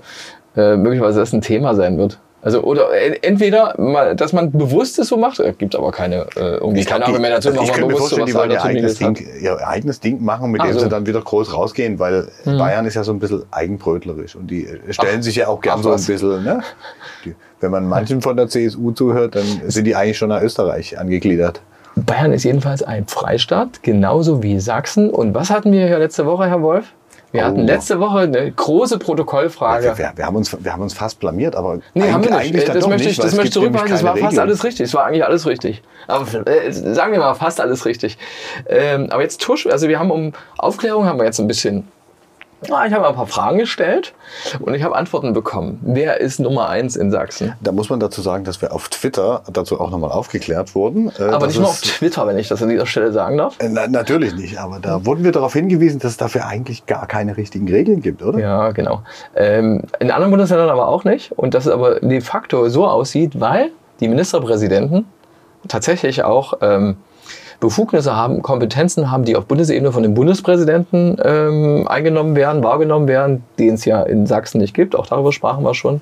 äh, 0.56 0.76
möglicherweise 0.76 1.20
das 1.20 1.32
ein 1.32 1.40
Thema 1.40 1.74
sein 1.74 1.98
wird. 1.98 2.18
Also 2.40 2.62
oder 2.62 2.90
entweder, 3.22 3.74
mal, 3.79 4.14
dass 4.14 4.33
man 4.33 4.53
bewusst 4.53 4.98
es 5.01 5.09
so 5.09 5.16
macht, 5.16 5.40
äh, 5.40 5.53
gibt 5.59 5.74
aber 5.74 5.90
keine 5.90 6.27
äh, 6.37 6.59
irgendwie 6.59 6.85
keine 6.85 7.07
Argumentation, 7.07 7.59
also 7.59 7.72
ich 7.72 7.81
man 7.81 7.88
bewusst 7.88 8.11
sowas 8.11 8.27
die 8.27 8.35
wollen 8.35 8.53
ihr 8.53 8.62
eigenes, 8.62 8.98
Ding, 8.98 9.18
ihr 9.40 9.66
eigenes 9.66 9.98
Ding 9.98 10.22
machen, 10.22 10.53
mit 10.53 10.62
dem 10.62 10.72
so. 10.72 10.79
sie 10.79 10.88
dann 10.88 11.05
wieder 11.05 11.20
groß 11.20 11.53
rausgehen, 11.53 11.98
weil 11.98 12.29
hm. 12.44 12.59
Bayern 12.59 12.87
ist 12.87 12.94
ja 12.94 13.03
so 13.03 13.12
ein 13.12 13.18
bisschen 13.18 13.42
eigenbrötlerisch 13.51 14.37
und 14.37 14.48
die 14.53 14.68
stellen 14.90 15.18
ach, 15.18 15.22
sich 15.22 15.35
ja 15.35 15.48
auch 15.48 15.61
gern 15.61 15.83
so 15.83 15.90
ein 15.90 15.96
bisschen, 15.96 16.44
ne? 16.44 16.62
Die, 17.24 17.35
wenn 17.61 17.72
man 17.72 17.88
manchen 17.88 18.22
von 18.22 18.37
der 18.37 18.46
CSU 18.46 18.92
zuhört, 18.92 19.35
dann 19.35 19.44
sind 19.66 19.87
die 19.87 19.96
eigentlich 19.96 20.18
schon 20.18 20.29
nach 20.29 20.40
Österreich 20.40 20.96
angegliedert. 20.96 21.61
Bayern 21.96 22.33
ist 22.33 22.44
jedenfalls 22.44 22.85
ein 22.85 23.09
Freistaat, 23.09 23.83
genauso 23.83 24.42
wie 24.42 24.61
Sachsen. 24.61 25.11
Und 25.11 25.35
was 25.35 25.51
hatten 25.51 25.72
wir 25.72 25.88
hier 25.88 25.98
letzte 25.98 26.27
Woche, 26.27 26.46
Herr 26.46 26.62
Wolf? 26.62 26.92
Wir 27.30 27.42
oh. 27.42 27.44
hatten 27.44 27.66
letzte 27.66 28.00
Woche 28.00 28.20
eine 28.20 28.50
große 28.50 28.98
Protokollfrage. 28.98 29.98
Wir, 29.98 30.12
wir, 30.16 30.26
haben 30.26 30.36
uns, 30.36 30.56
wir 30.64 30.72
haben 30.72 30.82
uns 30.82 30.94
fast 30.94 31.20
blamiert, 31.20 31.56
aber 31.56 31.80
nee, 31.94 32.10
haben 32.10 32.24
wir 32.24 32.30
nicht. 32.30 32.40
Eigentlich 32.40 32.64
das 32.64 32.86
möchte 32.86 33.08
ich, 33.08 33.16
das 33.16 33.32
möchte 33.32 33.48
ich 33.48 33.52
zurückweisen. 33.52 33.94
Es 33.94 34.02
war 34.02 34.16
fast 34.16 34.32
Regeln. 34.32 34.40
alles 34.40 34.64
richtig. 34.64 34.86
Es 34.86 34.94
war 34.94 35.04
eigentlich 35.04 35.24
alles 35.24 35.46
richtig. 35.46 35.82
Aber 36.06 36.26
äh, 36.48 36.72
sagen 36.72 37.12
wir 37.12 37.18
mal 37.18 37.34
fast 37.34 37.60
alles 37.60 37.84
richtig. 37.84 38.16
Ähm, 38.66 39.08
aber 39.10 39.22
jetzt 39.22 39.42
tusch, 39.42 39.66
also 39.66 39.88
wir 39.88 39.98
haben 39.98 40.10
um 40.10 40.32
Aufklärung 40.56 41.04
haben 41.04 41.18
wir 41.18 41.26
jetzt 41.26 41.38
ein 41.38 41.46
bisschen 41.46 41.86
ja, 42.66 42.86
ich 42.86 42.92
habe 42.92 43.06
ein 43.06 43.14
paar 43.14 43.26
Fragen 43.26 43.58
gestellt 43.58 44.14
und 44.60 44.74
ich 44.74 44.82
habe 44.82 44.96
Antworten 44.96 45.32
bekommen. 45.32 45.78
Wer 45.82 46.20
ist 46.20 46.40
Nummer 46.40 46.68
eins 46.68 46.96
in 46.96 47.10
Sachsen? 47.10 47.54
Da 47.60 47.72
muss 47.72 47.88
man 47.88 48.00
dazu 48.00 48.20
sagen, 48.20 48.44
dass 48.44 48.60
wir 48.60 48.72
auf 48.72 48.88
Twitter 48.88 49.42
dazu 49.52 49.80
auch 49.80 49.90
nochmal 49.90 50.10
aufgeklärt 50.10 50.74
wurden. 50.74 51.12
Äh, 51.18 51.24
aber 51.24 51.46
nicht 51.46 51.58
nur 51.58 51.68
auf 51.68 51.80
Twitter, 51.80 52.26
wenn 52.26 52.38
ich 52.38 52.48
das 52.48 52.62
an 52.62 52.68
dieser 52.68 52.86
Stelle 52.86 53.12
sagen 53.12 53.38
darf. 53.38 53.56
Äh, 53.60 53.68
na, 53.68 53.86
natürlich 53.86 54.34
nicht, 54.34 54.58
aber 54.58 54.80
da 54.80 55.06
wurden 55.06 55.24
wir 55.24 55.32
darauf 55.32 55.52
hingewiesen, 55.52 56.00
dass 56.00 56.12
es 56.12 56.16
dafür 56.16 56.46
eigentlich 56.46 56.86
gar 56.86 57.06
keine 57.06 57.36
richtigen 57.36 57.68
Regeln 57.68 58.02
gibt, 58.02 58.22
oder? 58.22 58.38
Ja, 58.38 58.72
genau. 58.72 59.02
Ähm, 59.36 59.82
in 60.00 60.10
anderen 60.10 60.30
Bundesländern 60.30 60.70
aber 60.70 60.88
auch 60.88 61.04
nicht. 61.04 61.32
Und 61.32 61.54
dass 61.54 61.66
es 61.66 61.72
aber 61.72 62.00
de 62.00 62.20
facto 62.20 62.68
so 62.68 62.86
aussieht, 62.86 63.40
weil 63.40 63.70
die 64.00 64.08
Ministerpräsidenten 64.08 65.06
tatsächlich 65.68 66.24
auch 66.24 66.54
ähm, 66.60 66.96
Befugnisse 67.60 68.14
haben, 68.14 68.42
Kompetenzen 68.42 69.10
haben, 69.10 69.24
die 69.24 69.36
auf 69.36 69.46
Bundesebene 69.46 69.90
von 69.90 70.02
dem 70.02 70.14
Bundespräsidenten 70.14 71.16
ähm, 71.22 71.88
eingenommen 71.88 72.36
werden, 72.36 72.62
wahrgenommen 72.62 73.08
werden, 73.08 73.42
den 73.58 73.74
es 73.74 73.84
ja 73.84 74.02
in 74.02 74.26
Sachsen 74.26 74.58
nicht 74.58 74.74
gibt. 74.74 74.94
Auch 74.94 75.06
darüber 75.06 75.32
sprachen 75.32 75.64
wir 75.64 75.74
schon. 75.74 76.00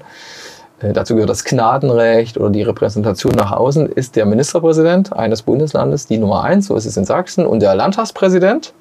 Äh, 0.80 0.92
dazu 0.92 1.14
gehört 1.14 1.30
das 1.30 1.44
Gnadenrecht 1.44 2.36
oder 2.36 2.50
die 2.50 2.62
Repräsentation 2.62 3.32
nach 3.32 3.52
außen. 3.52 3.90
Ist 3.90 4.16
der 4.16 4.26
Ministerpräsident 4.26 5.14
eines 5.14 5.42
Bundeslandes 5.42 6.06
die 6.06 6.18
Nummer 6.18 6.42
eins, 6.42 6.66
so 6.66 6.76
ist 6.76 6.84
es 6.84 6.96
in 6.96 7.06
Sachsen. 7.06 7.46
Und 7.46 7.60
der 7.60 7.74
Landtagspräsident 7.74 8.74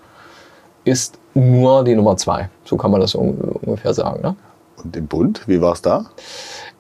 ist 0.84 1.18
nur 1.34 1.84
die 1.84 1.96
Nummer 1.96 2.18
zwei. 2.18 2.50
So 2.66 2.76
kann 2.78 2.92
man 2.92 3.02
das 3.02 3.16
ungefähr 3.16 3.94
sagen. 3.94 4.22
Ne? 4.22 4.36
Und 4.84 4.96
im 4.98 5.08
Bund, 5.08 5.48
wie 5.48 5.62
war 5.62 5.74
es 5.74 5.82
da? 5.82 6.06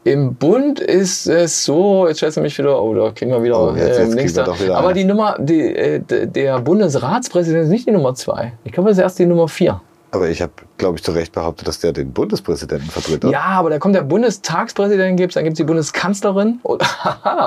Im 0.06 0.36
Bund 0.36 0.80
ist 0.80 1.26
es 1.26 1.66
so, 1.66 2.08
jetzt 2.08 2.22
du 2.22 2.40
mich 2.40 2.56
wieder, 2.60 2.80
oh, 2.80 2.94
da 2.94 3.10
kriegen 3.10 3.32
wir 3.32 3.42
wieder, 3.42 3.60
oh, 3.60 3.76
jetzt, 3.76 3.98
jetzt 3.98 4.14
äh, 4.14 4.16
links 4.16 4.34
da. 4.34 4.60
Wieder 4.60 4.78
Aber 4.78 4.94
die 4.94 5.04
Nummer, 5.04 5.36
die, 5.40 5.76
äh, 5.76 6.00
der 6.00 6.60
Bundesratspräsident 6.60 7.64
ist 7.64 7.70
nicht 7.70 7.88
die 7.88 7.92
Nummer 7.92 8.14
zwei. 8.14 8.54
Ich 8.66 8.72
glaube, 8.72 8.90
das 8.90 9.00
ist 9.00 9.04
erst 9.04 9.18
die 9.18 9.26
Nummer 9.26 9.48
vier. 9.48 9.82
Aber 10.12 10.30
ich 10.30 10.44
habe, 10.44 10.52
glaube 10.78 10.98
ich, 10.98 11.04
zu 11.04 11.12
Recht 11.12 11.34
behauptet, 11.34 11.68
dass 11.68 11.80
der 11.80 11.92
den 11.92 12.14
Bundespräsidenten 12.14 12.88
vertritt. 12.88 13.26
Oder? 13.26 13.34
Ja, 13.34 13.46
aber 13.46 13.72
da 13.72 13.80
kommt 13.80 13.96
der 13.96 14.04
Bundestagspräsident, 14.04 15.18
gibt's, 15.18 15.34
dann 15.34 15.44
gibt 15.44 15.56
es 15.56 15.58
die 15.58 15.64
Bundeskanzlerin 15.64 16.60
oder, 16.64 16.86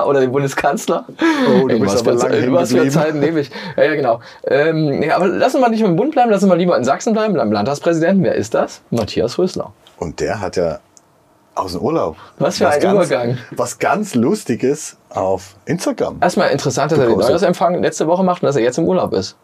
oder 0.05 0.19
den 0.19 0.33
Bundeskanzler. 0.33 1.05
Oh, 1.47 1.65
du 1.65 1.79
bist 1.79 1.97
aber 1.97 2.15
lange 2.15 2.37
In 2.39 2.51
was 2.51 2.73
für 2.73 2.89
Zeiten 2.89 3.21
lebe 3.21 3.39
ich. 3.39 3.51
Ja, 3.77 3.83
ja, 3.83 3.95
genau. 3.95 4.19
Ähm, 4.45 5.01
ja, 5.01 5.15
aber 5.15 5.29
lassen 5.29 5.61
wir 5.61 5.69
nicht 5.69 5.81
im 5.81 5.95
Bund 5.95 6.11
bleiben, 6.11 6.29
lassen 6.29 6.49
wir 6.49 6.57
lieber 6.57 6.75
in 6.75 6.83
Sachsen 6.83 7.13
bleiben, 7.13 7.35
beim 7.35 7.53
Landtagspräsidenten. 7.53 8.21
Wer 8.21 8.35
ist 8.35 8.53
das? 8.53 8.81
Matthias 8.89 9.37
Rösler. 9.37 9.71
Und 9.97 10.19
der 10.19 10.41
hat 10.41 10.57
ja 10.57 10.79
aus 11.59 11.73
dem 11.73 11.81
Urlaub. 11.81 12.17
Was 12.37 12.57
für 12.57 12.65
was 12.65 12.75
ein 12.75 12.81
ganz, 12.81 12.93
Übergang. 12.95 13.37
Was 13.51 13.79
ganz 13.79 14.15
Lustiges 14.15 14.97
auf 15.09 15.55
Instagram. 15.65 16.17
Erstmal 16.21 16.49
interessant, 16.49 16.91
dass 16.91 16.99
er 16.99 17.07
den 17.07 17.17
Neujahrsempfang 17.17 17.81
letzte 17.81 18.07
Woche 18.07 18.23
macht 18.23 18.41
und 18.41 18.47
dass 18.47 18.55
er 18.55 18.63
jetzt 18.63 18.77
im 18.77 18.85
Urlaub 18.85 19.13
ist. 19.13 19.35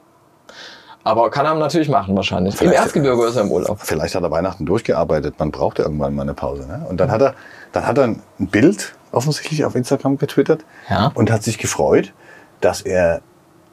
Aber 1.04 1.30
kann 1.30 1.46
er 1.46 1.54
natürlich 1.54 1.88
machen 1.88 2.16
wahrscheinlich. 2.16 2.56
Vielleicht, 2.56 2.78
Im 2.78 2.82
Erzgebirge 2.82 3.26
ist 3.26 3.36
er 3.36 3.44
im 3.44 3.52
Urlaub. 3.52 3.80
Vielleicht 3.80 4.16
hat 4.16 4.24
er 4.24 4.32
Weihnachten 4.32 4.66
durchgearbeitet. 4.66 5.36
Man 5.38 5.52
braucht 5.52 5.78
ja 5.78 5.86
irgendwann 5.86 6.16
mal 6.16 6.24
eine 6.24 6.34
Pause. 6.34 6.68
Ne? 6.68 6.84
Und 6.90 7.00
dann 7.00 7.12
hat 7.12 7.22
er, 7.22 7.36
dann 7.74 7.86
hat 7.86 8.00
er 8.00 8.06
ein 8.06 8.22
Bild 8.40 8.96
offensichtlich 9.12 9.66
auf 9.66 9.76
Instagram 9.76 10.18
getwittert 10.18 10.66
ja. 10.90 11.12
und 11.14 11.32
hat 11.32 11.44
sich 11.44 11.60
gefreut, 11.60 12.12
dass 12.60 12.82
er 12.82 13.22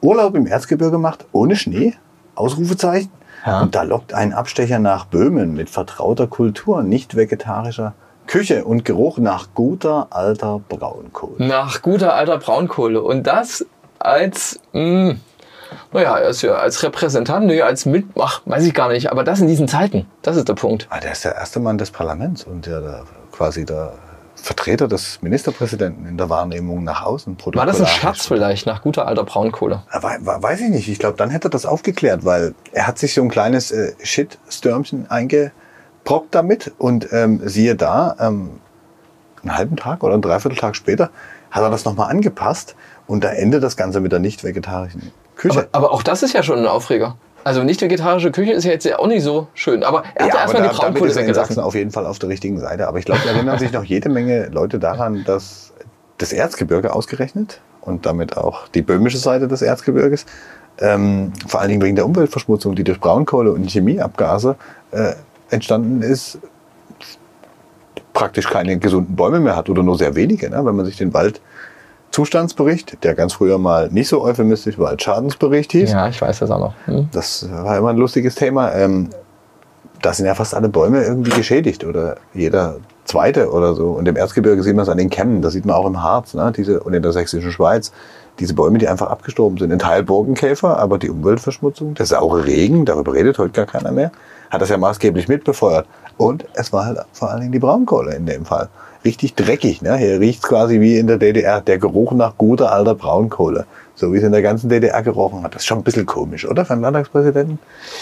Urlaub 0.03 0.35
im 0.35 0.47
Erzgebirge 0.47 0.99
macht, 0.99 1.25
ohne 1.33 1.57
Schnee, 1.57 1.95
Ausrufezeichen. 2.35 3.11
Ja. 3.47 3.63
Und 3.63 3.75
da 3.75 3.83
lockt 3.83 4.13
ein 4.13 4.35
Abstecher 4.35 4.79
nach 4.79 5.07
Böhmen 5.07 5.55
mit 5.55 5.71
vertrauter 5.71 6.27
Kultur, 6.27 6.83
nicht 6.83 7.17
vegetarischer 7.17 7.95
Küche 8.33 8.65
und 8.65 8.87
Geruch 8.87 9.19
nach 9.19 9.49
guter 9.55 10.07
alter 10.09 10.59
Braunkohle. 10.71 11.35
Nach 11.47 11.83
guter 11.83 12.15
alter 12.15 12.39
Braunkohle. 12.39 13.03
Und 13.03 13.27
das 13.27 13.67
als, 13.99 14.59
mh, 14.73 15.17
naja, 15.93 16.15
als, 16.15 16.43
als 16.43 16.83
Repräsentant, 16.83 17.45
nee, 17.47 17.61
als 17.61 17.85
mit, 17.85 18.07
ach, 18.19 18.41
weiß 18.47 18.65
ich 18.65 18.73
gar 18.73 18.89
nicht, 18.89 19.13
aber 19.13 19.23
das 19.23 19.41
in 19.41 19.49
diesen 19.49 19.69
Zeiten, 19.69 20.07
das 20.23 20.37
ist 20.39 20.49
der 20.49 20.55
Punkt. 20.55 20.87
Ah, 20.89 20.99
der 20.99 21.13
ist 21.13 21.27
der 21.27 21.35
erste 21.35 21.61
Mann 21.61 21.77
des 21.77 21.91
Parlaments 21.91 22.45
und 22.45 22.65
der, 22.65 22.81
der 22.81 23.05
quasi 23.33 23.67
der 23.67 23.93
Vertreter 24.35 24.89
des 24.89 25.21
Ministerpräsidenten 25.21 26.07
in 26.07 26.17
der 26.17 26.31
Wahrnehmung 26.31 26.85
nach 26.85 27.03
außen. 27.05 27.37
War 27.53 27.67
das 27.67 27.83
ein. 27.83 27.87
Schatz 27.87 28.27
vielleicht, 28.29 28.65
nach 28.67 28.81
guter 28.81 29.07
alter 29.07 29.25
Braunkohle? 29.25 29.83
Wei- 29.93 30.17
wei- 30.23 30.43
Weiß 30.43 30.63
ich 30.63 30.71
nicht. 30.71 30.89
Ich 30.89 30.99
glaube, 30.99 31.19
dann 31.19 31.29
hätte 31.29 31.49
er 31.49 31.51
das 31.51 31.67
aufgeklärt, 31.67 32.25
weil 32.25 32.55
er 32.73 32.87
hat 32.87 32.99
sich 32.99 33.13
so 33.13 33.21
ein 33.21 33.29
kleines 33.29 33.71
äh, 33.73 33.93
Shitstürmchen 34.03 35.11
eingebrockt 36.03 36.35
damit 36.35 36.73
und 36.79 37.09
ähm, 37.13 37.41
siehe 37.45 37.75
da, 37.77 38.17
ähm, 38.19 38.61
einen 39.43 39.57
halben 39.57 39.77
Tag 39.77 40.03
oder 40.05 40.15
einen 40.15 40.23
Dreivierteltag 40.23 40.77
später 40.77 41.11
hat 41.51 41.63
er 41.63 41.71
das 41.71 41.85
nochmal 41.85 42.11
angepasst 42.11 42.77
und 43.07 43.25
da 43.25 43.31
endet 43.31 43.63
das 43.63 43.77
Ganze 43.77 44.01
mit 44.01 44.13
der 44.13 44.21
nicht 44.21 44.45
vegetarischen 44.45 45.13
Küche. 45.37 45.69
Aber, 45.73 45.87
aber 45.87 45.93
auch 45.93 46.03
das 46.03 46.23
ist 46.23 46.33
ja 46.33 46.43
schon 46.43 46.61
ein 46.61 46.67
Aufreger. 46.67 47.17
Also 47.45 47.65
nicht 47.65 47.83
vegetarische 47.83 48.31
Küche 48.31 48.53
ist 48.53 48.65
ja 48.65 48.71
jetzt 48.71 48.85
ja 48.85 49.01
auch 49.01 49.09
nicht 49.09 49.25
so 49.25 49.49
schön. 49.53 49.83
Aber 49.83 50.05
er 50.15 50.27
hat 50.27 50.35
ja, 50.35 50.35
aber 50.35 50.43
erstmal 50.43 50.63
da, 50.63 50.69
die 50.69 50.77
Braunkohle 50.77 51.11
ist 51.11 51.17
er 51.17 51.27
in. 51.27 51.35
Sachsen 51.35 51.61
auf 51.61 51.75
jeden 51.75 51.91
Fall 51.91 52.07
auf 52.07 52.21
der 52.21 52.29
richtigen 52.29 52.61
Seite. 52.61 52.87
Aber 52.87 52.99
ich 52.99 53.05
glaube, 53.05 53.21
da 53.25 53.33
erinnern 53.33 53.59
sich 53.59 53.73
noch 53.73 53.83
jede 53.83 54.09
Menge 54.09 54.47
Leute 54.47 54.79
daran, 54.79 55.25
dass 55.25 55.73
das 56.19 56.33
Erzgebirge 56.33 56.95
ausgerechnet 56.95 57.61
und 57.81 58.07
damit 58.07 58.37
auch 58.37 58.69
die 58.69 58.83
böhmische 58.83 59.19
Seite 59.19 59.49
des 59.49 59.61
Erzgebirges, 59.61 60.25
ähm, 60.79 61.33
vor 61.49 61.61
allen 61.61 61.71
Dingen 61.71 61.83
wegen 61.83 61.97
der 61.97 62.07
Umweltverschmutzung, 62.07 62.77
die 62.77 62.85
durch 62.85 63.01
Braunkohle 63.01 63.53
und 63.53 63.69
Chemieabgase 63.69 64.55
äh, 64.93 65.15
entstanden 65.53 66.03
ist, 66.03 66.39
praktisch 68.13 68.49
keine 68.49 68.79
gesunden 68.79 69.17
Bäume 69.17 69.41
mehr 69.41 69.57
hat 69.57 69.69
oder 69.71 69.83
nur 69.83 69.97
sehr 69.97 70.15
wenige. 70.15 70.51
Ne? 70.51 70.65
Wenn 70.65 70.77
man 70.77 70.85
sich 70.85 70.97
den 70.97 71.13
Waldzustandsbericht, 71.15 73.03
der 73.05 73.15
ganz 73.15 73.35
früher 73.35 73.59
mal 73.59 73.89
nicht 73.91 74.09
so 74.09 74.23
euphemistisch 74.23 74.79
Waldschadensbericht 74.79 75.73
hieß, 75.73 75.93
Ja, 75.93 76.09
ich 76.09 76.21
weiß 76.21 76.41
das 76.41 76.51
auch 76.51 76.59
noch. 76.59 76.75
Hm. 76.87 77.09
das 77.13 77.49
war 77.51 77.79
immer 77.79 77.91
ein 77.91 77.97
lustiges 77.97 78.35
Thema. 78.35 78.73
Ähm, 78.75 79.09
da 80.03 80.13
sind 80.13 80.27
ja 80.27 80.35
fast 80.35 80.55
alle 80.55 80.69
Bäume 80.69 81.03
irgendwie 81.03 81.31
geschädigt 81.31 81.85
oder 81.85 82.17
jeder 82.35 82.79
zweite 83.05 83.51
oder 83.51 83.75
so. 83.75 83.91
Und 83.91 84.07
im 84.09 84.17
Erzgebirge 84.17 84.63
sieht 84.63 84.75
man 84.75 84.83
es 84.83 84.89
an 84.89 84.99
den 84.99 85.11
Kämmen, 85.11 85.43
das 85.43 85.53
sieht 85.53 85.65
man 85.65 85.77
auch 85.77 85.87
im 85.87 86.03
Harz 86.03 86.35
ne? 86.35 86.53
Diese, 86.55 86.81
und 86.81 86.93
in 86.93 87.03
der 87.03 87.13
sächsischen 87.13 87.53
Schweiz. 87.53 87.93
Diese 88.39 88.55
Bäume, 88.55 88.79
die 88.79 88.89
einfach 88.89 89.11
abgestorben 89.11 89.59
sind. 89.59 89.71
Ein 89.73 89.79
Teil 89.79 90.03
Borkenkäfer, 90.03 90.79
aber 90.79 90.99
die 90.99 91.11
Umweltverschmutzung, 91.11 91.95
der 91.95 92.07
saure 92.07 92.47
Regen, 92.47 92.87
darüber 92.87 93.13
redet 93.13 93.39
heute 93.39 93.53
gar 93.53 93.67
keiner 93.67 93.93
mehr, 93.93 94.11
hat 94.53 94.61
das 94.61 94.69
ja 94.69 94.77
maßgeblich 94.77 95.29
mitbefeuert. 95.29 95.87
Und 96.19 96.45
es 96.55 96.73
war 96.73 96.85
halt 96.85 96.99
vor 97.13 97.31
allen 97.31 97.41
Dingen 97.41 97.53
die 97.53 97.59
Braunkohle 97.59 98.15
in 98.15 98.27
dem 98.27 98.45
Fall. 98.45 98.69
Richtig 99.05 99.35
dreckig. 99.35 99.83
Ne? 99.83 99.97
Hier 99.97 100.21
riecht 100.21 100.45
es 100.45 100.49
quasi 100.49 100.79
wie 100.81 100.99
in 100.99 101.07
der 101.07 101.17
DDR. 101.17 101.61
Der 101.63 101.79
Geruch 101.79 102.13
nach 102.13 102.37
guter 102.37 102.71
alter 102.71 102.95
Braunkohle. 102.95 103.65
So 103.95 104.13
wie 104.13 104.19
es 104.19 104.23
in 104.23 104.31
der 104.31 104.43
ganzen 104.43 104.69
DDR 104.69 105.03
gerochen 105.03 105.43
hat. 105.43 105.55
Das 105.55 105.63
ist 105.63 105.67
schon 105.67 105.79
ein 105.79 105.85
bisschen 105.85 106.07
komisch, 106.07 106.47
oder? 106.47 106.65
Für 106.65 106.75
einen 106.75 106.83
Landtagspräsidenten? 106.83 107.59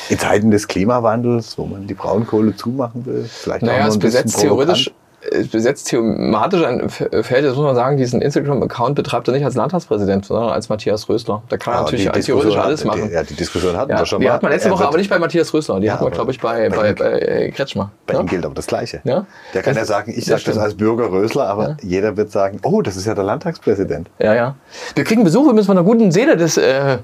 In 0.08 0.18
Zeiten 0.18 0.50
des 0.50 0.68
Klimawandels, 0.68 1.56
wo 1.56 1.66
man 1.66 1.86
die 1.86 1.94
Braunkohle 1.94 2.54
zumachen 2.54 3.06
will. 3.06 3.24
Vielleicht 3.24 3.62
Naja, 3.62 3.84
auch 3.84 3.88
es 3.88 3.94
noch 3.94 3.94
ein 3.94 4.00
bisschen 4.00 4.24
besetzt 4.24 4.40
theoretisch. 4.40 4.90
Es 5.32 5.48
besetzt 5.48 5.88
thematisch 5.88 6.64
ein 6.64 6.88
Feld, 6.88 7.44
das 7.44 7.54
muss 7.54 7.64
man 7.64 7.74
sagen, 7.74 7.96
diesen 7.98 8.22
Instagram-Account 8.22 8.94
betreibt 8.94 9.28
er 9.28 9.34
nicht 9.34 9.44
als 9.44 9.54
Landtagspräsident, 9.54 10.24
sondern 10.24 10.50
als 10.50 10.68
Matthias 10.70 11.08
Rösler. 11.10 11.42
Da 11.50 11.56
kann 11.58 11.74
er 11.74 11.76
Aber 11.80 11.84
natürlich 11.86 12.10
die 12.10 12.20
theoretisch 12.20 12.52
Diskussion 12.54 12.64
alles 12.64 12.80
hat- 12.80 12.86
machen. 12.86 13.08
Die, 13.08 13.14
ja, 13.14 13.22
die 13.22 13.34
Diskussion 13.34 13.76
hatten 13.76 13.90
Ja, 13.90 13.98
wir 13.98 14.06
schon 14.06 14.20
die 14.20 14.26
mal. 14.28 14.32
hat 14.32 14.42
man 14.42 14.52
letzte 14.52 14.70
Woche 14.70 14.86
aber 14.86 14.96
nicht 14.96 15.10
bei 15.10 15.18
Matthias 15.18 15.52
Rösler. 15.52 15.78
Die 15.80 15.86
Ja, 15.86 15.92
hat 15.94 16.00
man, 16.00 16.06
aber 16.08 16.14
glaube 16.16 16.30
ich, 16.32 16.40
bei, 16.40 16.70
bei 16.70 16.94
bei, 16.94 17.10
äh, 17.18 17.50
Kretschmer. 17.50 17.90
Bei 18.06 18.14
ja? 18.14 18.20
ihm 18.20 18.26
gilt 18.26 18.44
aber 18.46 18.54
das 18.54 18.66
Gleiche. 18.66 19.00
Ja? 19.04 19.26
Der 19.52 19.62
kann 19.62 19.74
Das- 19.74 19.82
ja 19.82 19.94
sagen, 19.94 20.12
ich 20.16 20.24
sage 20.24 20.42
das 20.46 20.56
als 20.56 20.74
Bürger 20.74 21.10
Rösler, 21.12 21.46
aber 21.48 21.68
Ja. 21.70 21.76
jeder 21.82 22.16
wird 22.16 22.30
sagen, 22.32 22.58
oh, 22.62 22.80
das 22.80 22.96
ist 22.96 23.06
ja 23.06 23.14
der 23.14 23.24
Landtagspräsident. 23.24 24.08
Ja, 24.18 24.34
ja. 24.34 24.54
Wir 24.94 25.04
kriegen 25.04 25.22
Besuch 25.24 25.44
übrigens 25.44 25.66
von 25.66 25.76
einer 25.76 25.84
guten 25.86 26.10
Seele 26.12 26.36
des, 26.38 26.56
äh, 26.56 26.96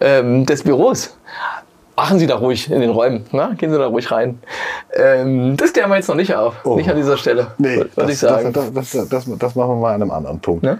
ähm, 0.00 0.46
des 0.46 0.62
Büros. 0.62 1.16
Machen 1.98 2.20
Sie 2.20 2.28
da 2.28 2.36
ruhig 2.36 2.70
in 2.70 2.80
den 2.80 2.90
Räumen. 2.90 3.24
Ne? 3.32 3.56
Gehen 3.58 3.72
Sie 3.72 3.76
da 3.76 3.88
ruhig 3.88 4.12
rein. 4.12 4.38
Ähm, 4.94 5.56
das 5.56 5.72
klären 5.72 5.90
wir 5.90 5.96
jetzt 5.96 6.06
noch 6.06 6.14
nicht 6.14 6.32
auf. 6.32 6.54
Oh. 6.62 6.76
Nicht 6.76 6.88
an 6.88 6.94
dieser 6.94 7.16
Stelle. 7.16 7.48
Nee, 7.58 7.78
würde 7.78 7.90
das, 7.96 8.10
ich 8.10 8.18
sagen. 8.18 8.52
Das, 8.52 8.72
das, 8.72 9.08
das, 9.08 9.24
das, 9.36 9.54
machen 9.56 9.70
wir 9.70 9.74
mal 9.74 9.94
an 9.94 10.02
einem 10.02 10.12
anderen 10.12 10.38
Punkt. 10.38 10.62
Ne? 10.62 10.78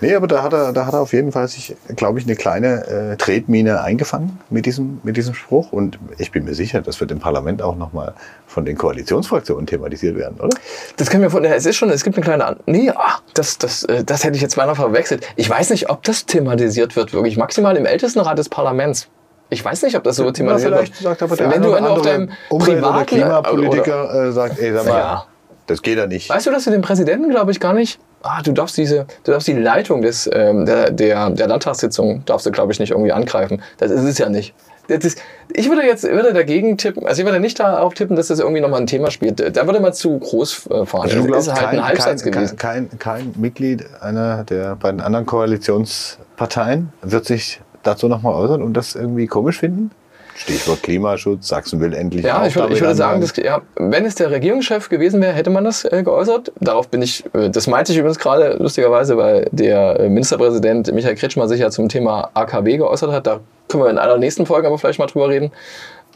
Nee, 0.00 0.14
aber 0.14 0.28
da 0.28 0.44
hat 0.44 0.52
er, 0.52 0.72
da 0.72 0.86
hat 0.86 0.94
er 0.94 1.00
auf 1.00 1.12
jeden 1.12 1.32
Fall 1.32 1.48
sich, 1.48 1.74
glaube 1.96 2.20
ich, 2.20 2.26
eine 2.26 2.36
kleine 2.36 2.86
äh, 2.86 3.16
Tretmine 3.16 3.82
eingefangen 3.82 4.38
mit 4.48 4.64
diesem, 4.64 5.00
mit 5.02 5.16
diesem 5.16 5.34
Spruch. 5.34 5.72
Und 5.72 5.98
ich 6.18 6.30
bin 6.30 6.44
mir 6.44 6.54
sicher, 6.54 6.82
das 6.82 7.00
wird 7.00 7.10
im 7.10 7.18
Parlament 7.18 7.60
auch 7.60 7.74
nochmal 7.74 8.14
von 8.46 8.64
den 8.64 8.78
Koalitionsfraktionen 8.78 9.66
thematisiert 9.66 10.16
werden, 10.16 10.38
oder? 10.38 10.56
Das 10.96 11.10
können 11.10 11.24
wir 11.24 11.30
von, 11.30 11.44
es 11.44 11.66
ist 11.66 11.74
schon, 11.74 11.90
es 11.90 12.04
gibt 12.04 12.16
eine 12.16 12.24
kleine, 12.24 12.44
An 12.44 12.60
nee, 12.66 12.90
ah, 12.90 13.18
das, 13.34 13.58
das, 13.58 13.82
äh, 13.86 14.04
das 14.04 14.22
hätte 14.22 14.36
ich 14.36 14.42
jetzt 14.42 14.54
beinahe 14.54 14.76
verwechselt. 14.76 15.26
Ich 15.34 15.50
weiß 15.50 15.70
nicht, 15.70 15.90
ob 15.90 16.04
das 16.04 16.26
thematisiert 16.26 16.94
wird, 16.94 17.12
wirklich. 17.12 17.36
Maximal 17.36 17.76
im 17.76 17.86
Ältestenrat 17.86 18.38
des 18.38 18.48
Parlaments. 18.48 19.08
Ich 19.50 19.64
weiß 19.64 19.82
nicht, 19.82 19.96
ob 19.96 20.02
das 20.04 20.16
so 20.16 20.30
thematisiert 20.30 20.74
vielleicht 20.74 20.94
wird. 20.94 21.02
sagt 21.02 21.22
aber 21.22 21.36
der 21.36 21.50
wenn 21.50 21.62
du, 21.62 21.68
oder 21.68 21.76
wenn 21.76 21.84
du 21.84 21.90
auf 21.90 22.02
deinem 22.02 22.30
Umwelt- 22.50 22.78
oder 22.78 22.88
privaten 23.04 23.06
Klimapolitiker 23.06 24.28
äh, 24.28 24.32
sagt, 24.32 24.58
ey, 24.58 24.72
sag 24.72 24.86
mal, 24.86 24.98
Ja. 24.98 25.24
das 25.66 25.82
geht 25.82 25.98
ja 25.98 26.06
nicht. 26.06 26.28
Weißt 26.30 26.46
du, 26.46 26.50
dass 26.50 26.64
du 26.64 26.70
den 26.70 26.82
Präsidenten, 26.82 27.30
glaube 27.30 27.50
ich, 27.52 27.60
gar 27.60 27.72
nicht. 27.74 27.98
Ah, 28.22 28.40
du 28.42 28.52
darfst 28.52 28.76
diese, 28.78 29.06
du 29.24 29.32
darfst 29.32 29.46
die 29.46 29.52
Leitung 29.52 30.00
des, 30.00 30.28
ähm, 30.32 30.64
der, 30.64 30.90
der, 30.90 31.28
der 31.30 31.46
Landtagssitzung 31.46 32.24
darfst 32.24 32.46
du, 32.46 32.50
glaube 32.50 32.72
ich, 32.72 32.80
nicht 32.80 32.90
irgendwie 32.92 33.12
angreifen. 33.12 33.62
Das 33.78 33.90
ist 33.90 34.02
es 34.02 34.16
ja 34.18 34.28
nicht. 34.30 34.54
Das 34.88 35.04
ist, 35.04 35.18
ich 35.52 35.68
würde 35.70 35.82
jetzt 35.82 36.04
würde 36.04 36.32
dagegen 36.34 36.76
tippen, 36.76 37.06
also 37.06 37.20
ich 37.22 37.26
würde 37.26 37.40
nicht 37.40 37.58
darauf 37.58 37.94
tippen, 37.94 38.16
dass 38.16 38.28
das 38.28 38.38
irgendwie 38.38 38.60
nochmal 38.60 38.80
ein 38.82 38.86
Thema 38.86 39.10
spielt. 39.10 39.56
Da 39.56 39.66
würde 39.66 39.80
man 39.80 39.92
zu 39.94 40.18
groß 40.18 40.66
äh, 40.70 40.84
fahren. 40.86 41.02
Also 41.04 41.16
du 41.16 41.22
das 41.22 41.26
glaubst, 41.26 41.48
ist 41.48 41.54
halt 41.54 41.70
kein, 41.70 41.78
ein 41.78 41.86
Halbsatz 41.86 42.22
kein, 42.22 42.32
gewesen. 42.32 42.56
kein, 42.58 42.88
kein, 42.90 42.98
kein 42.98 43.34
Mitglied 43.40 43.84
einer 44.02 44.44
der 44.44 44.76
beiden 44.76 45.00
anderen 45.00 45.24
Koalitionsparteien 45.26 46.92
wird 47.02 47.24
sich 47.24 47.60
dazu 47.86 48.08
nochmal 48.08 48.34
äußern 48.34 48.62
und 48.62 48.74
das 48.74 48.94
irgendwie 48.94 49.26
komisch 49.26 49.58
finden? 49.58 49.90
Stichwort 50.36 50.82
Klimaschutz, 50.82 51.48
Sachsen 51.48 51.80
will 51.80 51.94
endlich 51.94 52.24
Ja, 52.24 52.42
auch 52.42 52.46
ich 52.46 52.56
würde, 52.56 52.74
ich 52.74 52.80
würde 52.80 52.94
sagen, 52.94 53.20
dass, 53.20 53.36
ja, 53.36 53.62
wenn 53.76 54.04
es 54.04 54.16
der 54.16 54.30
Regierungschef 54.30 54.88
gewesen 54.88 55.22
wäre, 55.22 55.32
hätte 55.32 55.50
man 55.50 55.64
das 55.64 55.84
äh, 55.84 56.02
geäußert. 56.02 56.52
Darauf 56.60 56.88
bin 56.88 57.02
ich, 57.02 57.24
äh, 57.34 57.50
das 57.50 57.68
meinte 57.68 57.92
ich 57.92 57.98
übrigens 57.98 58.18
gerade 58.18 58.56
lustigerweise, 58.58 59.16
weil 59.16 59.48
der 59.52 60.00
äh, 60.00 60.08
Ministerpräsident 60.08 60.92
Michael 60.92 61.14
Kretschmer 61.14 61.46
sich 61.46 61.60
ja 61.60 61.70
zum 61.70 61.88
Thema 61.88 62.30
AKW 62.34 62.78
geäußert 62.78 63.12
hat. 63.12 63.26
Da 63.26 63.40
können 63.68 63.84
wir 63.84 63.90
in 63.90 63.98
einer 63.98 64.18
nächsten 64.18 64.44
Folge 64.44 64.66
aber 64.66 64.76
vielleicht 64.78 64.98
mal 64.98 65.06
drüber 65.06 65.28
reden. 65.28 65.52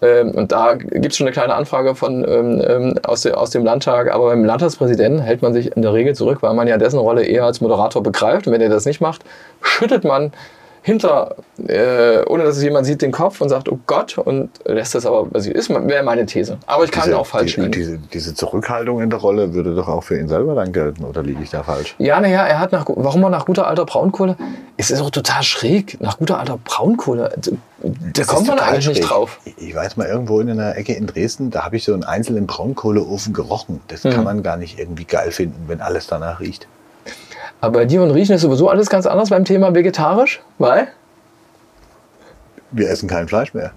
Ähm, 0.03 0.33
und 0.33 0.51
da 0.53 0.75
gibt 0.75 1.13
es 1.13 1.17
schon 1.17 1.27
eine 1.27 1.33
kleine 1.33 1.55
Anfrage 1.55 1.95
von, 1.95 2.25
ähm, 2.29 2.63
ähm, 2.67 2.95
aus, 3.05 3.23
de, 3.23 3.33
aus 3.33 3.51
dem 3.51 3.65
Landtag. 3.65 4.13
Aber 4.13 4.27
beim 4.27 4.45
Landtagspräsidenten 4.45 5.21
hält 5.21 5.43
man 5.43 5.53
sich 5.53 5.75
in 5.77 5.83
der 5.83 5.93
Regel 5.93 6.15
zurück, 6.15 6.39
weil 6.41 6.55
man 6.55 6.67
ja 6.67 6.77
dessen 6.77 6.99
Rolle 6.99 7.25
eher 7.25 7.45
als 7.45 7.61
Moderator 7.61 8.03
begreift. 8.03 8.49
Und 8.49 8.53
wenn 8.53 8.61
er 8.61 8.69
das 8.69 8.85
nicht 8.85 9.01
macht, 9.01 9.25
schüttet 9.63 10.05
man 10.05 10.33
hinter, 10.83 11.37
äh, 11.67 12.25
ohne 12.27 12.45
dass 12.45 12.57
es 12.57 12.63
jemand 12.63 12.87
sieht, 12.87 13.03
den 13.03 13.13
Kopf 13.13 13.41
und 13.41 13.49
sagt, 13.49 13.69
oh 13.71 13.79
Gott, 13.87 14.17
und 14.19 14.51
lässt 14.65 14.95
das 14.95 15.05
aber, 15.07 15.27
also 15.35 15.51
ist 15.51 15.69
wäre 15.71 16.03
meine 16.03 16.25
These. 16.27 16.59
Aber 16.67 16.85
ich 16.85 16.91
kann 16.91 17.05
diese, 17.05 17.19
auch 17.19 17.27
falsch 17.27 17.55
die, 17.57 17.61
liegen. 17.61 17.73
diese, 17.73 17.99
diese 17.99 18.35
Zurückhaltung 18.35 19.01
in 19.03 19.11
der 19.11 19.19
Rolle 19.19 19.55
würde 19.55 19.75
doch 19.75 19.89
auch 19.89 20.03
für 20.05 20.19
ihn 20.19 20.29
selber 20.29 20.55
dann 20.55 20.73
gelten, 20.73 21.05
oder 21.05 21.23
liege 21.23 21.43
ich 21.43 21.51
da 21.51 21.63
falsch? 21.63 21.95
Ja, 21.99 22.21
naja, 22.21 22.47
er 22.47 22.59
hat 22.61 22.73
nach, 22.73 22.85
warum 22.89 23.23
er 23.25 23.31
nach 23.31 23.45
guter 23.47 23.67
alter 23.67 23.85
Braunkohle? 23.85 24.37
Es 24.77 24.91
ist 24.91 25.01
auch 25.01 25.11
total 25.11 25.43
schräg, 25.43 26.01
nach 26.01 26.19
guter 26.19 26.39
alter 26.39 26.59
Braunkohle. 26.65 27.33
Da 27.37 27.51
Das 28.15 28.27
kommt 28.27 28.47
man 28.49 28.59
eigentlich 28.59 28.89
nicht 28.89 28.99
schräg. 28.99 29.09
drauf. 29.09 29.41
Ich- 29.45 29.69
Ich 29.69 29.75
weiß 29.75 29.97
mal, 29.97 30.07
irgendwo 30.07 30.41
in 30.41 30.51
einer 30.51 30.77
Ecke 30.77 30.95
in 30.95 31.07
Dresden, 31.07 31.51
da 31.51 31.65
habe 31.65 31.77
ich 31.77 31.85
so 31.85 31.93
einen 31.93 32.05
einzelnen 32.05 32.47
Braunkohleofen 32.47 33.33
gerochen. 33.35 33.81
Das 33.89 34.05
Mhm. 34.05 34.11
kann 34.11 34.25
man 34.25 34.43
gar 34.43 34.57
nicht 34.57 34.79
irgendwie 34.79 35.05
geil 35.05 35.31
finden, 35.33 35.65
wenn 35.69 35.81
alles 35.81 36.07
danach 36.07 36.41
riecht. 36.41 36.67
Aber 37.61 37.81
bei 37.81 37.85
dir 37.85 38.03
und 38.03 38.11
Riechen 38.13 38.35
ist 38.37 38.43
sowieso 38.43 38.69
alles 38.69 38.89
ganz 38.89 39.07
anders 39.07 39.31
beim 39.31 39.45
Thema 39.45 39.75
vegetarisch, 39.75 40.41
weil? 40.59 40.89
Wir 42.71 42.91
essen 42.91 43.09
kein 43.09 43.27
Fleisch 43.27 43.55
mehr. 43.55 43.73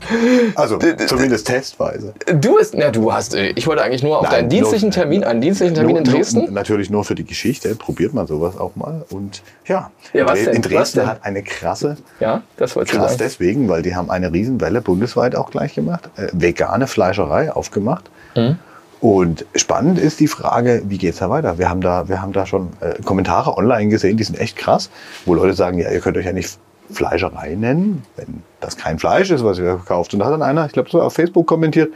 Also 0.56 0.78
zumindest 1.08 1.48
testweise. 1.48 2.14
Du 2.36 2.58
bist, 2.58 2.76
na, 2.76 2.90
du 2.90 3.14
hast, 3.14 3.34
äh, 3.34 3.52
ich 3.56 3.66
wollte 3.66 3.82
eigentlich 3.84 4.04
nur 4.04 4.18
auf 4.20 4.24
Nein, 4.24 4.32
deinen 4.34 4.50
dienstlichen 4.50 4.90
nur- 4.90 4.94
Termin, 4.94 5.24
einen 5.24 5.40
dienstlichen 5.40 5.74
Termin 5.76 5.96
in 5.96 6.04
Nur- 6.04 6.14
Dresden. 6.14 6.40
Nur, 6.40 6.52
natürlich 6.52 6.90
nur 6.90 7.06
für 7.06 7.16
die 7.16 7.24
Geschichte. 7.24 7.74
Probiert 7.76 8.14
man 8.14 8.28
sowas 8.28 8.58
auch 8.58 8.76
mal. 8.76 9.06
Und 9.10 9.44
ja, 9.66 9.92
Ja, 10.12 10.26
was 10.28 10.44
denn? 10.44 10.56
in 10.56 10.64
Was 10.66 10.70
Dresden 10.72 11.00
denn? 11.00 11.08
hat 11.08 11.20
eine 11.24 11.42
krasse, 11.42 11.96
Ja, 12.20 12.42
das 12.58 12.76
wollte 12.76 12.92
ich 12.92 12.98
krass 13.00 13.12
sagen. 13.12 13.24
deswegen, 13.24 13.70
weil 13.70 13.82
die 13.82 13.96
haben 13.96 14.12
eine 14.12 14.34
Riesenwelle 14.34 14.82
bundesweit 14.82 15.36
auch 15.38 15.52
gleich 15.52 15.74
gemacht. 15.74 16.10
Äh, 16.18 16.28
vegane 16.34 16.86
Fleischerei 16.86 17.50
aufgemacht. 17.54 18.10
Mhm. 18.36 18.60
Und 19.02 19.48
spannend 19.56 19.98
ist 19.98 20.20
die 20.20 20.28
Frage, 20.28 20.84
wie 20.86 21.00
geht's 21.00 21.18
da 21.18 21.30
weiter? 21.30 21.58
Wir 21.58 21.70
haben 21.70 21.82
da, 21.82 22.08
wir 22.08 22.22
haben 22.22 22.34
da 22.34 22.46
schon 22.46 22.70
äh, 22.82 23.02
Kommentare 23.04 23.58
online 23.58 23.90
gesehen, 23.90 24.16
die 24.16 24.24
sind 24.24 24.40
echt 24.40 24.56
krass, 24.56 24.92
wo 25.26 25.34
Leute 25.34 25.54
sagen, 25.56 25.80
ja, 25.80 25.90
ihr 25.90 26.00
könnt 26.00 26.18
euch 26.18 26.26
ja 26.26 26.34
nicht 26.34 26.60
Fleischerei 26.92 27.56
nennen, 27.56 28.04
wenn 28.16 28.44
das 28.60 28.78
kein 28.78 29.00
Fleisch 29.00 29.32
ist, 29.32 29.44
was 29.44 29.58
ihr 29.58 29.78
verkauft. 29.78 30.14
Und 30.14 30.20
da 30.20 30.28
hat 30.28 30.34
dann 30.34 30.44
einer, 30.44 30.68
ich 30.68 30.74
glaube, 30.74 30.90
so 30.90 31.02
auf 31.02 31.14
Facebook 31.14 31.48
kommentiert, 31.48 31.92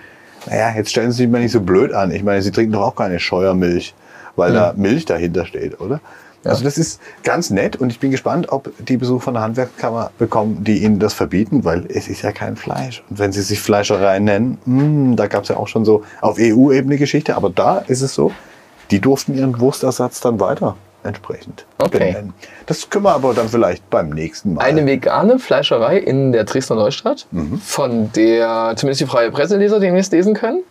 naja, 0.48 0.72
jetzt 0.76 0.90
stellen 0.90 1.12
Sie 1.12 1.24
sich 1.24 1.30
mal 1.30 1.42
nicht 1.42 1.52
so 1.52 1.62
blöd 1.62 1.94
an. 1.94 2.10
Ich 2.10 2.24
meine, 2.24 2.42
Sie 2.42 2.52
trinken 2.52 2.74
doch 2.74 2.82
auch 2.82 2.96
keine 2.96 3.20
Scheuermilch, 3.20 3.94
weil 4.36 4.54
da 4.54 4.74
Milch 4.76 5.06
dahinter 5.06 5.46
steht, 5.46 5.80
oder? 5.80 6.00
Also 6.46 6.64
das 6.64 6.78
ist 6.78 7.02
ganz 7.24 7.50
nett 7.50 7.76
und 7.76 7.90
ich 7.92 8.00
bin 8.00 8.12
gespannt, 8.12 8.52
ob 8.52 8.72
die 8.86 8.98
Besuch 8.98 9.22
von 9.24 9.34
der 9.34 9.44
Handwerkskammer 9.44 10.12
bekommen, 10.18 10.64
die 10.64 10.84
ihnen 10.84 11.00
das 11.00 11.14
verbieten, 11.14 11.64
weil 11.66 11.86
es 11.90 12.08
ist 12.08 12.22
ja 12.22 12.32
kein 12.32 12.56
Fleisch. 12.56 13.04
Und 13.10 13.20
wenn 13.20 13.32
sie 13.32 13.42
sich 13.42 13.60
Fleischerei 13.60 14.20
nennen, 14.20 14.58
mh, 14.66 15.16
da 15.16 15.28
gab 15.28 15.44
es 15.44 15.50
ja 15.50 15.58
auch 15.58 15.68
schon 15.68 15.86
so 15.86 16.04
auf 16.22 16.38
EU-Ebene 16.40 16.98
Geschichte, 16.98 17.36
aber 17.36 17.50
da 17.50 17.80
ist 17.80 18.02
es 18.02 18.14
so, 18.14 18.32
die 18.92 19.00
durften 19.02 19.36
ihren 19.36 19.60
Wurstersatz 19.60 20.20
dann 20.22 20.40
weiter 20.40 20.76
entsprechend 21.04 21.66
Okay. 21.78 22.00
benennen. 22.14 22.34
Das 22.66 22.90
können 22.90 23.06
wir 23.06 23.14
aber 23.14 23.34
dann 23.36 23.48
vielleicht 23.48 23.88
beim 23.92 24.10
nächsten 24.10 24.56
Mal. 24.56 24.64
Eine 24.64 24.86
vegane 24.88 25.38
Fleischerei 25.38 25.98
in 26.00 26.32
der 26.32 26.46
Dresdner 26.46 26.76
Neustadt, 26.78 27.28
von 27.64 28.12
der 28.14 28.74
zumindest 28.76 29.02
die 29.02 29.06
freie 29.06 29.30
Presseleser 29.32 29.80
demnächst 29.80 30.12
lesen 30.14 30.34
können. 30.34 30.64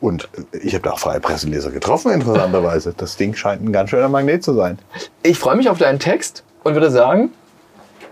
Und 0.00 0.28
ich 0.52 0.74
habe 0.74 0.82
da 0.82 0.92
auch 0.92 0.98
freie 0.98 1.20
Presseleser 1.20 1.70
getroffen, 1.70 2.12
interessanterweise. 2.12 2.94
Das 2.96 3.16
Ding 3.16 3.34
scheint 3.34 3.62
ein 3.62 3.72
ganz 3.72 3.90
schöner 3.90 4.08
Magnet 4.08 4.42
zu 4.42 4.54
sein. 4.54 4.78
Ich 5.22 5.38
freue 5.38 5.56
mich 5.56 5.68
auf 5.68 5.78
deinen 5.78 5.98
Text 5.98 6.44
und 6.64 6.74
würde 6.74 6.90
sagen, 6.90 7.30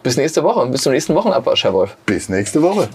bis 0.02 0.16
nächste 0.16 0.42
Woche 0.42 0.60
und 0.60 0.70
bis 0.70 0.82
zum 0.82 0.92
nächsten 0.92 1.14
Wochenabwasch, 1.14 1.64
Herr 1.64 1.72
Wolf. 1.72 1.96
Bis 2.06 2.28
nächste 2.28 2.62
Woche. 2.62 2.88